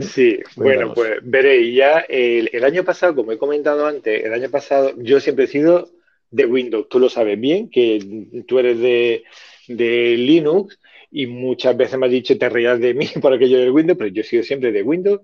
Sí, 0.00 0.38
bueno, 0.56 0.94
pues 0.94 1.18
veréis, 1.22 1.76
ya 1.76 1.98
el, 2.08 2.64
año 2.64 2.82
pasado, 2.84 3.14
como 3.14 3.32
he 3.32 3.38
comentado 3.38 3.86
antes, 3.86 4.24
el 4.24 4.32
año 4.32 4.48
pasado 4.48 4.92
yo 4.96 5.20
siempre 5.20 5.44
he 5.44 5.48
sido 5.48 5.90
de 6.30 6.46
Windows, 6.46 6.88
tú 6.88 6.98
lo 6.98 7.10
sabes 7.10 7.38
bien, 7.38 7.68
que 7.68 8.44
tú 8.46 8.58
eres 8.58 8.78
de, 8.78 9.24
Linux 9.68 10.78
y 11.12 11.26
muchas 11.26 11.76
veces 11.76 11.98
me 11.98 12.06
has 12.06 12.12
dicho 12.12 12.36
te 12.36 12.48
reías 12.48 12.80
de 12.80 12.94
mí 12.94 13.06
por 13.20 13.32
aquello 13.32 13.58
del 13.58 13.70
Windows, 13.70 13.98
pero 13.98 14.10
yo 14.10 14.22
he 14.22 14.24
sido 14.24 14.42
siempre 14.42 14.72
de 14.72 14.82
Windows 14.82 15.20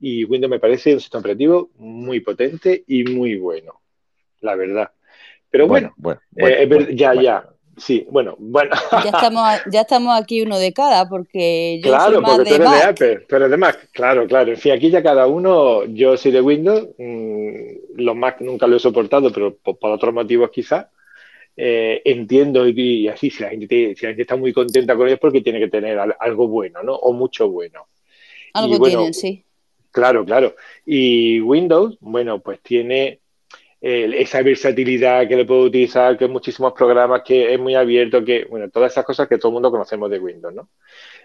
y 0.00 0.24
Windows 0.24 0.50
me 0.50 0.58
parece 0.58 0.94
un 0.94 1.00
sistema 1.00 1.20
operativo 1.20 1.70
muy 1.76 2.20
potente 2.20 2.84
y 2.86 3.04
muy 3.04 3.36
bueno, 3.36 3.80
la 4.40 4.56
verdad. 4.56 4.90
Pero 5.50 5.68
bueno, 5.68 5.94
eh, 6.36 6.94
ya, 6.94 7.14
ya, 7.14 7.52
Sí, 7.76 8.06
bueno, 8.10 8.36
bueno. 8.38 8.70
Ya 8.92 9.10
estamos, 9.10 9.60
ya 9.70 9.80
estamos 9.80 10.20
aquí 10.20 10.42
uno 10.42 10.58
de 10.58 10.72
cada, 10.72 11.08
porque 11.08 11.80
yo 11.82 11.90
claro, 11.90 12.14
soy 12.14 12.22
más 12.22 12.36
porque 12.36 12.50
de 12.50 12.56
tú 12.56 12.62
eres 12.62 12.70
de 12.70 12.82
Apple, 12.82 13.26
pero 13.28 13.48
de 13.48 13.56
Mac, 13.56 13.88
claro, 13.92 14.26
claro. 14.26 14.50
En 14.50 14.58
fin, 14.58 14.72
aquí 14.72 14.90
ya 14.90 15.02
cada 15.02 15.26
uno, 15.26 15.84
yo 15.86 16.16
soy 16.16 16.32
de 16.32 16.40
Windows, 16.42 16.88
mm, 16.98 17.96
los 17.96 18.16
Mac 18.16 18.40
nunca 18.40 18.66
lo 18.66 18.76
he 18.76 18.80
soportado, 18.80 19.32
pero 19.32 19.56
por, 19.56 19.76
otros 19.90 20.12
motivos 20.12 20.50
quizás. 20.50 20.86
Eh, 21.56 22.00
entiendo 22.04 22.66
y, 22.66 23.08
así, 23.08 23.30
si 23.30 23.42
la, 23.42 23.50
gente, 23.50 23.94
si 23.94 24.06
la 24.06 24.10
gente 24.10 24.22
está 24.22 24.36
muy 24.36 24.52
contenta 24.52 24.96
con 24.96 25.06
ellos, 25.06 25.20
porque 25.20 25.42
tiene 25.42 25.58
que 25.58 25.68
tener 25.68 25.98
algo 25.98 26.48
bueno, 26.48 26.82
¿no? 26.82 26.94
O 26.94 27.12
mucho 27.12 27.48
bueno. 27.50 27.88
Algo 28.54 28.84
tienen, 28.86 29.12
sí. 29.12 29.44
Claro, 29.90 30.24
claro. 30.24 30.54
Y 30.86 31.40
Windows, 31.40 31.98
bueno, 32.00 32.40
pues 32.40 32.60
tiene 32.62 33.20
esa 33.82 34.42
versatilidad 34.42 35.26
que 35.26 35.36
le 35.36 35.44
puedo 35.44 35.62
utilizar, 35.62 36.16
que 36.16 36.28
muchísimos 36.28 36.72
programas, 36.72 37.22
que 37.24 37.52
es 37.52 37.58
muy 37.58 37.74
abierto, 37.74 38.24
que, 38.24 38.44
bueno, 38.44 38.70
todas 38.70 38.92
esas 38.92 39.04
cosas 39.04 39.28
que 39.28 39.38
todo 39.38 39.48
el 39.48 39.54
mundo 39.54 39.72
conocemos 39.72 40.08
de 40.08 40.20
Windows, 40.20 40.54
¿no? 40.54 40.70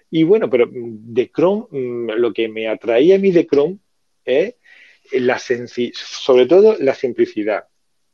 Y 0.10 0.24
bueno, 0.24 0.50
pero 0.50 0.68
de 0.72 1.30
Chrome, 1.30 1.68
mm, 1.70 2.12
lo 2.18 2.34
que 2.34 2.48
me 2.50 2.68
atraía 2.68 3.16
a 3.16 3.20
mí 3.20 3.30
de 3.32 3.46
Chrome 3.46 3.78
es 4.26 4.56
la 5.12 5.38
sobre 5.40 6.48
todo 6.48 6.76
la 6.80 6.96
simplicidad, 6.96 7.66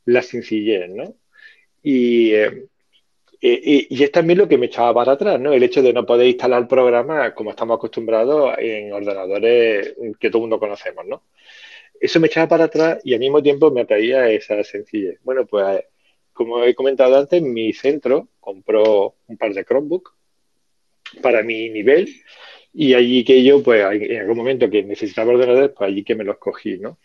la 0.04 0.22
sencillez, 0.22 0.90
¿no? 0.90 1.16
Y, 1.84 2.32
eh, 2.32 2.66
y, 3.90 4.02
es 4.02 4.10
también 4.10 4.38
lo 4.38 4.48
que 4.48 4.56
me 4.56 4.66
echaba 4.66 4.94
para 4.94 5.12
atrás, 5.12 5.38
¿no? 5.38 5.52
El 5.52 5.62
hecho 5.62 5.82
de 5.82 5.92
no 5.92 6.06
poder 6.06 6.26
instalar 6.26 6.66
programas 6.66 7.34
como 7.34 7.50
estamos 7.50 7.76
acostumbrados 7.76 8.54
en 8.58 8.90
ordenadores 8.90 9.94
que 10.18 10.30
todo 10.30 10.38
el 10.38 10.42
mundo 10.44 10.58
conocemos, 10.58 11.04
¿no? 11.06 11.24
Eso 12.00 12.20
me 12.20 12.28
echaba 12.28 12.48
para 12.48 12.64
atrás 12.64 13.00
y 13.04 13.12
al 13.12 13.20
mismo 13.20 13.42
tiempo 13.42 13.70
me 13.70 13.82
atraía 13.82 14.30
esa 14.30 14.64
sencillez. 14.64 15.18
Bueno, 15.22 15.46
pues 15.46 15.84
como 16.32 16.64
he 16.64 16.74
comentado 16.74 17.18
antes, 17.18 17.42
mi 17.42 17.72
centro 17.74 18.28
compró 18.40 19.16
un 19.26 19.36
par 19.36 19.52
de 19.52 19.64
Chromebook 19.64 20.14
para 21.20 21.42
mi 21.42 21.68
nivel 21.68 22.08
y 22.72 22.94
allí 22.94 23.24
que 23.24 23.44
yo, 23.44 23.62
pues 23.62 23.84
en 23.92 24.20
algún 24.20 24.38
momento 24.38 24.70
que 24.70 24.82
necesitaba 24.82 25.32
ordenadores, 25.32 25.72
pues 25.76 25.90
allí 25.90 26.02
que 26.02 26.14
me 26.14 26.24
los 26.24 26.38
cogí, 26.38 26.78
¿no? 26.78 26.98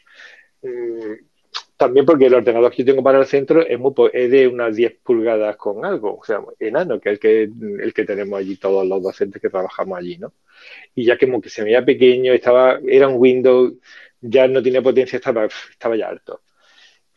También 1.80 2.06
porque 2.06 2.26
el 2.26 2.34
ordenador 2.34 2.74
que 2.74 2.84
yo 2.84 2.92
tengo 2.92 3.02
para 3.02 3.20
el 3.20 3.26
centro 3.26 3.66
es, 3.66 3.80
muy, 3.80 3.94
es 4.12 4.30
de 4.30 4.50
unas 4.50 4.76
10 4.76 4.98
pulgadas 5.02 5.56
con 5.56 5.86
algo, 5.86 6.18
o 6.20 6.26
sea, 6.26 6.42
enano, 6.60 7.00
que 7.00 7.08
es 7.08 7.14
el 7.14 7.20
que, 7.22 7.44
el 7.82 7.94
que 7.94 8.04
tenemos 8.04 8.38
allí 8.38 8.58
todos 8.58 8.86
los 8.86 9.02
docentes 9.02 9.42
que 9.42 9.50
trabajamos 9.50 9.98
allí, 9.98 10.18
¿no? 10.18 10.34
Y 10.94 11.06
ya 11.06 11.18
como 11.18 11.40
que 11.40 11.50
se 11.50 11.64
veía 11.64 11.86
pequeño, 11.86 12.34
estaba, 12.34 12.82
era 12.86 13.08
un 13.08 13.16
Windows, 13.18 13.76
ya 14.20 14.46
no 14.50 14.62
tenía 14.62 14.82
potencia, 14.82 15.16
estaba, 15.16 15.46
estaba 15.46 15.96
ya 15.96 16.10
alto. 16.10 16.42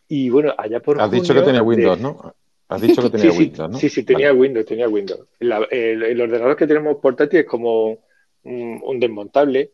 Y 0.06 0.30
bueno, 0.30 0.54
allá 0.56 0.78
por 0.78 1.00
Has 1.00 1.10
dicho 1.10 1.34
que 1.34 1.42
tenía 1.42 1.64
Windows, 1.64 1.98
¿no? 1.98 2.32
Has 2.68 2.82
dicho 2.82 3.02
que 3.02 3.10
tenía 3.18 3.32
Windows, 3.32 3.68
¿no? 3.68 3.78
Sí, 3.80 3.88
sí, 3.88 4.04
tenía 4.04 4.32
Windows, 4.32 4.64
tenía 4.64 4.88
Windows. 4.88 5.26
el, 5.40 6.20
ordenador 6.20 6.56
que 6.56 6.68
tenemos 6.68 6.98
portátil 6.98 7.40
es 7.40 7.46
como 7.46 7.98
un, 8.44 9.00
desmontable, 9.00 9.72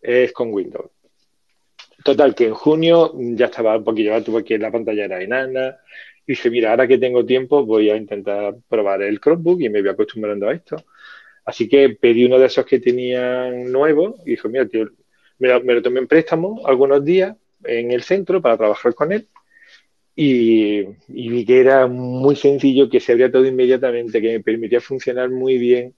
es 0.00 0.32
con 0.32 0.50
Windows. 0.50 0.90
Total, 2.04 2.34
que 2.34 2.46
en 2.46 2.54
junio 2.54 3.12
ya 3.14 3.46
estaba 3.46 3.76
un 3.76 3.84
poquillo 3.84 4.14
alto 4.14 4.32
porque 4.32 4.58
la 4.58 4.70
pantalla 4.70 5.04
era 5.04 5.22
enana. 5.22 5.78
Y 6.26 6.32
dije, 6.32 6.50
mira, 6.50 6.70
ahora 6.70 6.86
que 6.86 6.98
tengo 6.98 7.24
tiempo 7.24 7.64
voy 7.64 7.90
a 7.90 7.96
intentar 7.96 8.54
probar 8.68 9.02
el 9.02 9.20
Chromebook 9.20 9.60
y 9.60 9.68
me 9.68 9.82
voy 9.82 9.90
acostumbrando 9.90 10.48
a 10.48 10.54
esto. 10.54 10.76
Así 11.44 11.68
que 11.68 11.90
pedí 11.90 12.24
uno 12.24 12.38
de 12.38 12.46
esos 12.46 12.64
que 12.64 12.80
tenían 12.80 13.70
nuevo 13.72 14.16
y 14.24 14.30
dije, 14.30 14.48
mira, 14.48 14.66
tío, 14.66 14.88
me 15.38 15.74
lo, 15.74 15.82
tomé 15.82 16.00
en 16.00 16.06
préstamo 16.06 16.66
algunos 16.66 17.04
días 17.04 17.36
en 17.64 17.90
el 17.90 18.02
centro 18.02 18.40
para 18.40 18.56
trabajar 18.56 18.94
con 18.94 19.12
él 19.12 19.28
y, 20.14 20.84
vi 21.08 21.44
que 21.46 21.60
era 21.60 21.86
muy 21.86 22.36
sencillo, 22.36 22.90
que 22.90 23.00
se 23.00 23.12
abría 23.12 23.32
todo 23.32 23.46
inmediatamente, 23.46 24.20
que 24.20 24.32
me 24.32 24.40
permitía 24.40 24.80
funcionar 24.80 25.30
muy 25.30 25.56
bien. 25.56 25.94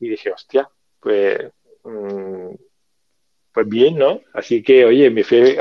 Y 0.00 0.10
dije, 0.10 0.30
hostia, 0.30 0.68
pues, 1.00 1.50
mm, 1.84 2.54
pues 3.52 3.68
bien, 3.68 3.96
¿no? 3.98 4.20
Así 4.32 4.62
que, 4.62 4.84
oye, 4.84 5.10
me 5.10 5.24
fue, 5.24 5.56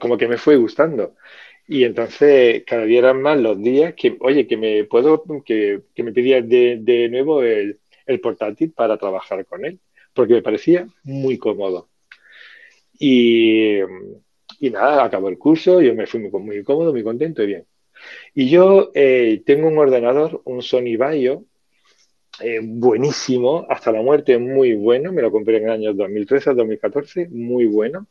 como 0.00 0.16
que 0.18 0.28
me 0.28 0.38
fue 0.38 0.56
gustando. 0.56 1.14
Y 1.66 1.84
entonces 1.84 2.64
cada 2.66 2.84
día 2.84 3.00
eran 3.00 3.22
más 3.22 3.40
los 3.40 3.60
días 3.62 3.94
que, 3.94 4.16
oye, 4.20 4.46
que 4.46 4.56
me 4.56 4.84
puedo, 4.84 5.24
que, 5.44 5.82
me 5.96 6.12
pedía 6.12 6.42
de, 6.42 6.78
de 6.80 7.08
nuevo 7.08 7.42
el, 7.42 7.80
el 8.06 8.20
portátil 8.20 8.72
para 8.72 8.98
trabajar 8.98 9.46
con 9.46 9.64
él, 9.64 9.80
porque 10.12 10.34
me 10.34 10.42
parecía 10.42 10.86
muy 11.04 11.38
cómodo. 11.38 11.88
Y, 12.98 13.80
y 14.60 14.70
nada, 14.70 15.04
acabó 15.04 15.28
el 15.28 15.38
curso, 15.38 15.80
yo 15.80 15.94
me 15.94 16.06
fui 16.06 16.20
muy, 16.20 16.62
cómodo, 16.62 16.92
muy 16.92 17.02
contento 17.02 17.42
y 17.42 17.46
bien. 17.46 17.66
Y 18.34 18.50
yo 18.50 18.90
eh, 18.94 19.42
tengo 19.46 19.68
un 19.68 19.78
ordenador, 19.78 20.42
un 20.44 20.62
Sony 20.62 20.96
Vaio, 20.98 21.44
eh, 22.42 22.60
buenísimo, 22.62 23.66
hasta 23.68 23.92
la 23.92 24.02
muerte 24.02 24.38
muy 24.38 24.74
bueno, 24.74 25.12
me 25.12 25.22
lo 25.22 25.30
compré 25.30 25.58
en 25.58 25.64
el 25.64 25.70
año 25.70 25.94
2013 25.94 26.54
2014, 26.54 27.28
muy 27.30 27.66
bueno, 27.66 28.06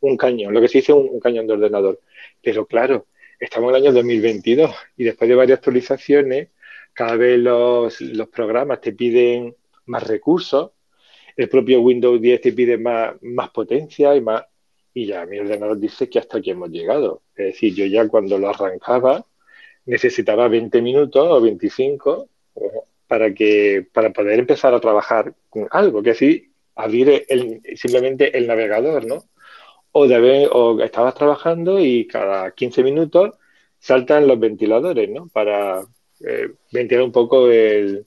un 0.00 0.16
cañón, 0.16 0.54
lo 0.54 0.60
que 0.60 0.68
se 0.68 0.78
dice 0.78 0.92
un, 0.92 1.20
cañón 1.20 1.46
de 1.46 1.54
ordenador. 1.54 2.00
Pero 2.42 2.66
claro, 2.66 3.06
estamos 3.38 3.70
en 3.70 3.76
el 3.76 3.82
año 3.82 3.92
2022 3.94 4.74
y 4.96 5.04
después 5.04 5.28
de 5.28 5.36
varias 5.36 5.58
actualizaciones, 5.58 6.48
cada 6.92 7.16
vez 7.16 7.38
los, 7.38 8.00
los 8.00 8.28
programas 8.28 8.80
te 8.80 8.92
piden 8.92 9.54
más 9.86 10.06
recursos, 10.06 10.72
el 11.36 11.48
propio 11.48 11.80
Windows 11.80 12.20
10 12.20 12.40
te 12.40 12.52
pide 12.52 12.78
más, 12.78 13.14
más 13.22 13.50
potencia 13.50 14.14
y 14.16 14.20
más, 14.20 14.44
y 14.92 15.06
ya 15.06 15.26
mi 15.26 15.38
ordenador 15.38 15.78
dice 15.78 16.08
que 16.08 16.20
hasta 16.20 16.38
aquí 16.38 16.50
hemos 16.50 16.70
llegado. 16.70 17.22
Es 17.34 17.46
decir, 17.46 17.74
yo 17.74 17.86
ya 17.86 18.06
cuando 18.08 18.38
lo 18.38 18.48
arrancaba 18.48 19.26
necesitaba 19.86 20.48
20 20.48 20.80
minutos 20.80 21.26
o 21.28 21.40
25 21.40 22.28
para, 23.14 23.32
que, 23.32 23.86
para 23.92 24.10
poder 24.10 24.40
empezar 24.40 24.74
a 24.74 24.80
trabajar 24.80 25.34
con 25.48 25.68
algo, 25.70 26.02
que 26.02 26.10
así 26.10 26.50
abrir 26.74 27.24
el, 27.28 27.62
simplemente 27.76 28.36
el 28.36 28.48
navegador, 28.48 29.06
¿no? 29.06 29.24
O, 29.92 30.08
de 30.08 30.48
o 30.50 30.82
estabas 30.82 31.14
trabajando 31.14 31.78
y 31.78 32.08
cada 32.08 32.50
15 32.50 32.82
minutos 32.82 33.36
saltan 33.78 34.26
los 34.26 34.40
ventiladores, 34.40 35.08
¿no? 35.08 35.28
Para 35.28 35.82
eh, 36.26 36.48
ventilar 36.72 37.04
un 37.04 37.12
poco 37.12 37.48
el, 37.48 38.04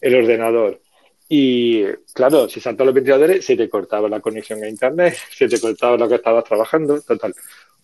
el 0.00 0.14
ordenador. 0.14 0.80
Y 1.28 1.84
claro, 2.14 2.48
si 2.48 2.60
saltan 2.60 2.86
los 2.86 2.94
ventiladores, 2.94 3.44
se 3.44 3.56
te 3.58 3.68
cortaba 3.68 4.08
la 4.08 4.20
conexión 4.20 4.64
a 4.64 4.68
internet, 4.70 5.18
se 5.32 5.48
te 5.48 5.60
cortaba 5.60 5.98
lo 5.98 6.08
que 6.08 6.14
estabas 6.14 6.44
trabajando, 6.44 6.98
total, 7.02 7.34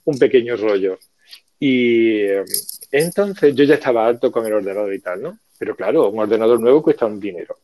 un 0.07 0.19
pequeño 0.19 0.57
rollo. 0.57 0.99
Y 1.61 2.21
eh, 2.21 2.45
entonces 2.93 3.55
yo 3.55 3.65
ya 3.65 3.75
estaba 3.75 4.07
alto 4.07 4.33
con 4.33 4.47
el 4.47 4.55
ordenador 4.55 4.95
y 4.95 5.01
tal, 5.01 5.21
¿no? 5.21 5.39
Pero 5.59 5.77
claro, 5.77 6.11
un 6.11 6.19
ordenador 6.19 6.61
nuevo 6.61 6.83
cuesta 6.83 7.07
un 7.07 7.21
dinero. 7.21 7.57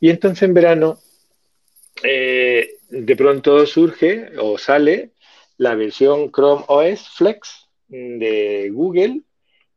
Y 0.00 0.08
entonces 0.08 0.42
en 0.42 0.54
verano, 0.54 0.98
eh, 2.02 2.78
de 2.88 3.16
pronto 3.16 3.66
surge 3.66 4.30
o 4.38 4.56
sale 4.56 5.10
la 5.58 5.74
versión 5.74 6.32
Chrome 6.32 6.64
OS 6.68 7.08
Flex 7.10 7.68
de 7.88 8.70
Google, 8.72 9.20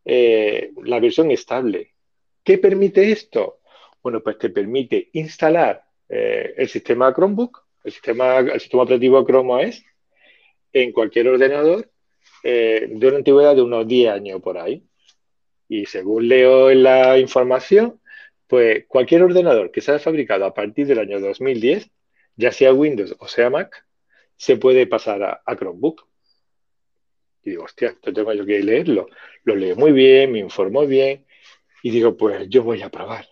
eh, 0.05 0.71
la 0.83 0.99
versión 0.99 1.29
estable. 1.31 1.91
¿Qué 2.43 2.57
permite 2.57 3.11
esto? 3.11 3.59
Bueno, 4.01 4.21
pues 4.21 4.37
te 4.37 4.49
permite 4.49 5.09
instalar 5.13 5.83
eh, 6.07 6.53
el 6.57 6.69
sistema 6.69 7.13
Chromebook, 7.13 7.61
el 7.83 7.91
sistema, 7.91 8.39
el 8.39 8.59
sistema 8.61 8.83
operativo 8.83 9.25
Chrome 9.25 9.67
OS, 9.67 9.83
en 10.71 10.91
cualquier 10.91 11.27
ordenador 11.27 11.89
de 12.43 12.99
una 13.01 13.17
antigüedad 13.17 13.55
de 13.55 13.61
unos 13.61 13.87
10 13.87 14.11
años 14.11 14.41
por 14.41 14.57
ahí. 14.57 14.83
Y 15.73 15.87
según 15.87 16.27
leo 16.27 16.69
en 16.69 16.83
la 16.83 17.17
información, 17.17 17.99
pues 18.45 18.85
cualquier 18.87 19.23
ordenador 19.23 19.71
que 19.71 19.81
sea 19.81 19.97
fabricado 19.97 20.45
a 20.45 20.53
partir 20.53 20.85
del 20.85 20.99
año 20.99 21.19
2010, 21.19 21.89
ya 22.35 22.51
sea 22.51 22.71
Windows 22.71 23.15
o 23.17 23.27
sea 23.27 23.49
Mac, 23.49 23.83
se 24.35 24.57
puede 24.57 24.85
pasar 24.85 25.23
a, 25.23 25.55
Chromebook. 25.55 26.07
Y 27.41 27.49
digo, 27.49 27.63
hostia, 27.63 27.89
esto 27.89 28.13
tengo 28.13 28.31
yo 28.33 28.45
que 28.45 28.61
leerlo. 28.61 29.07
Lo 29.45 29.55
leo 29.55 29.75
muy 29.75 29.93
bien, 29.93 30.33
me 30.33 30.37
informo 30.37 30.85
bien 30.85 31.25
y 31.81 31.89
digo, 31.89 32.15
pues 32.15 32.47
yo 32.49 32.61
voy 32.61 32.83
a 32.83 32.89
probar. 32.89 33.25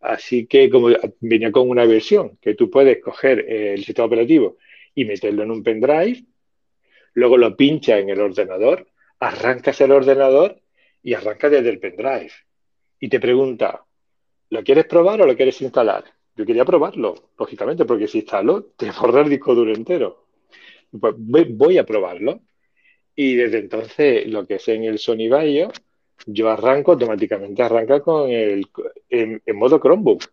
Así 0.00 0.46
que 0.46 0.70
como 0.70 0.88
venía 1.20 1.52
con 1.52 1.68
una 1.68 1.84
versión 1.84 2.38
que 2.40 2.54
tú 2.54 2.70
puedes 2.70 3.02
coger 3.02 3.40
el 3.50 3.84
sistema 3.84 4.06
operativo 4.06 4.56
y 4.94 5.04
meterlo 5.04 5.42
en 5.42 5.50
un 5.50 5.62
pendrive, 5.62 6.24
luego 7.12 7.36
lo 7.36 7.54
pinchas 7.54 8.00
en 8.00 8.08
el 8.08 8.20
ordenador, 8.22 8.88
arrancas 9.18 9.78
el 9.82 9.92
ordenador 9.92 10.63
y 11.04 11.14
arrancas 11.14 11.52
desde 11.52 11.68
el 11.68 11.78
pendrive. 11.78 12.32
Y 12.98 13.08
te 13.08 13.20
pregunta, 13.20 13.84
¿lo 14.50 14.64
quieres 14.64 14.86
probar 14.86 15.20
o 15.22 15.26
lo 15.26 15.36
quieres 15.36 15.60
instalar? 15.60 16.04
Yo 16.34 16.44
quería 16.44 16.64
probarlo, 16.64 17.30
lógicamente, 17.38 17.84
porque 17.84 18.08
si 18.08 18.18
instalo, 18.18 18.64
te 18.76 18.90
borra 18.90 19.20
el 19.20 19.28
disco 19.28 19.54
duro 19.54 19.72
entero. 19.72 20.26
Pues 20.90 21.14
voy 21.16 21.78
a 21.78 21.84
probarlo. 21.84 22.40
Y 23.14 23.36
desde 23.36 23.58
entonces, 23.58 24.26
lo 24.26 24.46
que 24.46 24.58
sé 24.58 24.74
en 24.74 24.84
el 24.84 24.98
Sony 24.98 25.28
Vaio, 25.28 25.70
yo 26.26 26.48
arranco 26.48 26.92
automáticamente, 26.92 27.62
arranca 27.62 28.00
con 28.00 28.30
el, 28.30 28.66
en, 29.08 29.40
modo 29.54 29.78
Chromebook, 29.78 30.24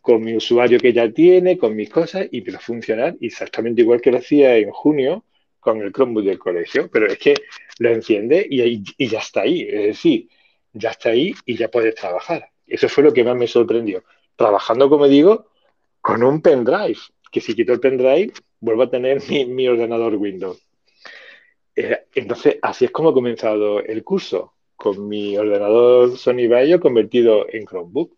con 0.00 0.22
mi 0.22 0.36
usuario 0.36 0.78
que 0.78 0.92
ya 0.92 1.10
tiene, 1.10 1.58
con 1.58 1.74
mis 1.74 1.90
cosas, 1.90 2.28
y 2.30 2.40
va 2.42 2.58
a 2.58 2.60
funcionar 2.60 3.16
exactamente 3.20 3.82
igual 3.82 4.00
que 4.00 4.12
lo 4.12 4.18
hacía 4.18 4.56
en 4.56 4.70
junio 4.70 5.24
con 5.60 5.80
el 5.82 5.92
Chromebook 5.92 6.24
del 6.24 6.38
colegio, 6.38 6.90
pero 6.90 7.06
es 7.06 7.18
que 7.18 7.34
lo 7.78 7.90
enciende 7.90 8.46
y, 8.48 8.82
ya 9.08 9.18
está 9.18 9.42
ahí, 9.42 9.62
es 9.62 9.86
decir, 9.86 10.28
ya 10.72 10.90
está 10.90 11.10
ahí 11.10 11.34
y 11.44 11.56
ya 11.56 11.68
puedes 11.68 11.94
trabajar. 11.94 12.50
Eso 12.66 12.88
fue 12.88 13.04
lo 13.04 13.12
que 13.12 13.24
más 13.24 13.36
me 13.36 13.46
sorprendió. 13.46 14.02
Trabajando, 14.36 14.88
como 14.88 15.06
digo, 15.06 15.46
con 16.00 16.22
un 16.22 16.40
pendrive, 16.40 16.98
que 17.30 17.40
si 17.40 17.54
quito 17.54 17.72
el 17.72 17.80
pendrive, 17.80 18.32
vuelvo 18.60 18.82
a 18.82 18.90
tener 18.90 19.20
mi, 19.48 19.68
ordenador 19.68 20.14
Windows. 20.16 20.60
Eh, 21.76 22.06
entonces, 22.14 22.58
así 22.62 22.86
es 22.86 22.90
como 22.90 23.10
ha 23.10 23.14
comenzado 23.14 23.80
el 23.80 24.02
curso 24.02 24.54
con 24.76 25.08
mi 25.08 25.36
ordenador 25.36 26.16
Sony 26.16 26.48
Vaio 26.48 26.80
convertido 26.80 27.46
en 27.50 27.66
Chromebook. 27.66 28.16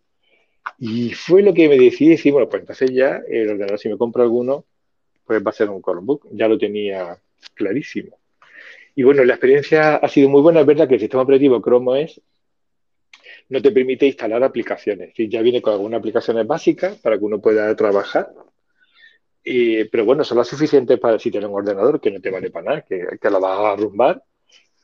Y 0.79 1.13
fue 1.13 1.41
lo 1.41 1.53
que 1.53 1.67
me 1.67 1.77
decidí 1.77 2.11
decir, 2.11 2.31
bueno, 2.31 2.47
pues 2.47 2.61
entonces 2.61 2.91
ya 2.91 3.21
el 3.27 3.49
ordenador, 3.49 3.79
si 3.79 3.89
me 3.89 3.97
compro 3.97 4.23
alguno, 4.23 4.65
pues 5.25 5.43
va 5.45 5.49
a 5.49 5.53
ser 5.53 5.69
un 5.69 5.81
Chromebook. 5.81 6.27
Ya 6.31 6.47
lo 6.47 6.57
tenía 6.57 7.19
clarísimo. 7.49 8.19
Y 8.95 9.03
bueno, 9.03 9.23
la 9.23 9.33
experiencia 9.33 9.95
ha 9.95 10.07
sido 10.07 10.29
muy 10.29 10.41
buena. 10.41 10.61
Es 10.61 10.65
verdad 10.65 10.87
que 10.87 10.95
el 10.95 10.99
sistema 10.99 11.23
operativo 11.23 11.61
Chrome 11.61 12.03
OS 12.03 12.21
no 13.49 13.61
te 13.61 13.71
permite 13.71 14.05
instalar 14.05 14.43
aplicaciones. 14.43 15.13
ya 15.15 15.41
viene 15.41 15.61
con 15.61 15.73
algunas 15.73 15.99
aplicaciones 15.99 16.45
básicas 16.45 16.97
para 16.97 17.17
que 17.17 17.25
uno 17.25 17.41
pueda 17.41 17.75
trabajar. 17.75 18.31
pero 19.43 20.05
bueno, 20.05 20.23
son 20.23 20.37
las 20.37 20.47
suficientes 20.47 20.99
para 20.99 21.19
si 21.19 21.31
tienes 21.31 21.49
un 21.49 21.55
ordenador 21.55 21.99
que 21.99 22.11
no 22.11 22.21
te 22.21 22.29
vale 22.29 22.49
para 22.51 22.65
nada, 22.65 22.81
que, 22.81 23.05
que 23.19 23.29
lo 23.29 23.39
vas 23.39 23.59
a 23.59 23.71
arrumbar 23.73 24.23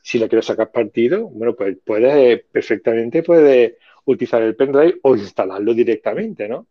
si 0.02 0.18
le 0.18 0.28
quiero 0.28 0.42
sacar 0.42 0.70
partido, 0.72 1.28
bueno, 1.28 1.54
pues 1.54 1.76
puedes 1.84 2.42
perfectamente 2.50 3.22
puedes 3.22 3.74
utilizar 4.04 4.42
el 4.42 4.56
pendrive 4.56 4.98
o 5.02 5.14
instalarlo 5.14 5.74
directamente, 5.74 6.48
¿no? 6.48 6.66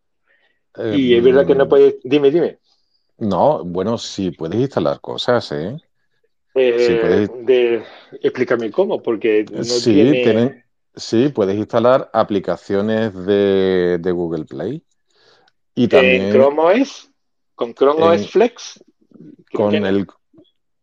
y 0.94 1.16
es 1.16 1.24
verdad 1.24 1.46
que 1.46 1.56
no 1.56 1.64
em, 1.64 1.70
puedes. 1.70 1.96
Dime, 2.04 2.32
dime. 2.32 2.60
No, 3.20 3.64
bueno, 3.64 3.98
sí 3.98 4.32
puedes 4.32 4.60
instalar 4.60 5.00
cosas, 5.02 5.52
¿eh? 5.52 5.78
eh 6.56 7.84
explícame 8.22 8.72
cómo, 8.72 9.02
porque 9.02 9.46
no 9.52 9.64
sí, 9.64 9.94
tienen, 9.94 10.64
sí, 10.96 11.30
puedes 11.30 11.58
instalar 11.58 12.10
aplicaciones 12.14 13.14
de, 13.26 14.12
Google 14.12 14.46
Play. 14.46 14.82
Y 15.76 15.88
también, 15.88 16.24
¿En 16.24 16.34
Chrome 16.34 16.82
OS? 16.82 17.12
¿Con 17.56 17.74
Chrome 17.74 18.04
OS 18.04 18.30
Flex? 18.30 18.84
con 19.54 19.74
el, 19.74 20.08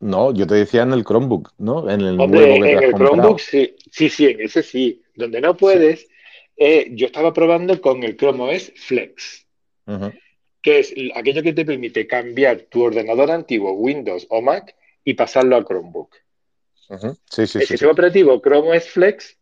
no, 0.00 0.32
yo 0.32 0.46
te 0.46 0.54
decía 0.54 0.82
en 0.82 0.92
el 0.92 1.04
Chromebook, 1.04 1.52
¿no? 1.58 1.88
En 1.90 2.00
el 2.00 2.16
nuevo 2.16 2.32
que 2.62 2.72
en 2.72 2.84
el 2.84 2.94
Chromebook 2.94 3.40
sí, 3.40 3.74
sí, 3.90 4.08
sí, 4.08 4.26
en 4.26 4.40
ese 4.40 4.62
sí. 4.62 5.02
Donde 5.14 5.40
no 5.40 5.56
puedes, 5.56 6.08
eh, 6.56 6.88
yo 6.92 7.06
estaba 7.06 7.32
probando 7.32 7.80
con 7.80 8.02
el 8.02 8.16
Chrome 8.16 8.54
OS 8.54 8.72
Flex, 8.76 9.46
que 10.66 10.80
es 10.80 10.92
aquello 11.14 11.44
que 11.44 11.52
te 11.52 11.64
permite 11.64 12.08
cambiar 12.08 12.62
tu 12.62 12.82
ordenador 12.82 13.30
antiguo, 13.30 13.70
Windows 13.74 14.26
o 14.30 14.42
Mac, 14.42 14.74
y 15.04 15.14
pasarlo 15.14 15.54
a 15.54 15.64
Chromebook. 15.64 16.16
sí, 17.30 17.46
sí, 17.46 17.58
el 17.58 17.66
sistema 17.66 17.92
operativo 17.92 18.42
Chrome 18.42 18.76
OS 18.76 18.88
Flex 18.88 19.38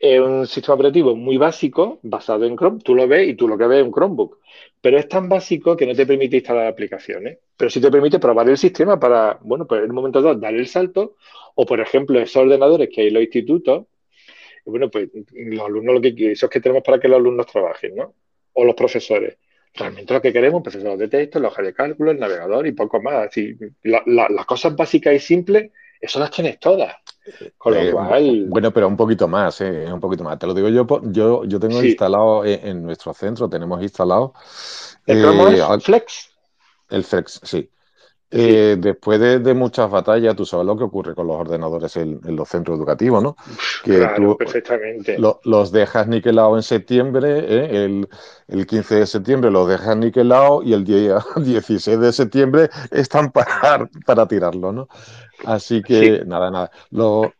es 0.00 0.18
un 0.18 0.46
sistema 0.46 0.76
operativo 0.76 1.14
muy 1.14 1.36
básico, 1.36 2.00
basado 2.02 2.46
en 2.46 2.56
Chrome. 2.56 2.80
Tú 2.82 2.94
lo 2.94 3.06
ves 3.06 3.28
y 3.28 3.34
tú 3.34 3.48
lo 3.48 3.58
que 3.58 3.66
ves 3.66 3.80
es 3.80 3.84
un 3.84 3.92
Chromebook. 3.92 4.38
Pero 4.80 4.98
es 4.98 5.06
tan 5.08 5.28
básico 5.28 5.76
que 5.76 5.84
no 5.84 5.94
te 5.94 6.06
permite 6.06 6.36
instalar 6.36 6.66
aplicaciones. 6.68 7.40
Pero 7.54 7.70
sí 7.70 7.78
te 7.78 7.90
permite 7.90 8.18
probar 8.18 8.48
el 8.48 8.56
sistema 8.56 8.98
para, 8.98 9.38
bueno, 9.42 9.66
pues 9.66 9.84
en 9.84 9.90
un 9.90 9.96
momento 9.96 10.22
dado 10.22 10.36
dar 10.36 10.54
el 10.54 10.68
salto. 10.68 11.16
O, 11.54 11.66
por 11.66 11.80
ejemplo, 11.80 12.18
esos 12.18 12.36
ordenadores 12.36 12.88
que 12.88 13.02
hay 13.02 13.08
en 13.08 13.14
los 13.14 13.22
institutos, 13.24 13.88
bueno, 14.64 14.90
pues 14.90 15.10
los 15.34 15.66
alumnos 15.66 15.96
lo 15.96 16.00
que 16.00 16.32
esos 16.32 16.48
que 16.48 16.60
tenemos 16.60 16.82
para 16.82 16.98
que 16.98 17.08
los 17.08 17.18
alumnos 17.18 17.46
trabajen, 17.46 17.94
¿no? 17.94 18.14
O 18.54 18.64
los 18.64 18.74
profesores. 18.74 19.36
Realmente 19.74 20.12
lo 20.12 20.20
que 20.20 20.32
queremos, 20.32 20.62
procesador 20.62 20.98
de 20.98 21.08
texto, 21.08 21.40
la 21.40 21.48
hoja 21.48 21.62
de 21.62 21.72
cálculo, 21.72 22.10
el 22.10 22.18
navegador 22.18 22.66
y 22.66 22.72
poco 22.72 23.00
más. 23.00 23.28
Así, 23.28 23.56
las 23.82 24.46
cosas 24.46 24.76
básicas 24.76 25.14
y 25.14 25.18
simples, 25.18 25.70
eso 26.00 26.18
las 26.18 26.30
tienes 26.30 26.58
todas. 26.58 26.94
Eh, 27.24 27.94
bueno, 28.48 28.72
pero 28.72 28.88
un 28.88 28.96
poquito 28.96 29.28
más, 29.28 29.60
eh, 29.60 29.86
un 29.90 30.00
poquito 30.00 30.24
más. 30.24 30.38
Te 30.38 30.46
lo 30.46 30.54
digo 30.54 30.68
yo, 30.68 30.86
yo, 31.04 31.44
yo 31.44 31.60
tengo 31.60 31.82
instalado 31.82 32.44
en, 32.44 32.82
nuestro 32.82 33.14
centro, 33.14 33.48
tenemos 33.48 33.80
instalado. 33.82 34.34
¿El 35.06 35.24
eh, 35.24 35.80
Flex? 35.80 36.30
El 36.90 37.04
Flex, 37.04 37.40
sí. 37.44 37.70
Eh, 38.32 38.76
después 38.78 39.20
de, 39.20 39.54
muchas 39.54 39.90
batallas, 39.90 40.34
tú 40.34 40.46
sabes 40.46 40.66
lo 40.66 40.76
que 40.76 40.84
ocurre 40.84 41.14
con 41.14 41.26
los 41.26 41.36
ordenadores 41.36 41.96
en, 41.96 42.20
los 42.24 42.48
centros 42.48 42.78
educativos, 42.78 43.22
¿no? 43.22 43.36
Que 43.84 43.98
claro, 43.98 44.36
perfectamente. 44.38 45.18
los 45.18 45.70
dejas 45.70 46.08
niquelados 46.08 46.56
en 46.56 46.62
septiembre, 46.62 47.84
el, 47.84 48.08
15 48.66 48.94
de 48.96 49.06
septiembre 49.06 49.50
los 49.50 49.68
dejas 49.68 49.96
niquelados 49.96 50.64
y 50.64 50.72
el 50.72 50.84
día 50.84 51.18
16 51.36 52.00
de 52.00 52.12
septiembre 52.12 52.70
están 52.90 53.30
para, 53.30 53.88
para 54.06 54.26
tirarlo, 54.26 54.72
¿no? 54.72 54.88
Así 55.44 55.82
que 55.82 56.24
nada, 56.24 56.50
nada. 56.50 56.70
Lo, 56.90 57.32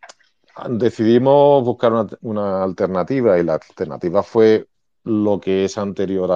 decidimos 0.69 1.65
buscar 1.65 1.93
una, 2.21 2.63
alternativa 2.63 3.39
y 3.39 3.45
la 3.45 3.55
alternativa 3.55 4.23
fue 4.23 4.69
lo 5.05 5.41
que 5.41 5.65
es 5.65 5.79
anterior 5.79 6.31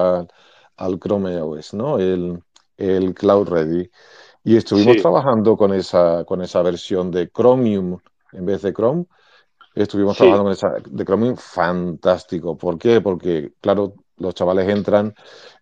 al 0.77 0.99
Chrome 0.99 1.41
OS, 1.41 1.75
¿no? 1.75 1.99
El, 1.99 2.43
Cloud 3.15 3.49
Ready. 3.49 3.91
Y 4.47 4.57
estuvimos 4.57 4.99
trabajando 4.99 5.57
con 5.57 5.74
esa, 5.74 6.24
con 6.24 6.40
esa 6.40 6.62
versión 6.62 7.11
de 7.11 7.28
Chromium 7.30 7.99
en 8.30 8.47
vez 8.47 8.62
de 8.62 8.72
Chrome. 8.72 9.07
Estuvimos 9.74 10.16
trabajando 10.16 10.44
con 10.44 10.53
esa 10.53 10.74
de 10.88 11.05
Chromium, 11.05 11.36
fantástico. 11.36 12.57
¿Por 12.57 12.78
qué? 12.78 13.01
Porque, 13.01 13.51
claro, 13.61 13.94
los 14.18 14.34
chavales 14.36 14.68
entran 14.68 15.16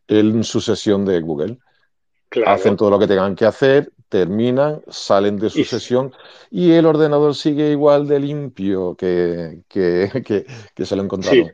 en 0.06 0.44
su 0.44 0.60
sesión 0.60 1.06
de 1.06 1.18
Google. 1.22 1.56
Hacen 2.44 2.76
todo 2.76 2.90
lo 2.90 2.98
que 2.98 3.06
tengan 3.06 3.34
que 3.34 3.46
hacer, 3.46 3.90
terminan, 4.10 4.82
salen 4.88 5.38
de 5.38 5.48
su 5.48 5.64
sesión 5.64 6.12
y 6.50 6.72
el 6.72 6.84
ordenador 6.84 7.34
sigue 7.34 7.70
igual 7.70 8.06
de 8.06 8.20
limpio 8.20 8.96
que, 8.96 9.62
que, 9.66 10.44
que, 10.74 10.84
se 10.84 10.94
lo 10.94 11.02
encontraron. 11.02 11.52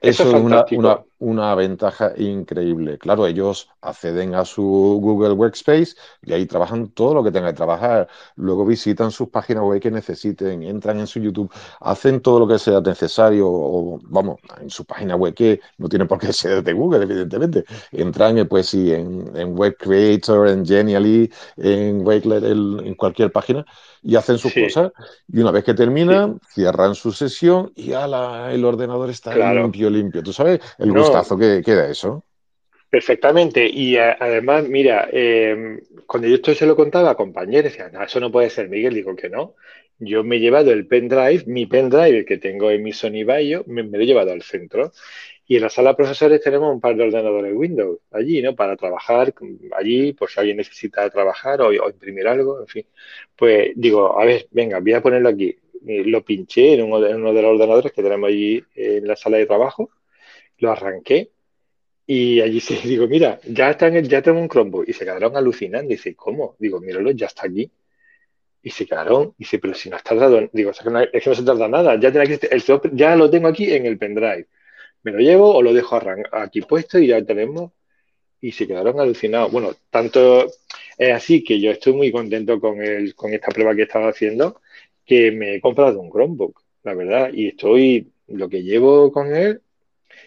Eso, 0.00 0.22
es 0.22 0.32
una, 0.32 0.64
una, 0.70 1.04
una, 1.18 1.54
ventaja 1.54 2.12
increíble. 2.16 2.96
Claro, 2.96 3.26
ellos 3.26 3.68
acceden 3.82 4.34
a 4.34 4.46
su 4.46 4.62
Google 5.02 5.32
Workspace 5.32 5.94
y 6.22 6.32
ahí 6.32 6.46
trabajan 6.46 6.88
todo 6.88 7.12
lo 7.12 7.22
que 7.22 7.30
tengan 7.30 7.50
que 7.50 7.56
trabajar. 7.56 8.08
Luego 8.36 8.64
visitan 8.64 9.10
sus 9.10 9.28
páginas 9.28 9.62
web 9.64 9.78
que 9.78 9.90
necesiten, 9.90 10.62
entran 10.62 11.00
en 11.00 11.06
su 11.06 11.20
YouTube, 11.20 11.52
hacen 11.80 12.22
todo 12.22 12.40
lo 12.40 12.48
que 12.48 12.58
sea 12.58 12.80
necesario, 12.80 13.46
o 13.46 14.00
vamos, 14.04 14.40
en 14.58 14.70
su 14.70 14.86
página 14.86 15.16
web 15.16 15.34
que 15.34 15.60
no 15.76 15.88
tiene 15.88 16.06
por 16.06 16.18
qué 16.18 16.32
ser 16.32 16.62
de 16.62 16.72
Google, 16.72 17.02
evidentemente. 17.02 17.64
Entran, 17.92 18.38
eh, 18.38 18.46
pues 18.46 18.68
sí, 18.68 18.94
en, 18.94 19.36
en 19.36 19.54
Web 19.54 19.76
Creator, 19.78 20.48
en 20.48 20.64
Genially, 20.64 21.30
en 21.58 22.06
Wakelet, 22.06 22.44
en 22.44 22.94
cualquier 22.94 23.30
página 23.30 23.66
y 24.02 24.16
hacen 24.16 24.38
sus 24.38 24.52
cosas. 24.54 24.92
Y 25.32 25.40
una 25.40 25.50
vez 25.50 25.64
que 25.64 25.74
terminan, 25.74 26.40
cierran 26.48 26.94
su 26.94 27.12
sesión 27.12 27.72
y 27.76 27.92
ala, 27.92 28.50
el 28.52 28.64
ordenador 28.64 29.10
está 29.10 29.34
limpio, 29.52 29.90
limpio. 29.90 30.22
¿Tú 30.22 30.32
sabes 30.32 30.60
el 30.78 30.92
gustazo 30.92 31.36
que 31.36 31.62
queda 31.64 31.88
eso? 31.88 32.24
Perfectamente. 32.88 33.68
Y 33.68 33.96
además, 33.96 34.68
mira, 34.68 35.08
em, 35.12 35.80
cuando 36.06 36.28
yo 36.28 36.34
esto 36.34 36.54
se 36.54 36.66
lo 36.66 36.74
contaba 36.74 37.10
a 37.10 37.14
compañeros, 37.14 37.72
decían, 37.72 37.92
no, 37.92 38.02
eso 38.02 38.18
no 38.18 38.32
puede 38.32 38.50
ser, 38.50 38.68
Miguel. 38.68 38.94
Digo 38.94 39.14
que 39.14 39.28
no. 39.28 39.54
Yo 39.98 40.24
me 40.24 40.36
he 40.36 40.40
llevado 40.40 40.72
el 40.72 40.86
pendrive, 40.86 41.44
mi 41.46 41.66
pendrive 41.66 42.24
que 42.24 42.38
tengo 42.38 42.70
en 42.70 42.82
mi 42.82 42.92
Sony 42.92 43.24
Vaio, 43.24 43.64
me, 43.66 43.82
me 43.82 43.98
lo 43.98 44.04
he 44.04 44.06
llevado 44.06 44.32
al 44.32 44.42
centro. 44.42 44.92
Y 45.50 45.56
en 45.56 45.62
la 45.62 45.68
sala 45.68 45.90
de 45.90 45.96
profesores 45.96 46.40
tenemos 46.40 46.72
un 46.72 46.80
par 46.80 46.94
de 46.94 47.02
ordenadores 47.02 47.52
Windows 47.52 47.98
allí, 48.12 48.40
¿no? 48.40 48.54
Para 48.54 48.76
trabajar 48.76 49.34
allí, 49.76 50.12
por 50.12 50.30
si 50.30 50.38
alguien 50.38 50.58
necesita 50.58 51.10
trabajar 51.10 51.60
o, 51.60 51.72
imprimir 51.72 52.28
algo, 52.28 52.60
en 52.60 52.68
fin. 52.68 52.86
Pues 53.34 53.72
digo, 53.74 54.16
a 54.16 54.24
ver, 54.24 54.46
venga, 54.52 54.78
voy 54.78 54.92
a 54.92 55.02
ponerlo 55.02 55.28
aquí. 55.28 55.56
lo 55.82 56.24
pinché 56.24 56.74
en 56.74 56.82
uno, 56.82 57.00
de, 57.00 57.18
los 57.18 57.44
ordenadores 57.44 57.90
que 57.90 58.00
tenemos 58.00 58.28
allí 58.28 58.64
en 58.76 59.08
la 59.08 59.16
sala 59.16 59.38
de 59.38 59.46
trabajo, 59.46 59.90
lo 60.58 60.70
arranqué 60.70 61.32
y 62.06 62.40
allí 62.40 62.60
se 62.60 62.76
digo, 62.86 63.08
mira, 63.08 63.40
ya, 63.44 63.70
está 63.70 63.88
ya 63.88 64.22
tengo 64.22 64.38
un 64.38 64.48
Chromebook. 64.48 64.88
Y 64.88 64.92
se 64.92 65.04
quedaron 65.04 65.36
alucinando. 65.36 65.88
Dice, 65.88 66.14
¿cómo? 66.14 66.54
Digo, 66.60 66.80
míralo, 66.80 67.10
ya 67.10 67.26
está 67.26 67.46
aquí. 67.48 67.68
Y 68.62 68.70
se 68.70 68.86
quedaron, 68.86 69.34
dice, 69.36 69.58
pero 69.58 69.74
si 69.74 69.90
no 69.90 69.96
has 69.96 70.04
tardado, 70.04 70.48
digo, 70.52 70.70
es 70.70 70.78
que 70.78 70.90
no, 70.90 71.34
se 71.34 71.42
tarda 71.42 71.66
nada, 71.66 71.98
ya, 71.98 72.10
el, 72.10 72.62
ya 72.92 73.16
lo 73.16 73.28
tengo 73.28 73.48
aquí 73.48 73.72
en 73.72 73.86
el 73.86 73.98
pendrive 73.98 74.46
me 75.02 75.12
lo 75.12 75.18
llevo 75.18 75.54
o 75.54 75.62
lo 75.62 75.72
dejo 75.72 75.98
aquí 76.32 76.60
puesto 76.62 76.98
y 76.98 77.08
ya 77.08 77.24
tenemos. 77.24 77.72
Y 78.40 78.52
se 78.52 78.66
quedaron 78.66 78.98
alucinados. 78.98 79.52
Bueno, 79.52 79.72
tanto 79.90 80.46
es 80.96 81.12
así 81.12 81.44
que 81.44 81.60
yo 81.60 81.70
estoy 81.70 81.92
muy 81.92 82.10
contento 82.10 82.58
con, 82.60 82.80
el, 82.82 83.14
con 83.14 83.32
esta 83.34 83.48
prueba 83.52 83.74
que 83.74 83.82
estaba 83.82 84.08
haciendo, 84.08 84.60
que 85.04 85.30
me 85.30 85.56
he 85.56 85.60
comprado 85.60 86.00
un 86.00 86.10
Chromebook, 86.10 86.62
la 86.84 86.94
verdad, 86.94 87.30
y 87.32 87.48
estoy, 87.48 88.12
lo 88.28 88.48
que 88.48 88.62
llevo 88.62 89.12
con 89.12 89.34
él, 89.34 89.60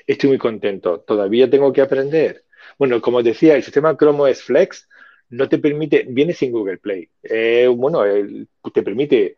estoy 0.05 0.29
muy 0.29 0.37
contento. 0.37 0.99
Todavía 1.01 1.49
tengo 1.49 1.73
que 1.73 1.81
aprender. 1.81 2.43
Bueno, 2.77 3.01
como 3.01 3.23
decía, 3.23 3.55
el 3.55 3.63
sistema 3.63 3.97
Chrome 3.97 4.31
OS 4.31 4.43
Flex 4.43 4.87
no 5.29 5.49
te 5.49 5.57
permite, 5.57 6.05
viene 6.07 6.33
sin 6.33 6.51
Google 6.51 6.77
Play. 6.77 7.09
Eh, 7.23 7.67
bueno, 7.67 8.03
te 8.73 8.83
permite 8.83 9.37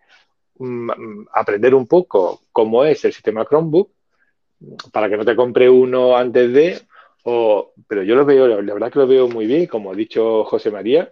mm, 0.58 1.28
aprender 1.34 1.74
un 1.74 1.88
poco 1.88 2.42
cómo 2.52 2.84
es 2.86 3.06
el 3.06 3.14
sistema 3.14 3.46
Chromebook, 3.46 3.92
para 4.92 5.10
que 5.10 5.18
no 5.18 5.26
te 5.26 5.36
compre 5.36 5.70
uno 5.70 6.16
antes 6.16 6.52
de, 6.54 6.82
o, 7.24 7.74
pero 7.88 8.04
yo 8.04 8.16
lo 8.16 8.26
veo, 8.26 8.62
la 8.62 8.74
verdad 8.74 8.92
que 8.92 9.00
lo 9.00 9.08
veo 9.08 9.28
muy 9.28 9.46
bien, 9.46 9.66
como 9.68 9.92
ha 9.92 9.96
dicho 9.96 10.44
José 10.44 10.72
María, 10.72 11.12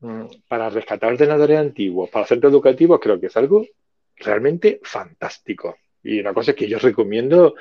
mm, 0.00 0.24
para 0.48 0.70
rescatar 0.70 1.12
ordenadores 1.12 1.58
antiguos, 1.58 2.10
para 2.10 2.26
centros 2.26 2.52
educativos, 2.52 3.00
creo 3.00 3.20
que 3.20 3.26
es 3.26 3.36
algo 3.36 3.66
realmente 4.16 4.80
fantástico. 4.82 5.76
Y 6.02 6.20
una 6.20 6.34
cosa 6.34 6.54
que 6.54 6.68
yo 6.68 6.78
recomiendo, 6.78 7.54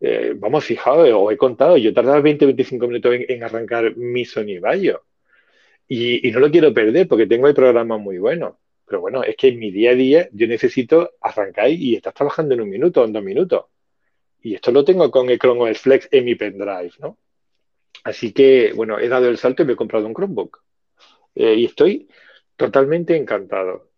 eh, 0.00 0.34
vamos, 0.36 0.64
fijaos, 0.64 1.08
os 1.12 1.32
he 1.32 1.36
contado, 1.36 1.76
yo 1.76 1.92
tardaba 1.92 2.20
20-25 2.20 2.86
minutos 2.88 3.14
en, 3.28 3.42
arrancar 3.42 3.96
mi 3.96 4.24
Sony 4.24 4.60
Vaio. 4.60 5.02
Y, 5.88 6.28
y, 6.28 6.32
no 6.32 6.40
lo 6.40 6.50
quiero 6.50 6.72
perder 6.72 7.08
porque 7.08 7.26
tengo 7.26 7.48
el 7.48 7.54
programa 7.54 7.98
muy 7.98 8.18
bueno. 8.18 8.58
Pero 8.86 9.00
bueno, 9.00 9.22
es 9.22 9.36
que 9.36 9.48
en 9.48 9.58
mi 9.58 9.70
día 9.70 9.92
a 9.92 9.94
día 9.94 10.28
yo 10.32 10.46
necesito 10.46 11.12
arrancar 11.20 11.70
y 11.70 11.96
estás 11.96 12.14
trabajando 12.14 12.54
en 12.54 12.60
un 12.60 12.70
minuto 12.70 13.02
o 13.02 13.04
en 13.04 13.12
dos 13.12 13.22
minutos. 13.22 13.64
Y 14.42 14.54
esto 14.54 14.70
lo 14.72 14.84
tengo 14.84 15.10
con 15.10 15.28
el 15.28 15.38
Chrome 15.38 15.70
OS 15.70 15.80
Flex 15.80 16.08
en 16.10 16.24
mi 16.24 16.34
pendrive, 16.34 16.92
¿no? 16.98 17.18
Así 18.04 18.32
que, 18.32 18.72
bueno, 18.74 18.98
he 18.98 19.08
dado 19.08 19.28
el 19.28 19.36
salto 19.36 19.62
y 19.62 19.66
me 19.66 19.74
he 19.74 19.76
comprado 19.76 20.06
un 20.06 20.14
Chromebook. 20.14 20.62
Eh, 21.34 21.54
y 21.54 21.64
estoy 21.66 22.08
totalmente 22.56 23.16
encantado. 23.16 23.90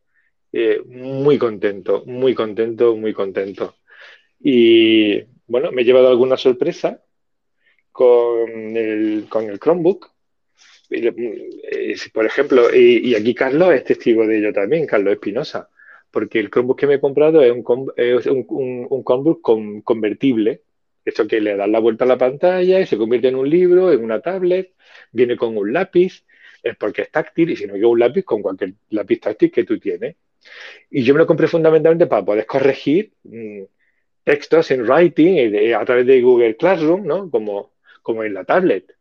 Eh, 0.53 0.83
muy 0.85 1.39
contento, 1.39 2.05
muy 2.07 2.35
contento, 2.35 2.97
muy 2.97 3.13
contento. 3.13 3.77
Y 4.41 5.23
bueno, 5.47 5.71
me 5.71 5.83
he 5.83 5.85
llevado 5.85 6.09
alguna 6.09 6.37
sorpresa 6.37 7.03
con 7.93 8.77
el, 8.77 9.27
con 9.29 9.49
el 9.49 9.61
Chromebook. 9.61 10.11
Eh, 10.91 11.95
por 12.13 12.27
ejemplo, 12.27 12.75
y, 12.75 13.15
aquí 13.15 13.35
Carlos 13.35 13.73
es 13.73 13.85
testigo 13.85 14.27
de 14.27 14.39
ello 14.39 14.53
también, 14.53 14.87
Carlos 14.87 15.15
Espinosa 15.15 15.71
porque 16.13 16.39
el 16.39 16.51
Chromebook 16.51 16.79
que 16.79 16.87
me 16.87 16.95
he 16.95 17.01
comprado 17.01 17.43
es 17.43 17.53
un, 18.27 18.45
Chromebook 19.05 19.41
convertible, 19.83 20.63
eso 21.05 21.27
que 21.27 21.41
le 21.41 21.57
das 21.57 21.69
la 21.69 21.81
vuelta 21.81 22.05
a 22.05 22.09
la 22.09 22.19
pantalla 22.19 22.81
y 22.81 22.87
se 22.87 22.97
convierte 22.97 23.29
en 23.29 23.35
un 23.35 23.49
libro, 23.49 23.91
en 23.91 24.05
una 24.05 24.21
tablet, 24.21 24.75
viene 25.11 25.37
con 25.37 25.57
un 25.57 25.73
lápiz, 25.73 26.25
es 26.63 26.77
porque 26.77 27.03
es 27.03 27.11
táctil 27.11 27.51
y 27.51 27.57
si 27.57 27.67
no, 27.67 27.75
que 27.75 27.85
un 27.85 27.99
lápiz 27.99 28.23
con 28.25 28.43
cualquier 28.43 28.75
lápiz 28.91 29.21
táctil 29.21 29.51
que 29.51 29.65
tú 29.65 29.81
tienes. 29.81 30.17
Y 30.91 31.03
yo 31.03 31.15
me 31.15 31.19
lo 31.19 31.27
compré 31.27 31.49
fundamentalmente 31.49 32.07
para 32.07 32.25
poder 32.25 32.47
corregir 32.47 33.13
mm, 33.25 33.63
textos 34.23 34.71
en 34.71 34.83
writing 34.83 35.55
eh, 35.55 35.75
a 35.75 35.85
través 35.85 36.07
de 36.07 36.21
Google 36.21 36.57
Classroom, 36.57 37.07
¿no? 37.07 37.31
Como, 37.31 37.73
como 38.03 38.23
en 38.23 38.35
la 38.35 38.45
tablet. 38.45 38.95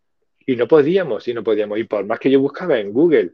Y 0.45 0.55
no 0.55 0.67
podíamos, 0.67 1.27
y 1.27 1.33
no 1.33 1.43
podíamos. 1.43 1.77
Y 1.77 1.83
por 1.83 2.05
más 2.05 2.19
que 2.19 2.31
yo 2.31 2.39
buscaba 2.39 2.79
en 2.79 2.93
Google 2.93 3.33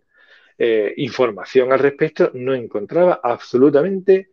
eh, 0.58 0.94
información 0.98 1.72
al 1.72 1.80
respecto, 1.80 2.32
no 2.34 2.54
encontraba 2.54 3.20
absolutamente 3.24 4.32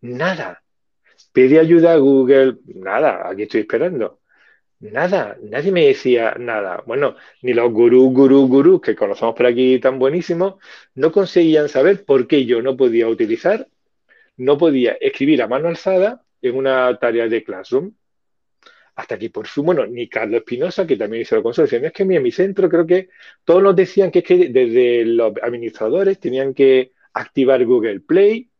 nada. 0.00 0.62
Pedí 1.32 1.58
ayuda 1.58 1.92
a 1.92 1.96
Google, 1.96 2.58
nada, 2.66 3.28
aquí 3.28 3.42
estoy 3.42 3.60
esperando. 3.62 4.20
Nada, 4.80 5.36
nadie 5.42 5.72
me 5.72 5.86
decía 5.86 6.34
nada. 6.38 6.82
Bueno, 6.86 7.14
ni 7.42 7.52
los 7.52 7.70
gurús, 7.70 8.12
gurús, 8.14 8.48
gurús 8.48 8.80
que 8.80 8.96
conocemos 8.96 9.34
por 9.34 9.46
aquí 9.46 9.78
tan 9.78 9.98
buenísimos, 9.98 10.54
no 10.94 11.12
conseguían 11.12 11.68
saber 11.68 12.04
por 12.04 12.26
qué 12.26 12.46
yo 12.46 12.62
no 12.62 12.76
podía 12.76 13.06
utilizar, 13.08 13.68
no 14.38 14.56
podía 14.58 14.92
escribir 15.00 15.42
a 15.42 15.48
mano 15.48 15.68
alzada 15.68 16.24
en 16.40 16.56
una 16.56 16.98
tarea 16.98 17.28
de 17.28 17.44
Classroom. 17.44 17.92
Hasta 19.00 19.14
aquí 19.14 19.30
por 19.30 19.46
fin, 19.46 19.64
bueno, 19.64 19.86
ni 19.86 20.10
Carlos 20.10 20.40
Espinosa, 20.40 20.86
que 20.86 20.94
también 20.94 21.22
hizo 21.22 21.34
la 21.34 21.42
consulta, 21.42 21.74
es 21.74 21.90
que 21.90 22.02
en 22.02 22.22
mi 22.22 22.30
centro 22.30 22.68
creo 22.68 22.86
que 22.86 23.08
todos 23.44 23.62
nos 23.62 23.74
decían 23.74 24.10
que 24.10 24.18
es 24.18 24.24
que 24.26 24.50
desde 24.50 25.06
los 25.06 25.32
administradores 25.42 26.20
tenían 26.20 26.52
que 26.52 26.92
activar 27.14 27.64
Google 27.64 28.00
Play, 28.00 28.50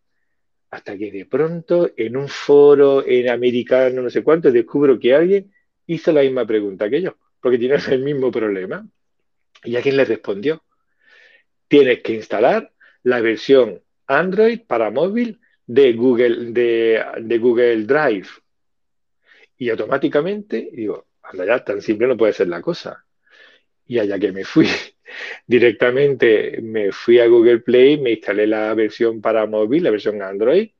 hasta 0.70 0.96
que 0.96 1.12
de 1.12 1.26
pronto 1.26 1.90
en 1.94 2.16
un 2.16 2.26
foro 2.26 3.06
en 3.06 3.28
americano, 3.28 4.00
no 4.00 4.08
sé 4.08 4.22
cuánto, 4.22 4.50
descubro 4.50 4.98
que 4.98 5.14
alguien 5.14 5.52
hizo 5.86 6.10
la 6.10 6.22
misma 6.22 6.46
pregunta 6.46 6.88
que 6.88 7.02
yo, 7.02 7.18
porque 7.42 7.58
tiene 7.58 7.76
el 7.90 8.02
mismo 8.02 8.30
problema. 8.30 8.88
¿Y 9.62 9.76
a 9.76 9.82
quién 9.82 9.98
le 9.98 10.06
respondió? 10.06 10.64
Tienes 11.68 12.00
que 12.00 12.14
instalar 12.14 12.72
la 13.02 13.20
versión 13.20 13.82
Android 14.06 14.60
para 14.66 14.90
móvil 14.90 15.38
de 15.66 15.92
Google, 15.92 16.52
de, 16.52 17.38
Google 17.38 17.84
Drive. 17.84 18.28
Y 19.60 19.68
automáticamente 19.68 20.70
digo, 20.72 21.08
anda 21.22 21.44
ya, 21.44 21.62
tan 21.62 21.82
simple 21.82 22.06
no 22.06 22.16
puede 22.16 22.32
ser 22.32 22.48
la 22.48 22.62
cosa. 22.62 23.04
Y 23.86 23.98
allá 23.98 24.18
que 24.18 24.32
me 24.32 24.42
fui, 24.42 24.66
directamente 25.46 26.60
me 26.62 26.92
fui 26.92 27.18
a 27.20 27.26
Google 27.26 27.58
Play, 27.60 28.00
me 28.00 28.12
instalé 28.12 28.46
la 28.46 28.72
versión 28.72 29.20
para 29.20 29.44
móvil, 29.44 29.82
la 29.82 29.90
versión 29.90 30.22
Android, 30.22 30.70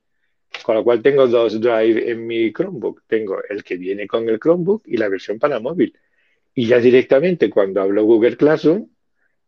con 0.63 0.77
lo 0.77 0.83
cual 0.83 1.03
tengo 1.03 1.27
dos 1.27 1.61
Drive 1.61 2.11
en 2.11 2.27
mi 2.27 2.55
Chromebook. 2.55 3.03
Tengo 3.07 3.43
el 3.51 3.63
que 3.63 3.77
viene 3.77 4.07
con 4.07 4.27
el 4.31 4.41
Chromebook 4.41 4.85
y 4.87 4.97
la 4.97 5.11
versión 5.11 5.39
para 5.39 5.61
móvil. 5.61 5.95
Y 6.55 6.67
ya 6.67 6.79
directamente 6.79 7.51
cuando 7.51 7.83
hablo 7.83 8.05
Google 8.05 8.39
Classroom, 8.39 8.89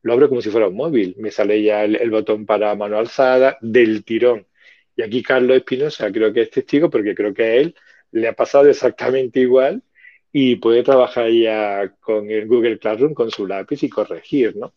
lo 0.02 0.12
abro 0.12 0.28
como 0.28 0.42
si 0.42 0.50
fuera 0.50 0.68
un 0.68 0.76
móvil. 0.76 1.14
Me 1.16 1.30
sale 1.30 1.62
ya 1.62 1.84
el, 1.84 2.10
botón 2.10 2.44
para 2.44 2.74
mano 2.74 2.98
alzada 2.98 3.56
del 3.62 4.04
tirón. 4.04 4.46
Y 4.94 5.00
aquí 5.00 5.22
Carlos 5.22 5.56
Espinosa 5.56 6.12
creo 6.12 6.34
que 6.34 6.42
es 6.42 6.50
testigo 6.50 6.90
porque 6.90 7.14
creo 7.14 7.32
que 7.32 7.58
él 7.58 7.74
le 8.12 8.28
ha 8.28 8.32
pasado 8.34 8.68
exactamente 8.68 9.40
igual 9.40 9.82
y 10.30 10.56
puede 10.56 10.82
trabajar 10.82 11.30
ya 11.30 11.94
con 12.00 12.30
el 12.30 12.46
Google 12.46 12.78
Classroom 12.78 13.14
con 13.14 13.30
su 13.30 13.46
lápiz 13.46 13.82
y 13.82 13.88
corregir, 13.88 14.56
¿no? 14.56 14.74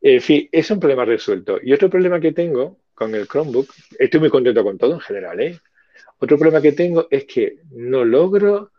En 0.00 0.20
fin, 0.20 0.48
es 0.52 0.70
un 0.70 0.78
problema 0.78 1.04
resuelto. 1.04 1.58
Y 1.62 1.72
otro 1.72 1.90
problema 1.90 2.20
que 2.20 2.32
tengo 2.32 2.78
con 2.94 3.14
el 3.14 3.26
Chromebook, 3.26 3.68
estoy 3.98 4.20
muy 4.20 4.30
contento 4.30 4.62
con 4.62 4.78
todo 4.78 4.94
en 4.94 5.00
general, 5.00 5.40
¿eh? 5.40 5.58
Otro 6.18 6.38
problema 6.38 6.62
que 6.62 6.72
tengo 6.72 7.08
es 7.10 7.24
que 7.24 7.58
no 7.72 8.04
logro 8.04 8.72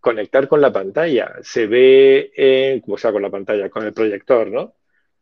conectar 0.00 0.48
con 0.48 0.60
la 0.60 0.72
pantalla. 0.72 1.34
Se 1.42 1.66
ve, 1.66 2.32
en, 2.36 2.82
o 2.86 2.98
sea, 2.98 3.12
con 3.12 3.22
la 3.22 3.30
pantalla, 3.30 3.70
con 3.70 3.84
el 3.84 3.92
proyector, 3.92 4.50
¿no? 4.50 4.74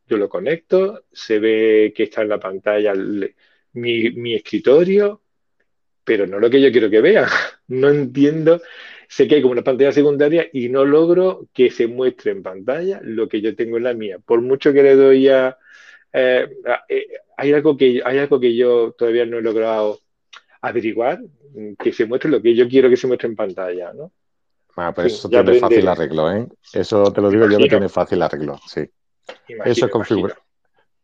Yo 0.06 0.16
lo 0.16 0.28
conecto, 0.28 1.04
se 1.12 1.38
ve 1.38 1.92
que 1.94 2.04
está 2.04 2.22
en 2.22 2.28
la 2.28 2.40
pantalla 2.40 2.94
mi, 2.94 4.10
mi 4.10 4.34
escritorio, 4.34 5.22
pero 6.04 6.26
no 6.26 6.38
lo 6.38 6.50
que 6.50 6.60
yo 6.60 6.70
quiero 6.72 6.90
que 6.90 7.00
vea. 7.00 7.26
No 7.68 7.88
entiendo. 7.88 8.60
Sé 9.08 9.26
que 9.26 9.36
hay 9.36 9.42
como 9.42 9.52
una 9.52 9.62
pantalla 9.62 9.92
secundaria 9.92 10.46
y 10.52 10.68
no 10.68 10.84
logro 10.84 11.46
que 11.54 11.70
se 11.70 11.86
muestre 11.86 12.32
en 12.32 12.42
pantalla 12.42 13.00
lo 13.02 13.28
que 13.28 13.40
yo 13.40 13.56
tengo 13.56 13.78
en 13.78 13.84
la 13.84 13.94
mía. 13.94 14.18
Por 14.18 14.42
mucho 14.42 14.74
que 14.74 14.82
le 14.82 14.94
doy 14.94 15.28
a, 15.28 15.56
eh, 16.12 16.48
eh, 16.88 17.06
hay, 17.36 17.52
algo 17.52 17.76
que, 17.76 18.02
hay 18.04 18.18
algo 18.18 18.38
que 18.38 18.54
yo 18.54 18.92
todavía 18.92 19.24
no 19.24 19.38
he 19.38 19.42
logrado 19.42 20.00
averiguar, 20.60 21.20
que 21.78 21.92
se 21.92 22.04
muestre 22.04 22.30
lo 22.30 22.42
que 22.42 22.54
yo 22.54 22.68
quiero 22.68 22.88
que 22.88 22.96
se 22.96 23.06
muestre 23.06 23.28
en 23.28 23.36
pantalla, 23.36 23.92
¿no? 23.92 24.12
Ah, 24.76 24.92
pues 24.94 25.14
eso 25.14 25.28
tiene 25.28 25.54
fácil 25.54 25.88
arreglo, 25.88 26.32
¿eh? 26.32 26.46
Eso 26.72 27.12
te 27.12 27.20
lo 27.20 27.30
digo 27.30 27.48
yo 27.48 27.58
que 27.58 27.68
tiene 27.68 27.88
fácil 27.88 28.22
arreglo, 28.22 28.58
sí. 28.66 28.88
eso, 29.64 29.86
es 29.86 29.92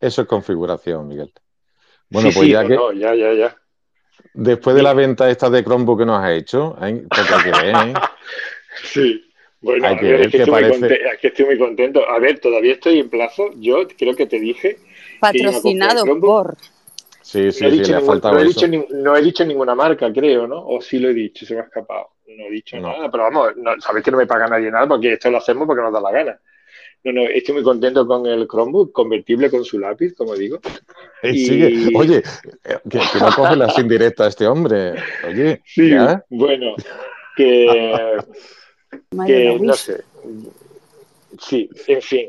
eso 0.01 0.23
es 0.23 0.29
configuración, 0.29 1.09
Miguel. 1.09 1.33
Bueno, 2.09 2.31
pues 2.35 2.49
ya 2.49 2.67
que... 2.67 2.79
ya, 2.97 3.15
ya, 3.15 3.35
ya. 3.35 3.57
Después 4.35 4.77
de 4.77 4.83
la 4.83 4.95
venta 4.95 5.31
esta 5.31 5.51
de 5.51 5.65
Chromebook 5.65 6.01
que 6.01 6.07
nos 6.07 6.23
has 6.23 6.31
hecho, 6.31 6.77
¿eh? 6.83 7.05
que 7.11 7.51
ver, 7.51 7.75
¿eh? 7.75 7.95
sí. 8.85 9.25
Bueno, 9.61 9.89
es, 9.89 10.29
que 10.29 11.27
estoy 11.29 11.45
muy 11.47 11.59
contento. 11.59 12.09
A 12.09 12.19
ver, 12.21 12.39
todavía 12.39 12.75
estoy 12.75 13.01
en 13.01 13.11
plazo. 13.11 13.51
Yo 13.57 13.89
creo 13.99 14.15
que 14.15 14.27
te 14.27 14.39
dije 14.39 14.79
Patrocinado 15.21 16.05
por. 16.21 16.57
Sí, 17.21 17.53
sí, 17.53 17.65
no 17.65 17.69
he, 17.69 17.73
dicho, 17.73 18.01
no, 18.91 19.15
he 19.15 19.21
dicho, 19.21 19.45
ninguna 19.45 19.75
marca, 19.75 20.11
creo, 20.11 20.47
¿no? 20.47 20.67
O 20.67 20.81
sí 20.81 20.99
lo 20.99 21.11
he 21.11 21.15
dicho, 21.15 21.45
se 21.45 21.55
me 21.55 21.61
ha 21.61 21.65
escapado. 21.65 22.13
No 22.27 22.45
he 22.45 22.51
dicho 22.51 22.81
nada, 22.81 23.11
pero 23.11 23.25
vamos, 23.25 23.53
sabéis 23.81 24.03
que 24.03 24.11
no 24.11 24.17
me 24.17 24.27
paga 24.27 24.47
nadie 24.47 24.71
nada 24.71 24.87
porque 24.87 25.13
esto 25.13 25.31
lo 25.31 25.37
hacemos 25.37 25.67
porque 25.67 25.83
nos 25.83 25.93
da 25.93 26.01
la 26.01 26.11
gana. 26.11 26.41
No, 27.05 27.13
no, 27.13 27.23
estoy 27.23 27.55
muy 27.55 27.63
contento 27.63 28.07
con 28.07 28.27
el 28.27 28.49
Chromebook, 28.49 28.93
convertible 28.93 29.51
con 29.51 29.65
su 29.65 29.79
lápiz, 29.79 30.15
como 30.15 30.35
digo. 30.35 30.61
Oye, 31.23 32.23
eh, 32.65 32.79
que, 32.91 32.99
no 33.21 33.33
coge 33.35 33.57
las 33.57 33.79
indirectas 33.79 34.29
este 34.29 34.47
hombre. 34.47 34.95
Oye, 35.27 35.63
sí, 35.65 35.93
bueno, 36.29 36.75
que, 37.37 38.19
que 39.27 39.59
no 39.61 39.75
sé. 39.75 40.03
Sí, 41.41 41.71
en 41.87 42.03
fin. 42.03 42.29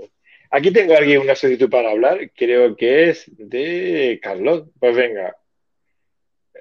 Aquí 0.52 0.72
tengo 0.72 0.96
alguien 0.96 1.22
una 1.22 1.36
solicitud 1.36 1.70
para 1.70 1.92
hablar, 1.92 2.32
creo 2.36 2.76
que 2.76 3.10
es 3.10 3.26
de 3.38 4.20
Carlos. 4.22 4.70
Pues 4.80 4.96
venga. 4.96 5.36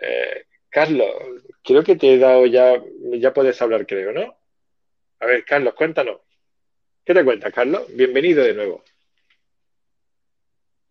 Eh, 0.00 0.44
Carlos, 0.70 1.09
creo 1.64 1.82
que 1.82 1.96
te 1.96 2.14
he 2.14 2.18
dado 2.18 2.46
ya, 2.46 2.82
ya 3.18 3.32
puedes 3.32 3.61
hablar, 3.61 3.86
creo, 3.86 4.12
¿no? 4.12 4.36
A 5.20 5.26
ver, 5.26 5.44
Carlos, 5.44 5.74
cuéntanos. 5.74 6.20
¿Qué 7.09 7.14
te 7.14 7.24
cuentas, 7.24 7.50
Carlos? 7.54 7.84
Bienvenido 7.96 8.44
de 8.44 8.52
nuevo. 8.52 8.84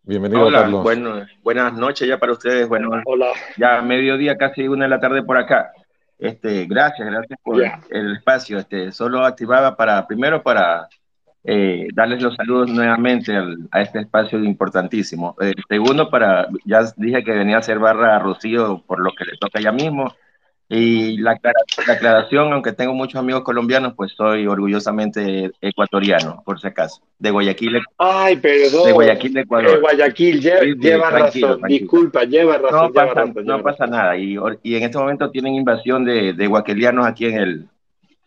Bienvenido, 0.02 0.46
Hola, 0.46 0.62
Carlos. 0.62 0.82
Bueno, 0.82 1.24
buenas 1.44 1.74
noches 1.74 2.08
ya 2.08 2.18
para 2.18 2.32
ustedes. 2.32 2.66
Bueno, 2.66 2.90
Hola. 3.04 3.28
ya 3.56 3.80
mediodía, 3.82 4.36
casi 4.36 4.66
una 4.66 4.86
de 4.86 4.90
la 4.90 4.98
tarde 4.98 5.22
por 5.22 5.38
acá. 5.38 5.70
Este, 6.18 6.66
gracias, 6.66 7.08
gracias 7.08 7.38
por 7.40 7.62
el 7.62 8.16
espacio. 8.16 8.58
Este, 8.58 8.90
solo 8.90 9.24
activaba 9.24 9.76
para, 9.76 10.08
primero 10.08 10.42
para 10.42 10.88
eh, 11.44 11.86
darles 11.94 12.20
los 12.20 12.34
saludos 12.34 12.68
nuevamente 12.68 13.32
a 13.70 13.80
este 13.80 14.00
espacio 14.00 14.42
importantísimo. 14.42 15.36
Eh, 15.40 15.54
segundo, 15.68 16.10
para, 16.10 16.48
ya 16.64 16.82
dije 16.96 17.22
que 17.22 17.30
venía 17.30 17.54
a 17.54 17.60
hacer 17.60 17.78
barra 17.78 18.16
a 18.16 18.18
Rocío 18.18 18.82
por 18.88 18.98
lo 18.98 19.12
que 19.12 19.24
le 19.24 19.36
toca 19.36 19.60
ya 19.60 19.70
mismo. 19.70 20.12
Y 20.70 21.16
la, 21.16 21.38
la, 21.42 21.92
aclaración, 21.94 22.52
aunque 22.52 22.72
tengo 22.72 22.92
muchos 22.92 23.18
amigos 23.18 23.42
colombianos, 23.42 23.94
pues 23.94 24.12
soy 24.12 24.46
orgullosamente 24.46 25.50
ecuatoriano, 25.62 26.42
por 26.44 26.60
si 26.60 26.66
acaso. 26.66 27.00
De 27.18 27.30
Guayaquil. 27.30 27.80
Ay, 27.96 28.36
perdón. 28.36 28.86
De 28.86 28.92
Guayaquil, 28.92 29.38
Ecuador. 29.38 29.70
De 29.70 29.78
Guayaquil, 29.78 30.40
lleva, 30.78 31.10
razón. 31.10 31.62
Disculpa, 31.66 32.24
lleva 32.24 32.58
razón. 32.58 32.88
No, 32.88 32.92
pasa, 32.92 33.24
no 33.44 33.62
pasa 33.62 33.86
nada. 33.86 34.16
Y, 34.18 34.36
y, 34.62 34.76
en 34.76 34.82
este 34.82 34.98
momento 34.98 35.30
tienen 35.30 35.54
invasión 35.54 36.04
de, 36.04 36.34
de 36.34 36.46
guaquelianos 36.46 37.06
aquí 37.06 37.24
en 37.24 37.38
el, 37.38 37.68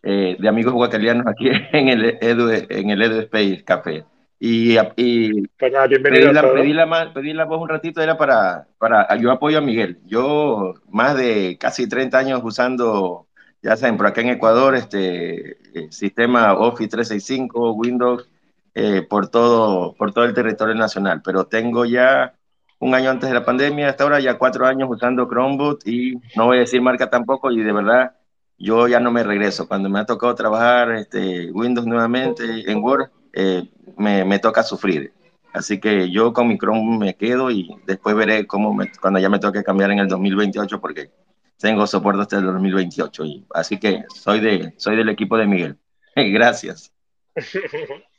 eh, 0.04 0.36
de 0.40 0.50
amigos 0.50 0.74
guacalianos 0.74 1.28
aquí 1.28 1.50
en 1.74 1.90
el 1.90 2.18
Edu, 2.22 2.50
en 2.50 2.90
el 2.90 3.02
Edu 3.04 3.20
Space 3.22 3.64
Café. 3.64 4.04
Y, 4.44 4.76
y 4.96 5.48
pues 5.60 5.72
pedí, 5.72 5.72
la, 5.72 5.88
pedí, 5.88 6.74
la, 6.74 7.14
pedí, 7.14 7.32
la, 7.32 7.46
voz 7.46 7.62
un 7.62 7.70
ratito, 7.70 8.02
era 8.02 8.18
para, 8.18 8.66
para, 8.80 9.16
yo 9.18 9.30
apoyo 9.30 9.60
a 9.60 9.62
Miguel. 9.62 10.00
Yo 10.08 10.74
más 10.90 11.16
de 11.16 11.60
casi 11.60 11.88
30 11.88 12.18
años 12.18 12.42
usando, 12.44 13.28
ya 13.62 13.78
saben, 13.78 13.98
por 13.98 14.08
acá 14.08 14.22
en 14.22 14.30
Ecuador, 14.30 14.74
este 14.74 15.52
eh, 15.76 15.92
sistema 15.92 16.54
Office 16.56 16.90
365, 16.90 17.74
Windows, 17.74 18.28
eh, 18.74 19.06
por, 19.08 19.28
todo, 19.28 19.94
por 19.94 20.12
todo 20.12 20.26
el 20.26 20.34
territorio 20.34 20.74
nacional. 20.74 21.22
Pero 21.24 21.46
tengo 21.46 21.86
ya 21.86 22.34
un 22.80 22.96
año 22.96 23.12
antes 23.12 23.30
de 23.30 23.36
la 23.36 23.46
pandemia, 23.46 23.90
hasta 23.90 24.06
ahora 24.06 24.20
ya 24.22 24.40
cuatro 24.40 24.66
años 24.66 24.90
usando 24.90 25.28
Chromebook 25.30 25.82
y 25.86 26.16
no 26.36 26.48
voy 26.48 26.58
a 26.58 26.62
decir 26.62 26.82
marca 26.82 27.12
tampoco 27.12 27.52
y 27.52 27.62
de 27.62 27.74
verdad 27.74 28.16
yo 28.58 28.88
ya 28.88 29.00
no 29.00 29.12
me 29.12 29.22
regreso. 29.22 29.68
Cuando 29.68 29.88
me 29.88 30.00
ha 30.00 30.06
tocado 30.08 30.34
trabajar 30.34 30.94
este, 30.94 31.52
Windows 31.52 31.86
nuevamente 31.86 32.44
en 32.72 32.84
Word, 32.84 33.12
eh, 33.34 33.70
me, 33.98 34.26
me, 34.26 34.40
toca 34.40 34.64
sufrir. 34.64 35.14
Así 35.54 35.80
que 35.80 36.10
yo 36.10 36.34
con 36.34 36.48
mi 36.48 36.58
Chrome 36.58 36.98
me 36.98 37.16
quedo 37.16 37.52
y 37.52 37.70
después 37.86 38.16
veré 38.16 38.48
cómo 38.48 38.78
cuando 39.02 39.20
ya 39.20 39.30
me 39.30 39.40
toque 39.40 39.64
cambiar 39.64 39.92
en 39.92 40.00
el 40.00 40.08
2028 40.08 40.80
porque 40.80 41.12
tengo 41.60 41.86
soporte 41.88 42.22
hasta 42.22 42.38
el 42.38 42.46
2028. 42.46 43.26
Y, 43.26 43.46
así 43.54 43.80
que 43.80 44.04
soy, 44.14 44.40
de, 44.40 44.74
soy 44.78 44.96
del 44.96 45.10
equipo 45.10 45.38
de 45.38 45.48
Miguel. 45.48 45.78
Gracias. 46.16 46.92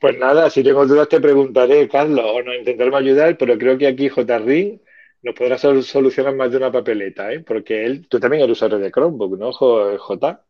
Pues 0.00 0.18
nada, 0.18 0.50
si 0.50 0.64
tengo 0.64 0.84
dudas 0.84 1.08
te 1.08 1.20
preguntaré, 1.20 1.88
Carlos, 1.88 2.24
o 2.26 2.42
nos 2.42 2.56
intentaremos 2.56 2.98
ayudar, 2.98 3.38
pero 3.38 3.56
creo 3.56 3.78
que 3.78 3.86
aquí 3.86 4.08
JRI 4.08 4.82
nos 5.22 5.34
podrá 5.36 5.56
solucionar 5.58 6.34
más 6.34 6.50
de 6.50 6.56
una 6.56 6.72
papeleta, 6.72 7.32
¿eh? 7.32 7.38
porque 7.38 7.84
él, 7.86 8.08
tú 8.08 8.18
también 8.18 8.42
eres 8.42 8.56
usuario 8.56 8.80
de 8.80 8.90
Chromebook, 8.90 9.38
¿no, 9.38 9.52
J? 9.52 10.44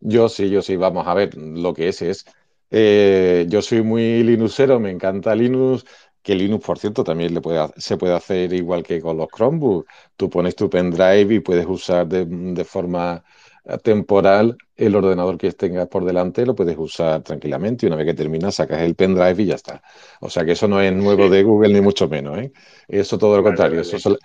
Yo 0.00 0.30
sí, 0.30 0.48
yo 0.48 0.62
sí, 0.62 0.76
vamos 0.76 1.06
a 1.06 1.12
ver, 1.12 1.36
lo 1.36 1.74
que 1.74 1.88
es 1.88 2.00
es, 2.00 2.24
eh, 2.70 3.46
yo 3.48 3.62
soy 3.62 3.82
muy 3.82 4.22
Linuxero, 4.22 4.80
me 4.80 4.90
encanta 4.90 5.34
Linux, 5.34 5.84
que 6.22 6.34
Linux, 6.34 6.64
por 6.64 6.78
cierto, 6.78 7.04
también 7.04 7.32
le 7.34 7.40
puede, 7.40 7.68
se 7.76 7.96
puede 7.96 8.14
hacer 8.14 8.52
igual 8.52 8.82
que 8.82 9.00
con 9.00 9.16
los 9.16 9.28
Chromebooks. 9.28 9.86
Tú 10.16 10.28
pones 10.28 10.56
tu 10.56 10.68
pendrive 10.68 11.34
y 11.34 11.40
puedes 11.40 11.66
usar 11.66 12.06
de, 12.06 12.26
de 12.26 12.64
forma 12.64 13.24
temporal 13.82 14.56
el 14.76 14.94
ordenador 14.94 15.36
que 15.38 15.50
tengas 15.52 15.88
por 15.88 16.04
delante 16.04 16.46
lo 16.46 16.54
puedes 16.54 16.76
usar 16.78 17.22
tranquilamente 17.22 17.84
y 17.84 17.88
una 17.88 17.96
vez 17.96 18.06
que 18.06 18.14
terminas 18.14 18.54
sacas 18.54 18.82
el 18.82 18.94
pendrive 18.94 19.42
y 19.42 19.46
ya 19.46 19.54
está. 19.56 19.82
O 20.20 20.30
sea 20.30 20.44
que 20.44 20.52
eso 20.52 20.68
no 20.68 20.80
es 20.80 20.92
nuevo 20.92 21.28
de 21.28 21.42
Google 21.42 21.72
ni 21.72 21.80
mucho 21.80 22.08
menos. 22.08 22.38
¿eh? 22.38 22.52
Eso 22.86 23.18
todo 23.18 23.36
lo 23.36 23.42
contrario. 23.42 23.80
Eso 23.80 24.16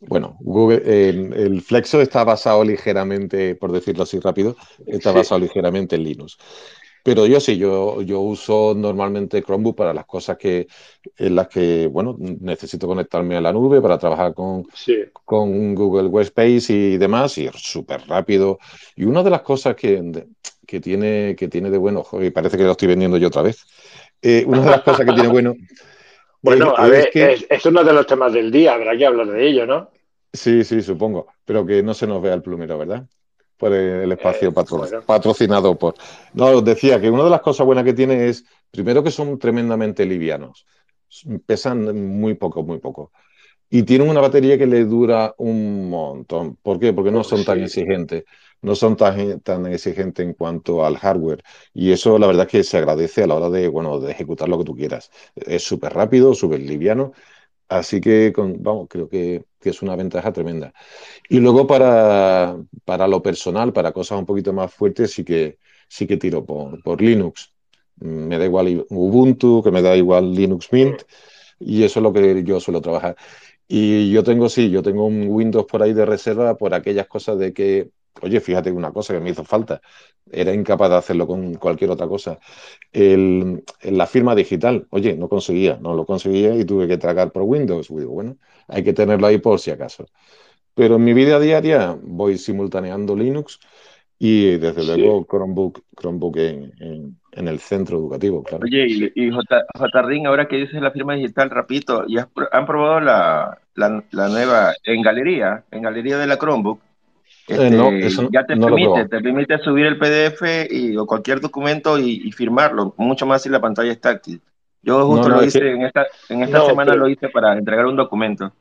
bueno, 0.00 0.36
Google, 0.40 0.82
el 0.84 1.62
Flexo 1.62 2.02
está 2.02 2.24
basado 2.24 2.62
ligeramente, 2.62 3.54
por 3.54 3.72
decirlo 3.72 4.02
así 4.02 4.18
rápido, 4.20 4.54
está 4.86 5.12
basado 5.12 5.40
ligeramente 5.40 5.96
en 5.96 6.04
Linux. 6.04 6.36
Pero 7.04 7.26
yo 7.26 7.38
sí, 7.38 7.58
yo, 7.58 8.00
yo 8.00 8.20
uso 8.20 8.72
normalmente 8.74 9.42
Chromebook 9.42 9.76
para 9.76 9.92
las 9.92 10.06
cosas 10.06 10.38
que, 10.38 10.66
en 11.18 11.34
las 11.34 11.48
que, 11.48 11.86
bueno, 11.86 12.16
necesito 12.18 12.86
conectarme 12.86 13.36
a 13.36 13.42
la 13.42 13.52
nube 13.52 13.82
para 13.82 13.98
trabajar 13.98 14.32
con, 14.32 14.66
con 15.12 15.74
Google 15.74 16.08
Workspace 16.08 16.72
y 16.72 16.96
demás, 16.96 17.36
y 17.36 17.50
súper 17.56 18.00
rápido. 18.08 18.58
Y 18.96 19.04
una 19.04 19.22
de 19.22 19.28
las 19.28 19.42
cosas 19.42 19.76
que, 19.76 20.24
que, 20.66 20.80
tiene, 20.80 21.36
que 21.36 21.48
tiene 21.48 21.68
de 21.68 21.76
bueno, 21.76 22.06
y 22.22 22.30
parece 22.30 22.56
que 22.56 22.64
lo 22.64 22.72
estoy 22.72 22.88
vendiendo 22.88 23.18
yo 23.18 23.28
otra 23.28 23.42
vez, 23.42 23.66
eh, 24.22 24.42
una 24.46 24.62
de 24.62 24.70
las 24.70 24.82
cosas 24.82 25.04
que 25.04 25.12
tiene 25.12 25.28
bueno... 25.28 25.54
Bueno, 26.44 26.74
a 26.76 26.86
ver, 26.88 27.10
es, 27.14 27.46
es 27.48 27.64
uno 27.64 27.82
de 27.82 27.94
los 27.94 28.06
temas 28.06 28.30
del 28.34 28.50
día, 28.50 28.74
habrá 28.74 28.94
que 28.98 29.06
hablar 29.06 29.28
de 29.28 29.48
ello, 29.48 29.64
¿no? 29.64 29.90
Sí, 30.30 30.62
sí, 30.62 30.82
supongo, 30.82 31.28
pero 31.46 31.64
que 31.64 31.82
no 31.82 31.94
se 31.94 32.06
nos 32.06 32.20
vea 32.20 32.34
el 32.34 32.42
plumero, 32.42 32.76
¿verdad? 32.76 33.06
Por 33.56 33.72
el 33.72 34.10
espacio 34.10 34.48
eh, 34.50 35.00
patrocinado 35.06 35.78
por. 35.78 35.94
No, 36.32 36.46
os 36.46 36.64
decía 36.64 37.00
que 37.00 37.10
una 37.10 37.24
de 37.24 37.30
las 37.30 37.40
cosas 37.40 37.66
buenas 37.66 37.84
que 37.84 37.92
tiene 37.92 38.28
es, 38.28 38.44
primero, 38.70 39.02
que 39.02 39.10
son 39.10 39.38
tremendamente 39.38 40.04
livianos. 40.04 40.66
Pesan 41.46 42.06
muy 42.18 42.34
poco, 42.34 42.62
muy 42.62 42.78
poco. 42.78 43.12
Y 43.70 43.82
tienen 43.82 44.08
una 44.08 44.20
batería 44.20 44.58
que 44.58 44.66
le 44.66 44.84
dura 44.84 45.34
un 45.38 45.88
montón. 45.88 46.56
¿Por 46.56 46.78
qué? 46.78 46.92
Porque 46.92 47.10
no 47.10 47.20
oh, 47.20 47.24
son 47.24 47.44
tan 47.44 47.62
exigentes. 47.62 48.24
No 48.62 48.74
son 48.74 48.96
tan, 48.96 49.40
tan 49.40 49.66
exigentes 49.66 50.24
en 50.24 50.34
cuanto 50.34 50.84
al 50.84 50.96
hardware. 50.96 51.42
Y 51.72 51.92
eso, 51.92 52.18
la 52.18 52.26
verdad, 52.26 52.46
es 52.46 52.52
que 52.52 52.64
se 52.64 52.78
agradece 52.78 53.22
a 53.24 53.26
la 53.26 53.34
hora 53.34 53.50
de, 53.50 53.68
bueno, 53.68 54.00
de 54.00 54.12
ejecutar 54.12 54.48
lo 54.48 54.58
que 54.58 54.64
tú 54.64 54.74
quieras. 54.74 55.10
Es 55.34 55.64
súper 55.64 55.92
rápido, 55.92 56.34
súper 56.34 56.60
liviano. 56.60 57.12
Así 57.68 58.00
que, 58.00 58.32
vamos, 58.36 58.86
creo 58.88 59.08
que, 59.08 59.44
que 59.64 59.70
es 59.70 59.82
una 59.82 59.96
ventaja 59.96 60.32
tremenda. 60.32 60.74
Y 61.28 61.40
luego 61.40 61.66
para, 61.66 62.56
para, 62.84 63.08
lo 63.08 63.22
personal, 63.22 63.72
para 63.72 63.92
cosas 63.92 64.18
un 64.18 64.26
poquito 64.26 64.52
más 64.52 64.72
fuertes, 64.72 65.12
sí 65.12 65.24
que, 65.24 65.58
sí 65.88 66.06
que 66.06 66.18
tiro 66.18 66.44
por, 66.44 66.82
por 66.82 67.00
Linux. 67.00 67.54
Me 67.96 68.38
da 68.38 68.44
igual 68.44 68.86
Ubuntu, 68.90 69.62
que 69.62 69.70
me 69.70 69.82
da 69.82 69.96
igual 69.96 70.34
Linux 70.34 70.72
Mint, 70.72 71.02
y 71.58 71.82
eso 71.84 72.00
es 72.00 72.02
lo 72.02 72.12
que 72.12 72.44
yo 72.44 72.60
suelo 72.60 72.80
trabajar. 72.82 73.16
Y 73.66 74.10
yo 74.12 74.22
tengo, 74.22 74.48
sí, 74.48 74.70
yo 74.70 74.82
tengo 74.82 75.06
un 75.06 75.28
Windows 75.28 75.66
por 75.66 75.82
ahí 75.82 75.94
de 75.94 76.04
reserva 76.04 76.56
por 76.56 76.74
aquellas 76.74 77.06
cosas 77.06 77.38
de 77.38 77.54
que, 77.54 77.90
oye, 78.22 78.40
fíjate 78.40 78.70
una 78.70 78.92
cosa 78.92 79.14
que 79.14 79.20
me 79.20 79.30
hizo 79.30 79.44
falta, 79.44 79.80
era 80.30 80.52
incapaz 80.52 80.90
de 80.90 80.96
hacerlo 80.96 81.26
con 81.26 81.54
cualquier 81.54 81.90
otra 81.90 82.06
cosa. 82.06 82.38
El, 82.92 83.64
la 83.82 84.06
firma 84.06 84.34
digital, 84.34 84.86
oye, 84.90 85.16
no 85.16 85.28
conseguía, 85.28 85.78
no 85.80 85.94
lo 85.94 86.06
conseguía 86.06 86.54
y 86.54 86.64
tuve 86.64 86.88
que 86.88 86.98
tragar 86.98 87.32
por 87.32 87.42
Windows. 87.42 87.88
Digo, 87.88 88.12
bueno, 88.12 88.36
hay 88.68 88.82
que 88.82 88.92
tenerlo 88.92 89.26
ahí 89.26 89.38
por 89.38 89.60
si 89.60 89.70
acaso. 89.70 90.06
Pero 90.74 90.96
en 90.96 91.04
mi 91.04 91.12
vida 91.14 91.38
diaria 91.38 91.96
voy 92.02 92.38
simultaneando 92.38 93.14
Linux 93.14 93.60
y 94.18 94.56
desde 94.58 94.96
luego 94.96 95.26
Chromebook, 95.28 95.82
Chromebook 96.00 96.36
en, 96.36 96.72
en, 97.32 97.48
el 97.48 97.58
centro 97.58 97.98
educativo, 97.98 98.42
claro. 98.42 98.64
Oye, 98.64 98.86
y, 98.88 99.12
y 99.14 99.30
J, 99.30 100.02
Ring, 100.02 100.26
ahora 100.26 100.48
que 100.48 100.56
dices 100.56 100.80
la 100.80 100.92
firma 100.92 101.14
digital, 101.14 101.50
rapidito, 101.50 102.04
¿y 102.06 102.18
han 102.18 102.66
probado 102.66 103.00
la, 103.00 103.58
la, 103.74 104.02
la, 104.12 104.28
nueva 104.28 104.72
en 104.84 105.02
galería, 105.02 105.64
en 105.70 105.82
galería 105.82 106.16
de 106.16 106.26
la 106.26 106.38
Chromebook? 106.38 106.80
Eh, 107.48 107.70
no, 107.70 107.88
este, 107.88 108.06
eso 108.06 108.28
ya 108.32 108.44
te 108.44 108.56
permite, 108.56 109.06
te 109.06 109.20
permite 109.20 109.58
subir 109.58 109.86
el 109.86 109.98
PDF 109.98 110.70
y, 110.70 110.96
o 110.96 111.06
cualquier 111.06 111.40
documento 111.40 111.98
y, 111.98 112.32
firmarlo, 112.32 112.94
mucho 112.96 113.26
más 113.26 113.42
si 113.42 113.48
la 113.48 113.60
pantalla 113.60 113.92
es 113.92 114.00
táctil. 114.00 114.40
Yo 114.82 115.06
justo 115.06 115.28
lo 115.28 115.44
hice 115.44 115.70
en 115.70 115.82
esta, 115.82 116.06
en 116.28 116.42
esta 116.42 116.66
semana 116.66 116.94
lo 116.94 117.08
hice 117.08 117.28
para 117.28 117.56
entregar 117.56 117.86
un 117.86 117.96
documento. 117.96 118.52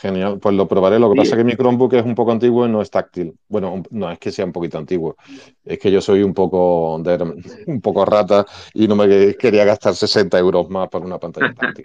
Genial, 0.00 0.38
pues 0.38 0.54
lo 0.54 0.68
probaré. 0.68 0.98
Lo 0.98 1.10
que 1.10 1.16
pasa 1.16 1.34
es 1.34 1.38
que 1.38 1.44
mi 1.44 1.56
Chromebook 1.56 1.92
es 1.94 2.04
un 2.04 2.14
poco 2.14 2.30
antiguo 2.30 2.64
y 2.66 2.70
no 2.70 2.80
es 2.80 2.90
táctil. 2.90 3.34
Bueno, 3.48 3.82
no 3.90 4.10
es 4.10 4.18
que 4.18 4.30
sea 4.30 4.44
un 4.44 4.52
poquito 4.52 4.78
antiguo, 4.78 5.16
es 5.64 5.78
que 5.78 5.90
yo 5.90 6.00
soy 6.00 6.22
un 6.22 6.32
poco, 6.32 6.94
un 7.66 7.80
poco 7.80 8.04
rata 8.04 8.46
y 8.74 8.86
no 8.86 8.94
me 8.94 9.34
quería 9.34 9.64
gastar 9.64 9.94
60 9.94 10.38
euros 10.38 10.70
más 10.70 10.88
por 10.88 11.04
una 11.04 11.18
pantalla 11.18 11.52
táctil. 11.52 11.84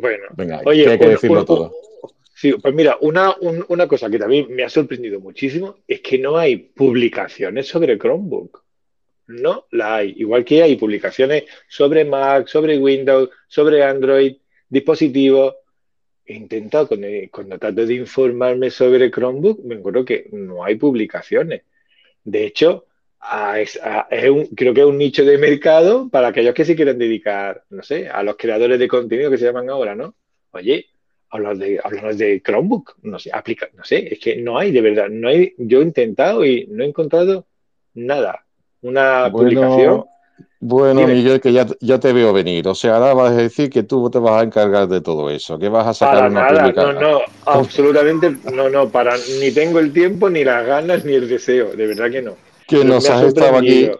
bueno, 0.00 0.24
Venga, 0.36 0.60
oye, 0.64 0.88
hay 0.88 0.98
que 0.98 1.08
decirlo 1.08 1.44
todo. 1.44 1.72
Sí, 2.34 2.52
pues 2.60 2.74
mira, 2.74 2.98
una, 3.00 3.34
una 3.68 3.86
cosa 3.86 4.10
que 4.10 4.18
también 4.18 4.52
me 4.52 4.64
ha 4.64 4.68
sorprendido 4.68 5.20
muchísimo 5.20 5.78
es 5.86 6.00
que 6.00 6.18
no 6.18 6.36
hay 6.36 6.56
publicaciones 6.56 7.68
sobre 7.68 7.96
Chromebook. 7.96 8.64
No 9.28 9.66
la 9.70 9.96
hay. 9.96 10.14
Igual 10.18 10.44
que 10.44 10.62
hay 10.62 10.76
publicaciones 10.76 11.44
sobre 11.68 12.04
Mac, 12.04 12.48
sobre 12.48 12.76
Windows, 12.76 13.30
sobre 13.46 13.84
Android, 13.84 14.36
dispositivos 14.68 15.54
he 16.26 16.34
intentado, 16.34 16.88
cuando, 16.88 17.58
trato 17.58 17.86
de 17.86 17.94
informarme 17.94 18.70
sobre 18.70 19.10
Chromebook, 19.10 19.62
me 19.64 19.76
encuentro 19.76 20.04
que 20.04 20.28
no 20.32 20.64
hay 20.64 20.76
publicaciones. 20.76 21.62
De 22.24 22.46
hecho, 22.46 22.86
es, 23.56 23.78
creo 24.56 24.74
que 24.74 24.80
es 24.80 24.86
un 24.86 24.98
nicho 24.98 25.24
de 25.24 25.38
mercado 25.38 26.08
para 26.08 26.28
aquellos 26.28 26.54
que 26.54 26.64
se 26.64 26.76
quieren 26.76 26.98
dedicar, 26.98 27.64
no 27.70 27.82
sé, 27.82 28.08
a 28.08 28.22
los 28.22 28.36
creadores 28.36 28.78
de 28.78 28.88
contenido 28.88 29.30
que 29.30 29.38
se 29.38 29.44
llaman 29.44 29.68
ahora, 29.70 29.94
¿no? 29.94 30.14
Oye, 30.52 30.86
hablar 31.36 31.56
de, 31.56 31.80
de 32.14 32.42
Chromebook, 32.42 32.96
no 33.02 33.18
sé, 33.18 33.30
aplica, 33.32 33.68
no 33.74 33.84
sé, 33.84 34.12
es 34.12 34.18
que 34.18 34.36
no 34.36 34.58
hay, 34.58 34.72
de 34.72 34.80
verdad, 34.80 35.08
no 35.10 35.28
hay, 35.28 35.54
yo 35.58 35.80
he 35.80 35.84
intentado 35.84 36.44
y 36.44 36.66
no 36.66 36.84
he 36.84 36.88
encontrado 36.88 37.46
nada. 37.94 38.44
Una 38.82 39.30
publicación 39.30 40.04
bueno, 40.66 41.06
Miguel, 41.06 41.42
que 41.42 41.52
ya, 41.52 41.66
ya, 41.80 42.00
te 42.00 42.10
veo 42.14 42.32
venir. 42.32 42.66
O 42.68 42.74
sea, 42.74 42.96
ahora 42.96 43.12
vas 43.12 43.32
a 43.32 43.36
decir 43.36 43.68
que 43.68 43.82
tú 43.82 44.08
te 44.08 44.18
vas 44.18 44.40
a 44.40 44.44
encargar 44.44 44.88
de 44.88 45.02
todo 45.02 45.28
eso, 45.28 45.58
que 45.58 45.68
vas 45.68 45.86
a 45.86 45.92
sacar 45.92 46.30
una 46.30 46.50
nada, 46.50 46.72
No, 46.72 46.92
no, 46.94 47.20
absolutamente 47.44 48.34
no, 48.50 48.70
no, 48.70 48.88
para 48.88 49.14
ni 49.40 49.50
tengo 49.50 49.78
el 49.78 49.92
tiempo, 49.92 50.30
ni 50.30 50.42
las 50.42 50.64
ganas, 50.66 51.04
ni 51.04 51.12
el 51.12 51.28
deseo, 51.28 51.76
de 51.76 51.86
verdad 51.86 52.10
que 52.10 52.22
no. 52.22 52.36
Que 52.66 52.82
nos 52.82 53.06
has 53.10 53.24
estado 53.24 53.58
aquí, 53.58 53.90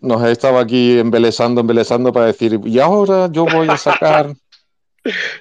nos 0.00 0.24
estado 0.24 0.58
aquí 0.58 0.98
embelezando, 0.98 1.60
embelezando 1.60 2.12
para 2.12 2.26
decir, 2.26 2.58
y 2.64 2.80
ahora 2.80 3.28
yo 3.30 3.44
voy 3.44 3.68
a 3.68 3.76
sacar. 3.76 4.34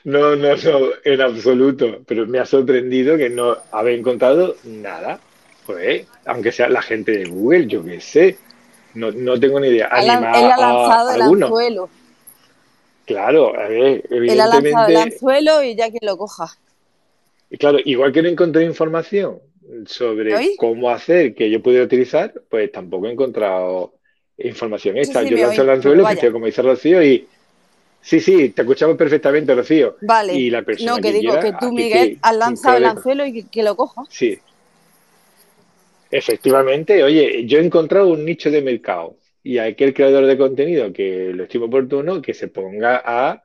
No, 0.04 0.36
no, 0.36 0.56
no, 0.56 0.90
en 1.04 1.22
absoluto. 1.22 2.02
Pero 2.06 2.28
me 2.28 2.40
ha 2.40 2.46
sorprendido 2.46 3.18
que 3.18 3.30
no 3.30 3.58
habéis 3.72 4.00
encontrado 4.00 4.56
nada. 4.64 5.20
Pues, 5.66 6.08
aunque 6.26 6.52
sea 6.52 6.70
la 6.70 6.82
gente 6.82 7.12
de 7.12 7.26
Google, 7.26 7.68
yo 7.68 7.84
qué 7.84 8.02
sé 8.02 8.38
no, 8.94 9.12
no 9.12 9.40
tengo 9.40 9.60
ni 9.60 9.68
idea. 9.68 9.88
él, 9.88 10.10
ha 10.10 10.20
lanzado 10.58 11.12
el 11.12 11.22
anzuelo. 11.22 11.90
Claro, 13.06 13.56
a 13.58 13.68
ver, 13.68 14.04
evidentemente... 14.10 14.34
Él 14.34 14.42
ha 14.42 14.48
lanzado 14.48 14.88
el 14.88 14.98
anzuelo 14.98 15.64
y 15.64 15.76
ya 15.76 15.92
que 15.92 16.00
lo 16.02 16.18
coja. 16.18 16.58
Claro, 17.58 17.80
igual 17.84 18.12
que 18.12 18.22
no 18.22 18.30
encontré 18.30 18.64
información 18.64 19.40
sobre 19.86 20.56
cómo 20.58 20.90
hacer 20.90 21.34
que 21.34 21.50
yo 21.50 21.62
pudiera 21.62 21.86
utilizar, 21.86 22.34
pues 22.50 22.72
tampoco 22.72 23.08
he 23.08 23.12
encontrado 23.12 23.94
información 24.38 24.98
esta. 24.98 25.24
yo 25.24 25.38
lancé 25.38 25.62
el 25.62 25.70
anzuelo, 25.70 26.06
como 26.32 26.46
dice 26.46 26.62
Rocío, 26.62 27.04
y 27.04 27.28
Sí, 28.02 28.20
sí, 28.20 28.50
te 28.50 28.62
escuchamos 28.62 28.98
perfectamente, 28.98 29.54
Rocío. 29.54 29.98
Vale. 30.02 30.34
Y 30.34 30.50
la 30.50 30.64
persona 30.64 30.96
no, 30.96 31.02
que, 31.02 31.12
digo 31.12 31.40
que 31.40 31.54
tú, 31.60 31.72
Miguel, 31.72 32.18
has 32.22 32.36
lanzado 32.36 32.78
el 32.78 32.86
anzuelo 32.86 33.26
y 33.26 33.44
que, 33.44 33.64
lo 33.64 33.76
coja. 33.76 34.04
Sí, 34.10 34.40
Efectivamente, 36.12 37.04
oye, 37.04 37.46
yo 37.46 37.60
he 37.60 37.64
encontrado 37.64 38.08
un 38.08 38.26
nicho 38.26 38.50
de 38.50 38.62
mercado 38.62 39.18
y 39.44 39.60
aquel 39.60 39.94
creador 39.94 40.26
de 40.26 40.38
contenido 40.38 40.92
que 40.92 41.32
lo 41.34 41.44
estimo 41.44 41.66
oportuno 41.66 42.22
que 42.22 42.34
se 42.34 42.48
ponga 42.48 43.02
a, 43.06 43.44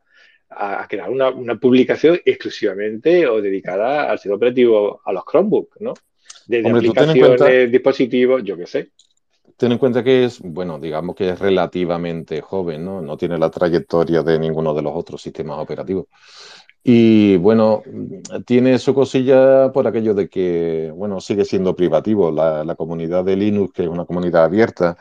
crear 0.89 1.11
una, 1.11 1.57
publicación 1.57 2.21
exclusivamente 2.25 3.27
o 3.27 3.43
dedicada 3.43 4.11
al 4.11 4.19
sistema 4.19 4.37
operativo 4.37 5.01
a 5.05 5.13
los 5.13 5.25
Chromebooks, 5.25 5.81
¿no? 5.81 5.95
Desde 6.47 6.71
aplicaciones, 6.71 7.71
dispositivos, 7.71 8.43
yo 8.45 8.57
qué 8.57 8.67
sé. 8.67 8.89
Ten 9.57 9.73
en 9.73 9.79
cuenta 9.79 10.03
que 10.03 10.25
es, 10.25 10.41
bueno, 10.41 10.79
digamos 10.79 11.15
que 11.17 11.31
es 11.31 11.39
relativamente 11.39 12.41
joven, 12.41 12.85
¿no? 12.85 13.01
No 13.01 13.17
tiene 13.17 13.39
la 13.39 13.51
trayectoria 13.51 14.23
de 14.23 14.39
ninguno 14.39 14.75
de 14.75 14.83
los 14.83 14.93
otros 14.95 15.23
sistemas 15.23 15.59
operativos. 15.59 16.07
Y 16.87 17.39
bueno, 17.39 17.83
tiene 18.47 18.79
su 18.79 18.95
cosilla 18.95 19.73
por 19.73 19.87
aquello 19.87 20.13
de 20.15 20.29
que, 20.29 20.93
bueno, 20.95 21.19
sigue 21.21 21.45
siendo 21.47 21.75
privativo. 21.75 22.31
La, 22.31 22.75
comunidad 22.77 23.25
de 23.25 23.37
Linux, 23.37 23.73
que 23.73 23.85
es 23.85 23.89
una 23.89 24.05
comunidad 24.05 24.45
abierta, 24.45 24.97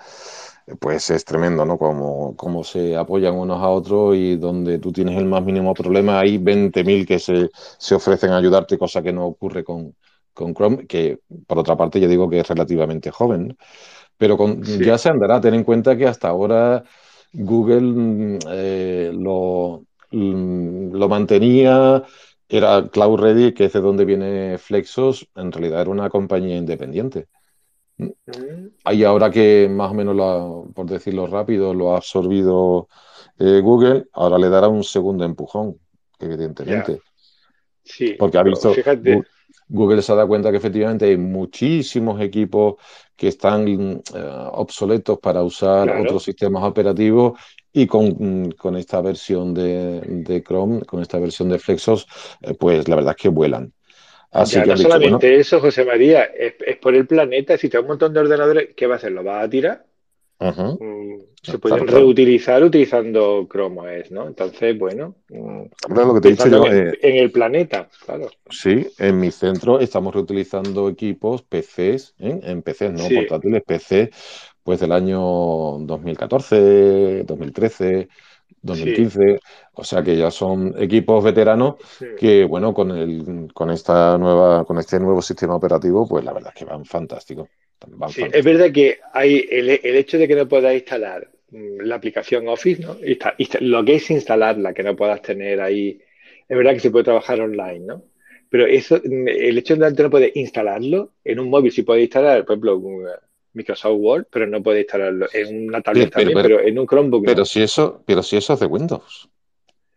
pues 0.80 1.10
es 1.10 1.26
tremendo, 1.26 1.66
¿no? 1.66 1.78
Como, 1.78 2.36
como 2.38 2.64
se 2.64 2.96
apoyan 2.96 3.36
unos 3.36 3.62
a 3.62 3.70
otros 3.70 4.16
y 4.16 4.38
donde 4.38 4.80
tú 4.80 4.94
tienes 4.94 5.18
el 5.18 5.26
más 5.26 5.44
mínimo 5.44 5.74
problema, 5.74 6.20
hay 6.20 6.38
20.000 6.38 7.06
que 7.06 7.20
se, 7.20 7.50
se, 7.78 7.96
ofrecen 7.96 8.32
a 8.32 8.38
ayudarte, 8.38 8.78
cosa 8.78 9.02
que 9.02 9.12
no 9.12 9.26
ocurre 9.26 9.64
con, 9.66 9.96
con 10.34 10.54
Chrome, 10.54 10.88
que 10.88 11.20
por 11.48 11.60
otra 11.60 11.76
parte 11.78 12.00
ya 12.00 12.08
digo 12.08 12.30
que 12.30 12.40
es 12.40 12.48
relativamente 12.48 13.12
joven. 13.12 13.58
Pero 14.18 14.38
ya 14.64 14.98
se 14.98 15.10
andará, 15.10 15.42
ten 15.42 15.54
en 15.54 15.64
cuenta 15.64 15.98
que 15.98 16.08
hasta 16.08 16.30
ahora 16.30 16.84
Google 17.34 17.82
mm, 17.82 18.40
eh, 18.48 19.12
lo, 19.14 19.86
mm, 20.12 20.96
lo 20.96 21.10
mantenía, 21.10 22.04
era 22.48 22.88
Cloud 22.90 23.20
Ready, 23.20 23.54
que 23.54 23.66
es 23.66 23.74
de 23.74 23.82
donde 23.82 24.06
viene 24.06 24.58
Flexos, 24.58 25.28
en 25.36 25.52
realidad 25.52 25.82
era 25.82 25.90
una 25.90 26.10
compañía 26.10 26.56
independiente. 26.56 27.28
Mm. 27.98 28.10
Ahí 28.84 29.04
ahora 29.04 29.32
que 29.32 29.68
más 29.70 29.92
o 29.92 29.94
menos, 29.94 30.70
por 30.74 30.86
decirlo 30.86 31.28
rápido, 31.28 31.74
lo 31.74 31.94
ha 31.94 31.98
absorbido 31.98 32.88
eh, 33.40 33.60
Google, 33.62 34.06
ahora 34.14 34.38
le 34.38 34.50
dará 34.50 34.68
un 34.68 34.84
segundo 34.84 35.26
empujón, 35.26 35.78
evidentemente. 36.20 37.02
Sí, 37.84 38.16
porque 38.18 38.38
ha 38.38 38.44
visto, 38.44 38.74
fíjate. 38.74 39.24
Google 39.68 40.02
se 40.02 40.12
ha 40.12 40.16
dado 40.16 40.28
cuenta 40.28 40.52
que 40.52 40.58
efectivamente 40.58 41.06
hay 41.06 41.18
muchísimos 41.18 42.22
equipos 42.22 42.76
que 43.24 43.30
están 43.30 43.66
eh, 43.70 44.02
obsoletos 44.52 45.18
para 45.18 45.42
usar 45.44 45.90
otros 45.98 46.26
sistemas 46.26 46.62
operativos 46.62 47.40
y 47.72 47.88
con, 47.88 48.52
con 48.52 48.76
esta 48.76 49.00
versión 49.00 49.54
de, 49.54 50.02
de, 50.02 50.44
Chrome, 50.44 50.82
con 50.82 51.02
esta 51.02 51.20
versión 51.20 51.48
de 51.48 51.58
Flexos, 51.58 52.06
eh, 52.42 52.54
pues 52.54 52.86
la 52.90 52.98
verdad 52.98 53.16
es 53.16 53.22
que 53.22 53.30
vuelan. 53.30 53.72
Así 54.30 54.62
que 54.62 54.68
no 54.68 54.76
solamente 54.76 55.38
eso, 55.38 55.62
José 55.62 55.86
María, 55.86 56.24
es, 56.24 56.56
por 56.82 56.96
el 56.96 57.08
planeta. 57.08 57.58
Si 57.58 57.70
te 57.70 57.80
un 57.80 57.88
montón 57.88 58.14
de 58.14 58.20
ordenadores, 58.20 58.70
¿qué 58.76 58.88
va 58.88 58.96
a 58.96 58.98
hacer? 58.98 59.14
¿Lo 59.14 59.24
va 59.24 59.40
a 59.40 59.50
tirar? 59.50 59.86
Mm, 60.40 61.20
se 61.42 61.58
pueden 61.58 61.88
reutilizar 61.88 62.64
utilizando 62.64 63.48
Chrome 63.50 64.02
OS, 64.02 64.12
¿no? 64.12 64.28
Entonces, 64.28 64.78
bueno, 64.78 65.16
lo 65.30 66.14
que 66.16 66.22
te 66.22 66.28
he 66.30 66.32
dicho 66.32 66.66
eh, 66.66 66.98
en, 67.02 67.16
el 67.18 67.32
planeta, 67.32 67.88
claro. 68.06 68.30
Sí, 68.50 68.88
en 68.98 69.20
mi 69.20 69.32
centro 69.32 69.80
estamos 69.80 70.14
reutilizando 70.14 70.90
equipos 70.90 71.44
PCs, 71.44 72.16
¿eh? 72.20 72.40
en 72.44 72.62
PCs, 72.62 72.92
no 72.92 73.08
portátiles, 73.10 73.64
PC, 73.66 74.12
pues 74.64 74.80
del 74.82 74.92
año 74.92 75.22
2014, 75.80 77.24
2013, 77.24 78.10
2015, 78.62 79.40
o 79.74 79.84
sea 79.84 80.04
que 80.04 80.18
ya 80.18 80.32
son 80.32 80.74
equipos 80.78 81.24
veteranos 81.24 81.76
que, 82.18 82.46
bueno, 82.46 82.74
con 82.74 82.92
el, 82.92 83.50
con 83.54 83.72
esta 83.72 84.18
nueva, 84.18 84.66
con 84.66 84.78
este 84.78 85.00
nuevo 85.00 85.22
sistema 85.22 85.56
operativo, 85.56 86.08
pues 86.08 86.24
la 86.26 86.34
verdad 86.34 86.52
es 86.54 86.60
que 86.60 86.66
van 86.70 86.86
fantásticos 86.86 87.50
es 88.32 88.46
verdad 88.46 88.72
que 88.72 89.00
hay 89.14 89.48
el, 89.50 89.70
hecho 89.70 90.18
de 90.18 90.28
que 90.28 90.36
no 90.36 90.48
puedas 90.48 90.74
instalar 90.74 91.30
mm, 91.52 91.82
la 91.82 91.96
aplicación 91.96 92.48
Office, 92.48 92.82
¿no? 92.82 92.98
lo 93.60 93.86
que 93.86 93.96
es 93.96 94.10
instalarla, 94.10 94.74
que 94.74 94.84
no 94.84 94.96
puedas 94.96 95.22
tener 95.22 95.62
ahí, 95.62 96.00
es 96.48 96.58
verdad 96.58 96.74
que 96.74 96.80
se 96.80 96.92
puede 96.92 97.06
trabajar 97.06 97.42
online, 97.42 97.80
¿no? 97.80 98.04
Pero 98.50 98.68
eso, 98.68 98.98
mm, 99.04 99.28
el 99.28 99.58
hecho 99.58 99.76
de 99.76 99.96
que 99.96 100.04
no 100.04 100.10
puedes 100.10 100.36
instalarlo 100.36 101.14
en 101.24 101.40
un 101.40 101.50
móvil, 101.50 101.72
sí 101.72 101.84
puedes 101.84 102.04
instalar, 102.04 102.46
por 102.46 102.54
ejemplo, 102.54 102.82
Microsoft 103.54 103.98
Word, 103.98 104.26
pero 104.32 104.48
no 104.48 104.62
puedes 104.62 104.84
instalarlo 104.84 105.28
en 105.34 105.68
una 105.68 105.82
tablet 105.82 106.12
también, 106.12 106.40
pero, 106.42 106.60
en 106.60 106.78
un 106.78 106.88
Chromebook. 106.88 107.26
Pero 107.26 107.46
si 107.46 107.62
eso, 107.62 108.04
pero 108.06 108.24
si 108.24 108.38
eso 108.38 108.54
es 108.54 108.60
de 108.60 108.66
Windows. 108.66 109.30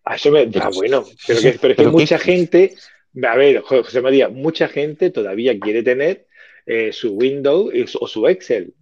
Ah, 0.05 0.15
eso 0.15 0.31
me, 0.31 0.49
ah, 0.61 0.71
bueno, 0.73 1.05
pero, 1.27 1.41
que, 1.41 1.59
pero 1.61 1.73
es 1.73 1.77
que 1.79 1.87
mucha 1.89 2.19
gente, 2.19 2.75
a 3.23 3.37
ver, 3.37 3.61
José 3.61 4.01
María, 4.01 4.29
mucha 4.29 4.69
gente 4.69 5.11
todavía 5.11 5.59
quiere 5.59 5.83
tener 5.83 6.26
eh, 6.69 6.93
su 6.93 7.15
Windows 7.15 7.97
o 8.01 8.09
su 8.09 8.27
Excel. 8.27 8.75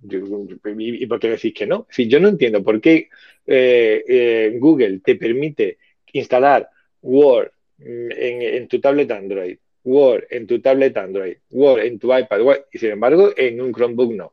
¿Y 0.79 1.07
por 1.07 1.21
qué 1.21 1.29
decís 1.29 1.53
que 1.53 1.67
no? 1.67 1.87
Si 1.91 2.09
yo 2.09 2.19
no 2.19 2.29
entiendo 2.29 2.63
por 2.63 2.81
qué 2.81 3.11
eh, 3.47 4.03
eh, 4.09 4.57
Google 4.59 5.01
te 5.01 5.17
permite 5.17 5.77
instalar 6.15 6.67
Word 7.03 7.51
mm, 7.77 8.09
en, 8.11 8.69
tu 8.69 8.81
tablet 8.81 9.11
Android, 9.11 9.59
Word 9.85 10.25
en 10.31 10.47
tu 10.47 10.61
tablet 10.61 10.97
Android, 10.97 11.37
Word 11.51 11.85
en 11.85 11.99
tu 11.99 12.17
iPad, 12.17 12.41
y 12.73 12.79
sin 12.79 12.93
embargo 12.93 13.35
en 13.37 13.61
un 13.61 13.71
Chromebook 13.75 14.15
no. 14.15 14.33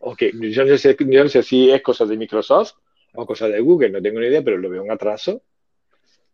Ok, 0.00 0.24
yo 0.38 0.66
no, 0.66 0.76
sé, 0.76 0.94
yo 0.98 1.22
no 1.22 1.30
sé 1.30 1.42
si 1.42 1.70
es 1.70 1.80
cosa 1.80 2.04
de 2.04 2.18
Microsoft 2.18 2.74
o 3.14 3.24
cosa 3.24 3.48
de 3.48 3.58
Google, 3.60 3.88
no 3.88 4.02
tengo 4.02 4.20
ni 4.20 4.26
idea, 4.26 4.42
pero 4.42 4.58
lo 4.58 4.68
veo 4.68 4.82
un 4.82 4.90
atraso. 4.90 5.42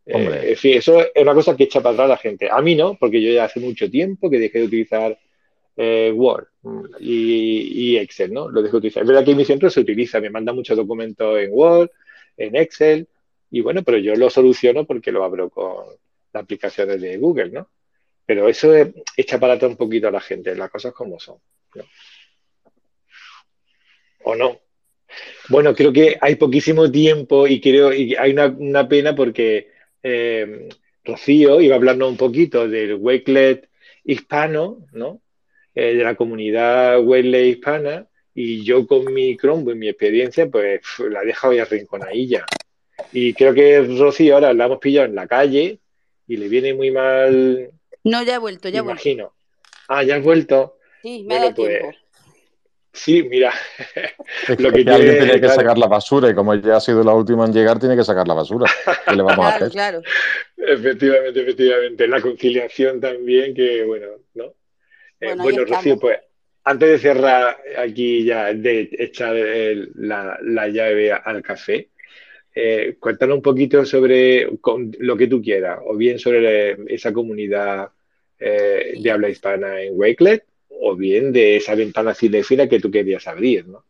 Hombre. 0.05 0.51
en 0.51 0.57
fin, 0.57 0.79
eso 0.79 1.01
es 1.01 1.23
una 1.23 1.33
cosa 1.33 1.57
que 1.57 1.63
echa 1.63 1.81
para 1.81 1.93
atrás 1.93 2.09
la 2.09 2.17
gente. 2.17 2.49
A 2.51 2.61
mí 2.61 2.75
no, 2.75 2.97
porque 2.99 3.23
yo 3.23 3.33
ya 3.33 3.45
hace 3.45 3.61
mucho 3.61 3.89
tiempo 3.89 4.29
que 4.29 4.41
dejé 4.41 4.59
de 4.59 4.65
utilizar 4.65 5.17
eh, 5.77 6.13
Word 6.15 6.47
y, 7.01 7.97
Excel, 7.97 8.33
¿no? 8.33 8.49
Lo 8.49 8.63
dejo 8.63 8.77
utilizar. 8.77 9.03
Es 9.03 9.09
verdad 9.09 9.25
que 9.25 9.33
en 9.33 9.37
mi 9.37 9.45
centro 9.45 9.71
se 9.71 9.81
utiliza, 9.81 10.21
me 10.21 10.31
manda 10.31 10.53
muchos 10.53 10.77
documentos 10.77 11.39
en 11.39 11.51
Word, 11.53 11.91
en 12.37 12.57
Excel, 12.57 13.09
y 13.51 13.61
bueno, 13.61 13.83
pero 13.83 13.99
yo 13.99 14.15
lo 14.15 14.31
soluciono 14.31 14.87
porque 14.87 15.13
lo 15.13 15.25
abro 15.25 15.51
con 15.51 15.85
las 16.33 16.43
aplicaciones 16.43 17.01
de 17.01 17.17
Google, 17.19 17.51
¿no? 17.51 17.69
Pero 18.25 18.49
eso 18.49 18.75
es, 18.75 18.89
echa 19.17 19.39
para 19.39 19.67
un 19.67 19.77
poquito 19.77 20.09
a 20.09 20.13
la 20.13 20.21
gente, 20.21 20.55
las 20.55 20.71
cosas 20.71 20.93
como 20.93 21.19
son. 21.19 21.39
¿O 24.25 24.35
no? 24.35 24.61
Bueno, 25.49 25.75
creo 25.75 25.93
que 25.93 26.17
hay 26.21 26.37
poquísimo 26.37 26.91
tiempo 26.91 27.47
y 27.47 27.61
creo 27.61 27.93
y 27.93 28.15
hay 28.15 28.33
una, 28.33 28.89
pena 28.89 29.15
porque 29.15 29.71
eh, 30.03 30.69
Rocío 31.05 31.61
iba 31.61 31.77
hablando 31.77 32.09
un 32.09 32.17
poquito 32.17 32.69
del 32.69 32.95
Wakelet 32.95 33.69
hispano, 34.05 34.87
¿no? 34.93 35.22
Eh, 35.75 35.95
de 35.95 36.05
la 36.05 36.15
comunidad 36.15 37.01
Webley 37.01 37.51
hispana 37.51 38.07
y 38.35 38.63
yo 38.63 38.87
con 38.87 39.13
mi 39.13 39.37
Chromebook, 39.39 39.75
mi 39.75 39.89
experiencia, 39.89 40.47
pues 40.49 40.81
la 40.99 41.23
he 41.23 41.27
dejado 41.27 41.55
ya 41.55 41.65
rinconadilla. 41.65 42.45
Y 43.13 43.33
creo 43.33 43.55
que 43.55 43.81
Rosy 43.81 44.31
ahora 44.31 44.53
la 44.53 44.67
hemos 44.67 44.79
pillado 44.79 45.07
en 45.07 45.15
la 45.15 45.27
calle 45.27 45.81
y 46.27 46.37
le 46.37 46.49
viene 46.49 46.75
muy 46.75 46.91
mal. 46.91 47.71
No, 48.05 48.23
ya 48.23 48.37
he 48.37 48.39
vuelto, 48.39 48.69
ya 48.69 48.79
he 48.79 48.83
vuelto. 48.83 49.03
Imagino. 49.03 49.35
Ah, 49.89 50.03
ya 50.03 50.17
has 50.17 50.23
vuelto. 50.23 50.77
Sí, 51.03 51.25
me 51.27 51.37
ha 51.37 51.39
dado 51.41 51.55
pues, 51.55 51.79
tiempo. 51.79 51.99
Sí, 52.93 53.23
mira. 53.23 53.53
lo 54.59 54.73
que, 54.73 54.81
alguien 54.91 55.19
tiene 55.19 55.41
que 55.41 55.49
sacar 55.49 55.79
la 55.79 55.87
basura 55.87 56.31
y 56.31 56.35
como 56.35 56.55
ya 56.55 56.77
ha 56.77 56.81
sido 56.81 57.03
la 57.03 57.15
última 57.15 57.47
en 57.47 57.53
llegar, 57.53 57.79
tiene 57.79 57.97
que 57.97 58.05
sacar 58.05 58.29
la 58.29 58.35
basura. 58.35 58.71
¿Qué 59.07 59.17
le 59.17 59.23
vamos 59.23 59.47
a 59.47 59.49
hacer? 59.57 59.71
Claro. 59.71 60.03
Efectivamente, 60.57 61.41
efectivamente. 61.41 62.07
La 62.07 62.21
conciliación 62.21 63.01
también, 63.01 63.55
que 63.55 63.85
bueno, 63.85 64.09
¿no? 64.35 64.55
Eh, 65.23 65.37
bueno, 65.37 65.65
Rocío, 65.65 65.99
pues 66.01 66.19
antes 66.65 66.89
de 66.91 66.99
cerrar 66.99 67.57
aquí 67.79 68.25
ya, 68.25 68.53
de 68.53 68.89
echar 68.99 69.37
la, 69.95 70.69
llave 70.69 71.13
al 71.13 71.43
café, 71.43 71.91
eh, 72.53 72.97
cuéntanos 72.99 73.37
un 73.37 73.43
poquito 73.43 73.85
sobre 73.87 74.49
lo 74.99 75.17
que 75.17 75.29
tú 75.29 75.41
quieras, 75.41 75.79
o 75.87 75.97
bien 75.97 76.19
sobre 76.19 76.77
esa 76.93 77.13
comunidad 77.13 77.91
eh, 78.41 78.95
de 79.01 79.11
habla 79.13 79.29
hispana 79.29 79.81
en 79.81 79.97
Wakelet, 79.97 80.45
o 80.81 80.97
bien 80.97 81.33
de 81.33 81.57
esa 81.57 81.77
ventana 81.77 82.15
cinefila 82.15 82.69
que 82.69 82.81
tú 82.81 82.91
querías 82.91 83.29
abrir, 83.29 83.69
¿no? 83.69 83.85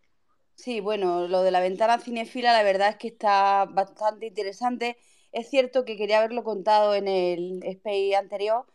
Sí, 0.54 0.80
bueno, 0.80 1.28
lo 1.28 1.42
de 1.42 1.50
la 1.50 1.60
ventana 1.60 1.98
cinefila 1.98 2.52
la 2.52 2.62
verdad 2.62 2.90
es 2.90 2.96
que 2.96 3.08
está 3.08 3.64
bastante 3.64 4.26
interesante. 4.26 4.98
Es 5.32 5.48
cierto 5.48 5.86
que 5.86 5.96
quería 5.96 6.18
haberlo 6.18 6.44
contado 6.44 6.94
en 6.94 7.08
el 7.08 7.62
SPACE 7.62 8.16
anterior, 8.16 8.66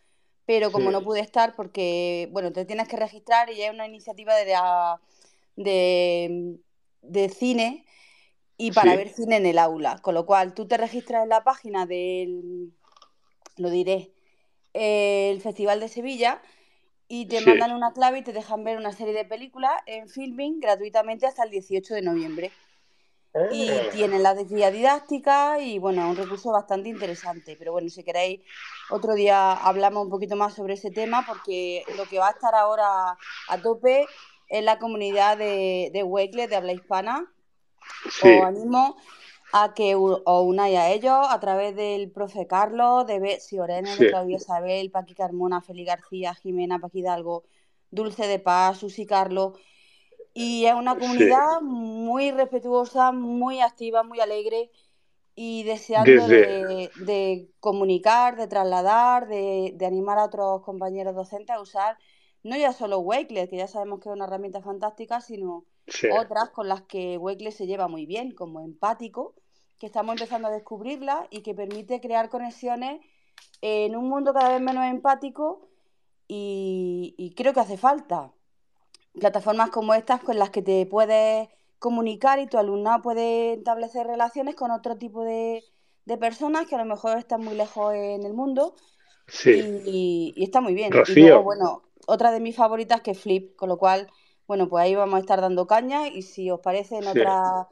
pero 0.47 0.71
como 0.71 0.91
no 0.91 1.03
pude 1.03 1.19
estar 1.19 1.57
porque, 1.57 2.29
bueno, 2.31 2.53
te 2.53 2.63
tienes 2.63 2.87
que 2.87 2.95
registrar 2.95 3.51
y 3.51 3.61
es 3.61 3.69
una 3.69 3.85
iniciativa 3.85 4.33
de, 4.33 4.55
de, 7.01 7.29
cine 7.29 7.85
y 8.55 8.71
para 8.71 8.95
ver 8.95 9.09
cine 9.09 9.35
en 9.35 9.45
el 9.45 9.59
aula, 9.59 9.99
con 10.01 10.15
lo 10.15 10.25
cual 10.25 10.53
tú 10.53 10.65
te 10.65 10.77
registras 10.77 11.23
en 11.23 11.29
la 11.29 11.43
página 11.43 11.85
del, 11.85 12.71
lo 13.57 13.69
diré, 13.69 14.13
el 14.71 15.41
Festival 15.41 15.81
de 15.81 15.89
Sevilla 15.89 16.41
y 17.09 17.25
te 17.25 17.41
mandan 17.41 17.73
una 17.73 17.91
clave 17.91 18.19
y 18.19 18.23
te 18.23 18.31
dejan 18.31 18.63
ver 18.63 18.77
una 18.77 18.93
serie 18.93 19.13
de 19.13 19.25
películas 19.25 19.73
en 19.85 20.07
filming 20.07 20.61
gratuitamente 20.61 21.25
hasta 21.25 21.43
el 21.43 21.49
18 21.49 21.93
de 21.93 22.01
noviembre. 22.03 22.51
Y 23.51 23.69
ah. 23.69 23.89
tienen 23.91 24.23
la 24.23 24.33
guía 24.33 24.71
didáctica 24.71 25.59
y 25.59 25.79
bueno, 25.79 26.09
un 26.09 26.15
recurso 26.15 26.51
bastante 26.51 26.89
interesante. 26.89 27.55
Pero 27.57 27.71
bueno, 27.71 27.89
si 27.89 28.03
queréis, 28.03 28.41
otro 28.89 29.13
día 29.13 29.53
hablamos 29.53 30.05
un 30.05 30.09
poquito 30.09 30.35
más 30.35 30.53
sobre 30.53 30.73
ese 30.73 30.91
tema 30.91 31.23
porque 31.27 31.83
lo 31.97 32.05
que 32.05 32.19
va 32.19 32.29
a 32.29 32.31
estar 32.31 32.55
ahora 32.55 33.17
a 33.49 33.61
tope 33.61 34.07
es 34.47 34.63
la 34.63 34.79
comunidad 34.79 35.37
de, 35.37 35.91
de 35.93 36.47
de 36.47 36.55
habla 36.55 36.73
hispana. 36.73 37.31
Os 38.05 38.43
animo 38.43 38.97
a 39.53 39.73
que 39.73 39.95
os 39.95 40.21
unáis 40.25 40.77
a 40.77 40.89
ellos 40.91 41.25
a 41.29 41.39
través 41.39 41.75
del 41.75 42.11
profe 42.11 42.47
Carlos, 42.47 43.05
de 43.07 43.19
Betsy 43.19 43.59
Orene, 43.59 43.95
de 43.95 44.09
Claudia 44.09 44.37
Isabel, 44.37 44.91
Paqui 44.91 45.13
Carmona, 45.13 45.61
Feli 45.61 45.85
García, 45.85 46.33
Jimena, 46.35 46.79
Paqui 46.79 46.99
Hidalgo, 46.99 47.45
Dulce 47.89 48.27
de 48.27 48.39
Paz, 48.39 48.79
Susi 48.79 49.05
Carlos 49.05 49.57
Y 50.39 50.65
es 50.67 50.75
una 50.75 50.95
comunidad 50.99 51.61
muy 51.61 52.29
respetuosa, 52.29 53.11
muy 53.11 53.59
activa, 53.59 54.03
muy 54.03 54.19
alegre 54.19 54.69
y 55.33 55.63
deseando 55.63 56.27
de, 56.27 57.49
comunicar, 57.59 58.35
de 58.37 58.45
trasladar, 58.45 59.27
de, 59.27 59.75
animar 59.83 60.19
a 60.19 60.25
otros 60.25 60.61
compañeros 60.61 61.15
docentes 61.15 61.55
a 61.55 61.59
usar 61.59 61.97
no 62.43 62.55
ya 62.55 62.71
solo 62.71 62.99
Wakelet, 62.99 63.49
que 63.49 63.57
ya 63.57 63.67
sabemos 63.67 63.99
que 63.99 64.09
es 64.09 64.15
una 64.15 64.25
herramienta 64.25 64.61
fantástica, 64.61 65.21
sino 65.21 65.65
otras 66.15 66.51
con 66.51 66.67
las 66.67 66.83
que 66.83 67.17
Wakelet 67.17 67.53
se 67.53 67.65
lleva 67.65 67.87
muy 67.87 68.05
bien, 68.05 68.31
como 68.35 68.61
empático, 68.61 69.33
que 69.79 69.87
estamos 69.87 70.13
empezando 70.13 70.49
a 70.49 70.51
descubrirla 70.51 71.27
y 71.31 71.41
que 71.41 71.55
permite 71.55 71.99
crear 71.99 72.29
conexiones 72.29 73.01
en 73.61 73.95
un 73.95 74.07
mundo 74.07 74.33
cada 74.33 74.49
vez 74.49 74.61
menos 74.61 74.85
empático 74.85 75.67
y, 76.27 77.33
creo 77.35 77.53
que 77.53 77.59
hace 77.59 77.77
falta 77.77 78.33
plataformas 79.19 79.69
como 79.69 79.93
estas 79.93 80.21
con 80.21 80.37
las 80.37 80.49
que 80.49 80.61
te 80.61 80.85
puedes 80.85 81.49
comunicar 81.79 82.39
y 82.39 82.47
tu 82.47 82.57
alumnado 82.57 83.01
puede 83.01 83.53
establecer 83.53 84.07
relaciones 84.07 84.55
con 84.55 84.71
otro 84.71 84.97
tipo 84.97 85.23
de, 85.23 85.63
personas 86.19 86.65
que 86.65 86.75
a 86.75 86.79
lo 86.79 86.85
mejor 86.85 87.17
están 87.17 87.43
muy 87.43 87.55
lejos 87.55 87.93
en 87.93 88.23
el 88.23 88.33
mundo. 88.33 88.75
Y, 89.43 90.33
está 90.37 90.61
muy 90.61 90.73
bien. 90.73 90.91
Y 91.07 91.19
luego, 91.19 91.43
bueno, 91.43 91.83
otra 92.07 92.31
de 92.31 92.39
mis 92.39 92.55
favoritas 92.55 93.01
que 93.01 93.13
Flip, 93.13 93.55
con 93.55 93.69
lo 93.69 93.77
cual, 93.77 94.07
bueno, 94.47 94.69
pues 94.69 94.83
ahí 94.83 94.95
vamos 94.95 95.17
a 95.17 95.19
estar 95.19 95.41
dando 95.41 95.67
caña 95.67 96.07
y 96.07 96.21
si 96.21 96.49
os 96.49 96.61
parece 96.61 96.97
en 96.97 97.07
otra 97.07 97.67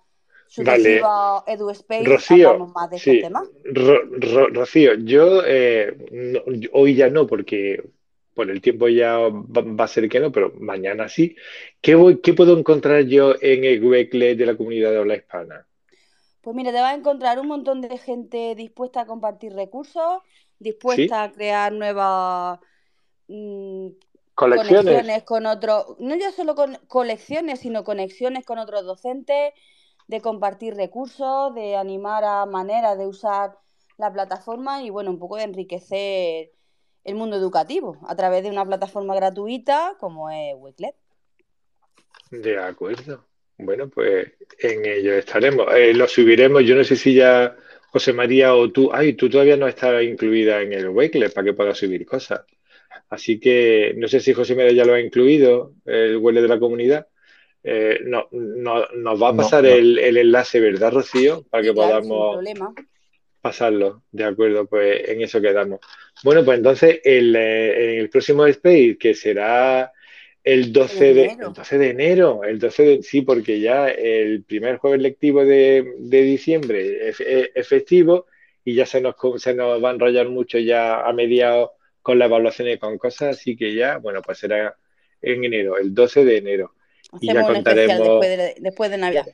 sucesiva 0.47 1.43
EduSpace 1.47 2.03
Rocío, 2.03 2.49
hablamos 2.49 2.73
más 2.73 2.89
de 2.89 2.97
este 2.97 3.21
tema. 3.21 3.43
Rocío, 4.51 4.95
yo 4.95 5.41
eh, 5.45 6.67
hoy 6.73 6.95
ya 6.95 7.09
no 7.09 7.25
porque 7.25 7.81
por 8.35 8.51
el 8.51 8.61
tiempo 8.61 8.87
ya 8.89 9.17
va, 9.17 9.83
a 9.83 9.87
ser 9.87 10.09
que 10.09 10.19
no, 10.19 10.31
pero 10.31 10.53
mañana 10.59 11.07
sí. 11.07 11.35
¿Qué, 11.81 11.95
voy, 11.95 12.19
qué 12.21 12.33
puedo 12.33 12.57
encontrar 12.57 13.05
yo 13.05 13.33
en 13.41 13.63
el 13.63 13.83
Weekly 13.83 14.35
de 14.35 14.45
la 14.45 14.57
comunidad 14.57 14.91
de 14.91 14.97
habla 14.97 15.15
hispana? 15.15 15.65
Pues 16.41 16.55
mira, 16.55 16.71
te 16.71 16.79
vas 16.79 16.93
a 16.93 16.97
encontrar 16.97 17.39
un 17.39 17.47
montón 17.47 17.81
de 17.81 17.97
gente 17.97 18.53
dispuesta 18.55 19.01
a 19.01 19.05
compartir 19.07 19.53
recursos, 19.53 20.21
dispuesta 20.59 21.23
a 21.23 21.31
crear 21.31 21.71
nuevas 21.71 22.59
mm, 23.29 23.87
conexiones 24.35 25.23
con 25.23 25.45
otros, 25.45 25.95
no 25.99 26.15
ya 26.15 26.31
solo 26.31 26.53
con 26.55 26.75
colecciones, 26.87 27.61
sino 27.61 27.83
conexiones 27.83 28.45
con 28.45 28.59
otros 28.59 28.83
docentes, 28.83 29.53
de 30.07 30.21
compartir 30.21 30.75
recursos, 30.75 31.55
de 31.55 31.77
animar 31.77 32.23
a 32.25 32.45
maneras 32.45 32.97
de 32.97 33.07
usar 33.07 33.57
la 33.97 34.11
plataforma 34.11 34.83
y 34.83 34.89
bueno, 34.89 35.09
un 35.09 35.19
poco 35.19 35.37
de 35.37 35.43
enriquecer 35.43 36.51
el 37.05 37.15
mundo 37.15 37.37
educativo 37.37 37.97
a 38.07 38.15
través 38.15 38.43
de 38.43 38.49
una 38.49 38.65
plataforma 38.65 39.15
gratuita 39.15 39.95
como 39.99 40.29
es 40.29 40.53
Wiklet. 40.57 40.95
De 42.31 42.57
acuerdo. 42.57 43.25
Bueno, 43.57 43.87
pues 43.87 44.33
en 44.59 44.85
ello 44.85 45.13
estaremos. 45.13 45.67
Eh, 45.73 45.93
lo 45.93 46.07
subiremos. 46.07 46.63
Yo 46.63 46.75
no 46.75 46.83
sé 46.83 46.95
si 46.95 47.13
ya 47.13 47.55
José 47.91 48.11
María 48.11 48.55
o 48.55 48.69
tú. 48.71 48.89
Ay, 48.91 49.13
tú 49.13 49.29
todavía 49.29 49.55
no 49.55 49.67
estás 49.67 50.03
incluida 50.03 50.61
en 50.61 50.73
el 50.73 50.89
Wakelet 50.89 51.33
para 51.33 51.45
que 51.45 51.53
puedas 51.53 51.77
subir 51.77 52.05
cosas. 52.05 52.41
Así 53.09 53.39
que 53.39 53.93
no 53.97 54.07
sé 54.07 54.19
si 54.19 54.33
José 54.33 54.55
María 54.55 54.73
ya 54.73 54.85
lo 54.85 54.93
ha 54.93 54.99
incluido, 54.99 55.73
el 55.85 56.17
huele 56.17 56.41
de 56.41 56.47
la 56.47 56.59
comunidad. 56.59 57.07
Eh, 57.63 57.99
no, 58.03 58.27
nos 58.31 59.21
va 59.21 59.29
a 59.29 59.35
pasar 59.35 59.65
El, 59.65 59.97
enlace, 59.97 60.59
¿verdad, 60.59 60.91
Rocío? 60.91 61.43
Para 61.49 61.63
que 61.63 61.73
podamos 61.73 62.43
pasarlo. 63.45 64.01
De 64.11 64.23
acuerdo, 64.23 64.65
pues 64.65 65.07
en 65.07 65.21
eso 65.21 65.39
quedamos. 65.39 65.79
Bueno, 66.23 66.43
pues 66.43 66.57
entonces 66.57 66.99
el, 67.03 67.35
eh, 67.35 67.93
en 67.93 67.99
el 67.99 68.09
próximo 68.09 68.47
Space, 68.47 68.97
que 68.99 69.13
será 69.13 69.93
el 70.43 70.73
12 70.73 71.13
de, 71.13 71.25
el 71.25 71.53
12 71.53 71.77
de 71.77 71.89
enero, 71.91 72.43
el 72.43 72.57
12 72.57 72.83
de, 72.83 73.03
sí, 73.03 73.21
porque 73.21 73.59
ya 73.59 73.87
el 73.87 74.43
primer 74.45 74.77
jueves 74.77 74.99
lectivo 74.99 75.45
de, 75.45 75.85
diciembre 75.99 77.09
es, 77.09 77.19
es, 77.19 77.67
festivo 77.67 78.25
y 78.63 78.73
ya 78.73 78.87
se 78.87 78.99
nos, 78.99 79.13
se 79.37 79.53
nos 79.53 79.83
va 79.83 79.91
a 79.91 79.93
enrollar 79.93 80.27
mucho 80.29 80.57
ya 80.57 81.01
a 81.01 81.13
mediados 81.13 81.69
con 82.01 82.17
la 82.17 82.25
evaluación 82.25 82.69
y 82.69 82.79
con 82.79 82.97
cosas, 82.97 83.37
así 83.37 83.55
que 83.55 83.75
ya, 83.75 83.97
bueno, 83.97 84.23
pues 84.23 84.39
será 84.39 84.75
en 85.21 85.43
enero, 85.43 85.77
el 85.77 85.93
12 85.93 86.25
de 86.25 86.37
enero. 86.37 86.73
y 87.21 87.31
ya 87.31 87.43
contaremos 87.43 87.99
después 87.99 88.37
de, 88.37 88.55
después 88.59 88.89
de 88.89 88.97
Navidad. 88.97 89.25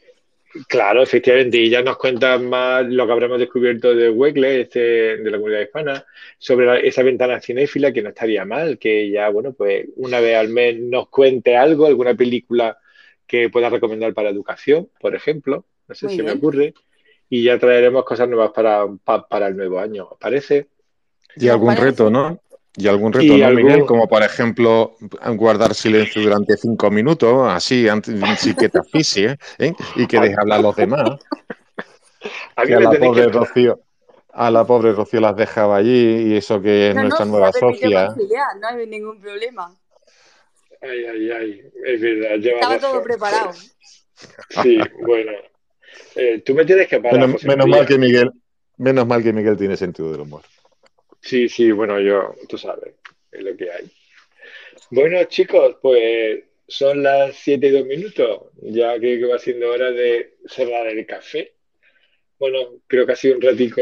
Claro, 0.68 1.02
efectivamente, 1.02 1.58
y 1.58 1.70
ya 1.70 1.82
nos 1.82 1.98
cuentan 1.98 2.50
más 2.50 2.86
lo 2.86 3.06
que 3.06 3.12
habremos 3.12 3.40
descubierto 3.40 3.96
de 3.96 4.10
Wegle, 4.10 4.62
este, 4.62 4.80
de 5.18 5.32
la 5.32 5.38
comunidad 5.38 5.62
hispana, 5.62 6.06
sobre 6.38 6.86
esa 6.88 7.04
ventana 7.04 7.40
cinéfila, 7.40 7.94
que 7.94 8.02
no 8.02 8.10
estaría 8.10 8.44
mal, 8.44 8.78
que 8.78 9.10
ya, 9.10 9.30
bueno, 9.30 9.54
pues 9.54 9.86
una 9.96 10.20
vez 10.20 10.36
al 10.36 10.50
mes 10.50 10.78
nos 10.80 11.08
cuente 11.10 11.56
algo, 11.56 11.86
alguna 11.86 12.16
película 12.16 12.78
que 13.26 13.50
pueda 13.50 13.70
recomendar 13.70 14.14
para 14.14 14.30
educación, 14.30 14.90
por 15.00 15.16
ejemplo, 15.16 15.66
no 15.88 15.96
sé 15.96 16.10
si 16.10 16.22
me 16.22 16.32
ocurre, 16.32 16.74
y 17.30 17.44
ya 17.44 17.58
traeremos 17.58 18.04
cosas 18.04 18.28
nuevas 18.28 18.52
para, 18.52 18.86
para, 19.30 19.48
el 19.48 19.56
nuevo 19.56 19.80
año, 19.80 20.10
¿os 20.12 20.18
parece? 20.20 20.68
Y 21.38 21.48
algún 21.48 21.78
reto, 21.78 22.10
¿no? 22.10 22.42
Y 22.78 22.88
algún 22.88 23.12
reto, 23.12 23.36
¿no, 23.36 23.50
Miguel? 23.52 23.86
Como 23.86 24.08
por 24.08 24.24
ejemplo 24.24 24.96
guardar 25.36 25.76
silencio 25.76 26.22
durante 26.22 26.56
cinco 26.56 26.90
minutos, 26.90 27.50
así, 27.50 27.90
antes, 27.90 28.16
sin 28.40 28.56
que 28.56 28.70
te 28.70 28.80
asfixie, 28.80 29.38
¿eh? 29.58 29.74
y 29.96 30.08
que 30.08 30.20
deje 30.20 30.36
hablar 30.40 30.60
a 30.60 30.62
los 30.62 30.76
demás. 30.76 31.20
A, 32.56 32.66
la 32.66 32.92
pobre 32.92 33.30
Rocío, 33.30 33.80
a 34.32 34.52
la 34.52 34.64
pobre 34.64 34.94
Rocío 34.94 35.20
las 35.20 35.36
dejaba 35.36 35.78
allí 35.78 36.28
y 36.28 36.38
eso 36.38 36.62
que 36.62 36.90
es 36.90 36.96
nuestra 36.96 37.26
nueva 37.26 37.52
socia. 37.52 38.14
No 38.60 38.68
hay 38.68 38.86
ningún 38.86 39.20
problema. 39.20 39.74
Ay, 40.84 41.06
ay, 41.06 41.32
ay, 41.32 41.72
es 41.84 42.00
verdad. 42.02 42.46
Estaba 42.46 42.78
todo 42.78 43.02
preparado. 43.02 43.54
Sí, 44.62 44.78
bueno. 45.02 45.32
Eh, 46.16 46.44
tú 46.46 46.54
me 46.54 46.66
tienes 46.66 46.88
que 46.88 47.00
parar. 47.00 47.28
menos 47.44 47.68
mal 47.68 47.88
que 47.88 47.98
Miguel, 47.98 48.32
menos 48.78 49.08
mal 49.08 49.24
que 49.24 49.34
Miguel 49.34 49.58
tiene 49.58 49.76
sentido 49.78 50.12
del 50.12 50.22
humor. 50.22 50.44
Sí, 51.22 51.48
sí, 51.48 51.72
bueno, 51.72 52.00
yo, 52.00 52.36
tú 52.50 52.58
sabes, 52.58 52.96
es 53.32 53.44
lo 53.44 53.56
que 53.56 53.72
hay. 53.72 53.92
Bueno, 54.90 55.24
chicos, 55.26 55.78
pues 55.82 56.44
son 56.68 57.04
las 57.04 57.36
7 57.36 57.68
y 57.68 57.72
2 57.72 57.86
minutos, 57.86 58.44
ya 58.62 59.00
que 59.00 59.24
va 59.26 59.38
siendo 59.38 59.70
hora 59.70 59.92
de 59.92 60.38
cerrar 60.48 60.88
el 60.88 61.06
café. 61.06 61.54
Bueno, 62.40 62.82
creo 62.88 63.06
que 63.06 63.12
ha 63.12 63.16
sido 63.16 63.36
un 63.36 63.42
ratico 63.42 63.82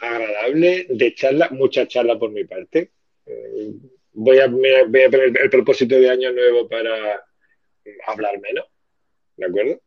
agradable 0.00 0.86
de 0.88 1.14
charla, 1.14 1.48
mucha 1.50 1.88
charla 1.88 2.18
por 2.18 2.30
mi 2.30 2.44
parte. 2.44 2.92
Eh, 3.26 3.72
voy, 4.12 4.38
a, 4.38 4.46
voy 4.46 5.02
a 5.02 5.10
poner 5.10 5.32
el 5.42 5.50
propósito 5.50 5.98
de 5.98 6.08
año 6.08 6.32
nuevo 6.32 6.68
para 6.68 7.24
hablar 8.06 8.38
menos, 8.40 8.66
¿de 9.36 9.46
acuerdo? 9.46 9.80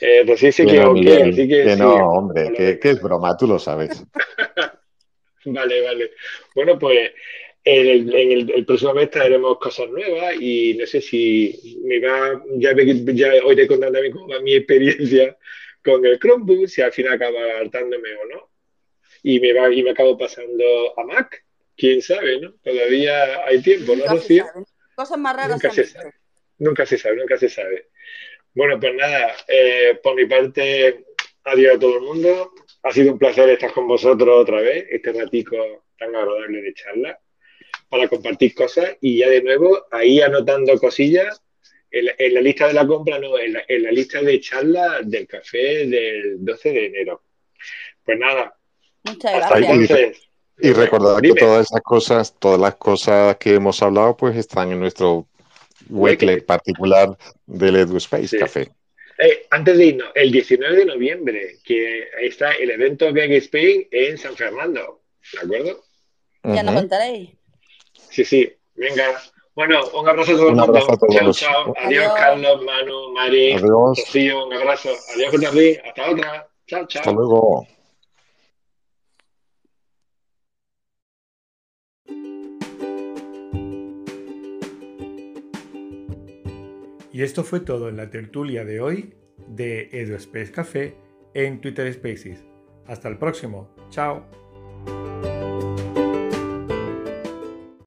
Eh, 0.00 0.24
pues 0.26 0.40
sí, 0.40 0.52
sí 0.52 0.66
que, 0.66 0.80
así 0.80 1.48
que, 1.48 1.76
no, 1.76 1.94
hombre, 1.94 2.52
que, 2.52 2.78
que, 2.78 2.90
es 2.90 3.02
broma, 3.02 3.36
tú 3.36 3.46
lo 3.46 3.58
sabes. 3.58 4.04
Vale, 5.44 5.80
vale. 5.82 6.12
Bueno, 6.54 6.78
pues 6.78 7.12
en 7.64 8.12
el, 8.12 8.64
próximo 8.64 8.94
mes 8.94 9.10
traeremos 9.10 9.58
cosas 9.58 9.88
nuevas 9.90 10.34
y 10.40 10.74
no 10.74 10.86
sé 10.86 11.00
si 11.00 11.80
me 11.84 12.00
va, 12.00 12.42
ya, 12.56 12.74
ya 12.74 13.44
oiré 13.44 13.66
contando 13.66 13.98
cómo 14.12 14.28
va 14.28 14.40
mi 14.40 14.54
experiencia 14.54 15.36
con 15.84 16.04
el 16.04 16.18
Chromebook, 16.18 16.66
si 16.66 16.82
al 16.82 16.92
final 16.92 17.14
acaba 17.14 17.58
hartándome 17.60 18.14
o 18.14 18.26
no. 18.26 18.50
Y 19.22 19.40
me 19.40 19.52
va 19.52 19.72
y 19.72 19.82
me 19.82 19.90
acabo 19.90 20.16
pasando 20.16 20.98
a 20.98 21.04
Mac, 21.04 21.44
quién 21.76 22.00
sabe, 22.00 22.40
¿no? 22.40 22.54
Todavía 22.62 23.44
hay 23.44 23.60
tiempo, 23.60 23.96
¿no, 23.96 24.06
Rocío? 24.06 24.46
Cosas 24.94 25.18
más 25.18 25.36
raras. 25.36 25.62
Nunca 25.62 25.70
se 25.70 25.84
sabe. 25.84 26.12
Nunca 26.58 26.86
se 26.86 26.98
sabe, 26.98 27.16
nunca 27.16 27.36
se 27.36 27.48
sabe. 27.48 27.88
Bueno, 28.54 28.80
pues 28.80 28.94
nada, 28.94 29.36
eh, 29.46 29.98
por 30.02 30.14
mi 30.14 30.26
parte, 30.26 31.04
adiós 31.44 31.76
a 31.76 31.78
todo 31.78 31.96
el 31.96 32.02
mundo. 32.02 32.52
Ha 32.82 32.92
sido 32.92 33.12
un 33.12 33.18
placer 33.18 33.48
estar 33.50 33.72
con 33.72 33.86
vosotros 33.86 34.28
otra 34.36 34.60
vez, 34.60 34.86
este 34.90 35.12
ratico 35.12 35.56
tan 35.98 36.14
agradable 36.14 36.62
de 36.62 36.74
charla, 36.74 37.18
para 37.88 38.08
compartir 38.08 38.54
cosas 38.54 38.96
y 39.00 39.18
ya 39.18 39.28
de 39.28 39.42
nuevo 39.42 39.86
ahí 39.90 40.20
anotando 40.20 40.78
cosillas 40.78 41.42
en 41.90 42.34
la, 42.34 42.40
lista 42.40 42.68
de 42.68 42.74
la 42.74 42.86
compra, 42.86 43.18
no, 43.18 43.38
en 43.38 43.82
la, 43.82 43.90
lista 43.90 44.20
de 44.20 44.40
charla 44.40 45.00
del 45.02 45.26
café 45.26 45.86
del 45.86 46.44
12 46.44 46.70
de 46.70 46.86
enero. 46.86 47.22
Pues 48.04 48.18
nada. 48.18 48.54
Muchas 49.04 49.32
gracias. 49.32 50.28
Y, 50.60 50.72
recordar 50.72 51.22
que 51.22 51.34
todas 51.34 51.66
esas 51.66 51.80
cosas, 51.82 52.34
todas 52.38 52.60
las 52.60 52.74
cosas 52.74 53.36
que 53.36 53.54
hemos 53.54 53.80
hablado, 53.80 54.16
pues 54.16 54.36
están 54.36 54.72
en 54.72 54.80
nuestro 54.80 55.26
weekly 55.88 56.40
particular 56.40 57.16
del 57.46 57.76
EduSpace 57.76 58.38
Café. 58.38 58.68
Eh, 59.18 59.46
antes 59.50 59.76
de 59.76 59.86
irnos, 59.86 60.10
el 60.14 60.30
19 60.30 60.76
de 60.76 60.84
noviembre, 60.84 61.56
que 61.64 62.08
está 62.20 62.52
el 62.52 62.70
evento 62.70 63.12
Big 63.12 63.32
Spain 63.32 63.88
en 63.90 64.16
San 64.16 64.36
Fernando, 64.36 65.00
¿de 65.32 65.38
acuerdo? 65.40 65.84
Ya 66.44 66.62
nos 66.62 66.74
contaréis. 66.74 67.30
Sí, 68.10 68.24
sí, 68.24 68.52
venga. 68.74 69.20
Bueno, 69.54 69.80
un 69.92 70.08
abrazo 70.08 70.32
a 70.32 70.36
todos. 70.36 70.52
Un 70.52 70.60
abrazo 70.60 70.92
a 70.92 70.96
todos. 70.96 71.14
Chao, 71.14 71.32
chao. 71.32 71.74
Adiós, 71.82 72.12
Carlos, 72.14 72.62
Manu, 72.62 73.12
Mari, 73.12 73.54
Adiós. 73.54 73.62
Rocío, 73.98 74.46
un 74.46 74.54
abrazo. 74.54 74.90
Adiós, 75.14 75.30
José 75.32 75.82
Hasta 75.84 76.10
otra. 76.10 76.48
Chao, 76.68 76.86
chao. 76.86 77.00
Hasta 77.00 77.12
luego. 77.12 77.66
Y 87.18 87.24
esto 87.24 87.42
fue 87.42 87.58
todo 87.58 87.88
en 87.88 87.96
la 87.96 88.10
tertulia 88.10 88.64
de 88.64 88.80
hoy 88.80 89.12
de 89.48 89.88
EduSpace 89.90 90.52
Café 90.52 90.94
en 91.34 91.60
Twitter 91.60 91.92
Spaces. 91.92 92.44
Hasta 92.86 93.08
el 93.08 93.18
próximo. 93.18 93.74
Chao. 93.90 94.24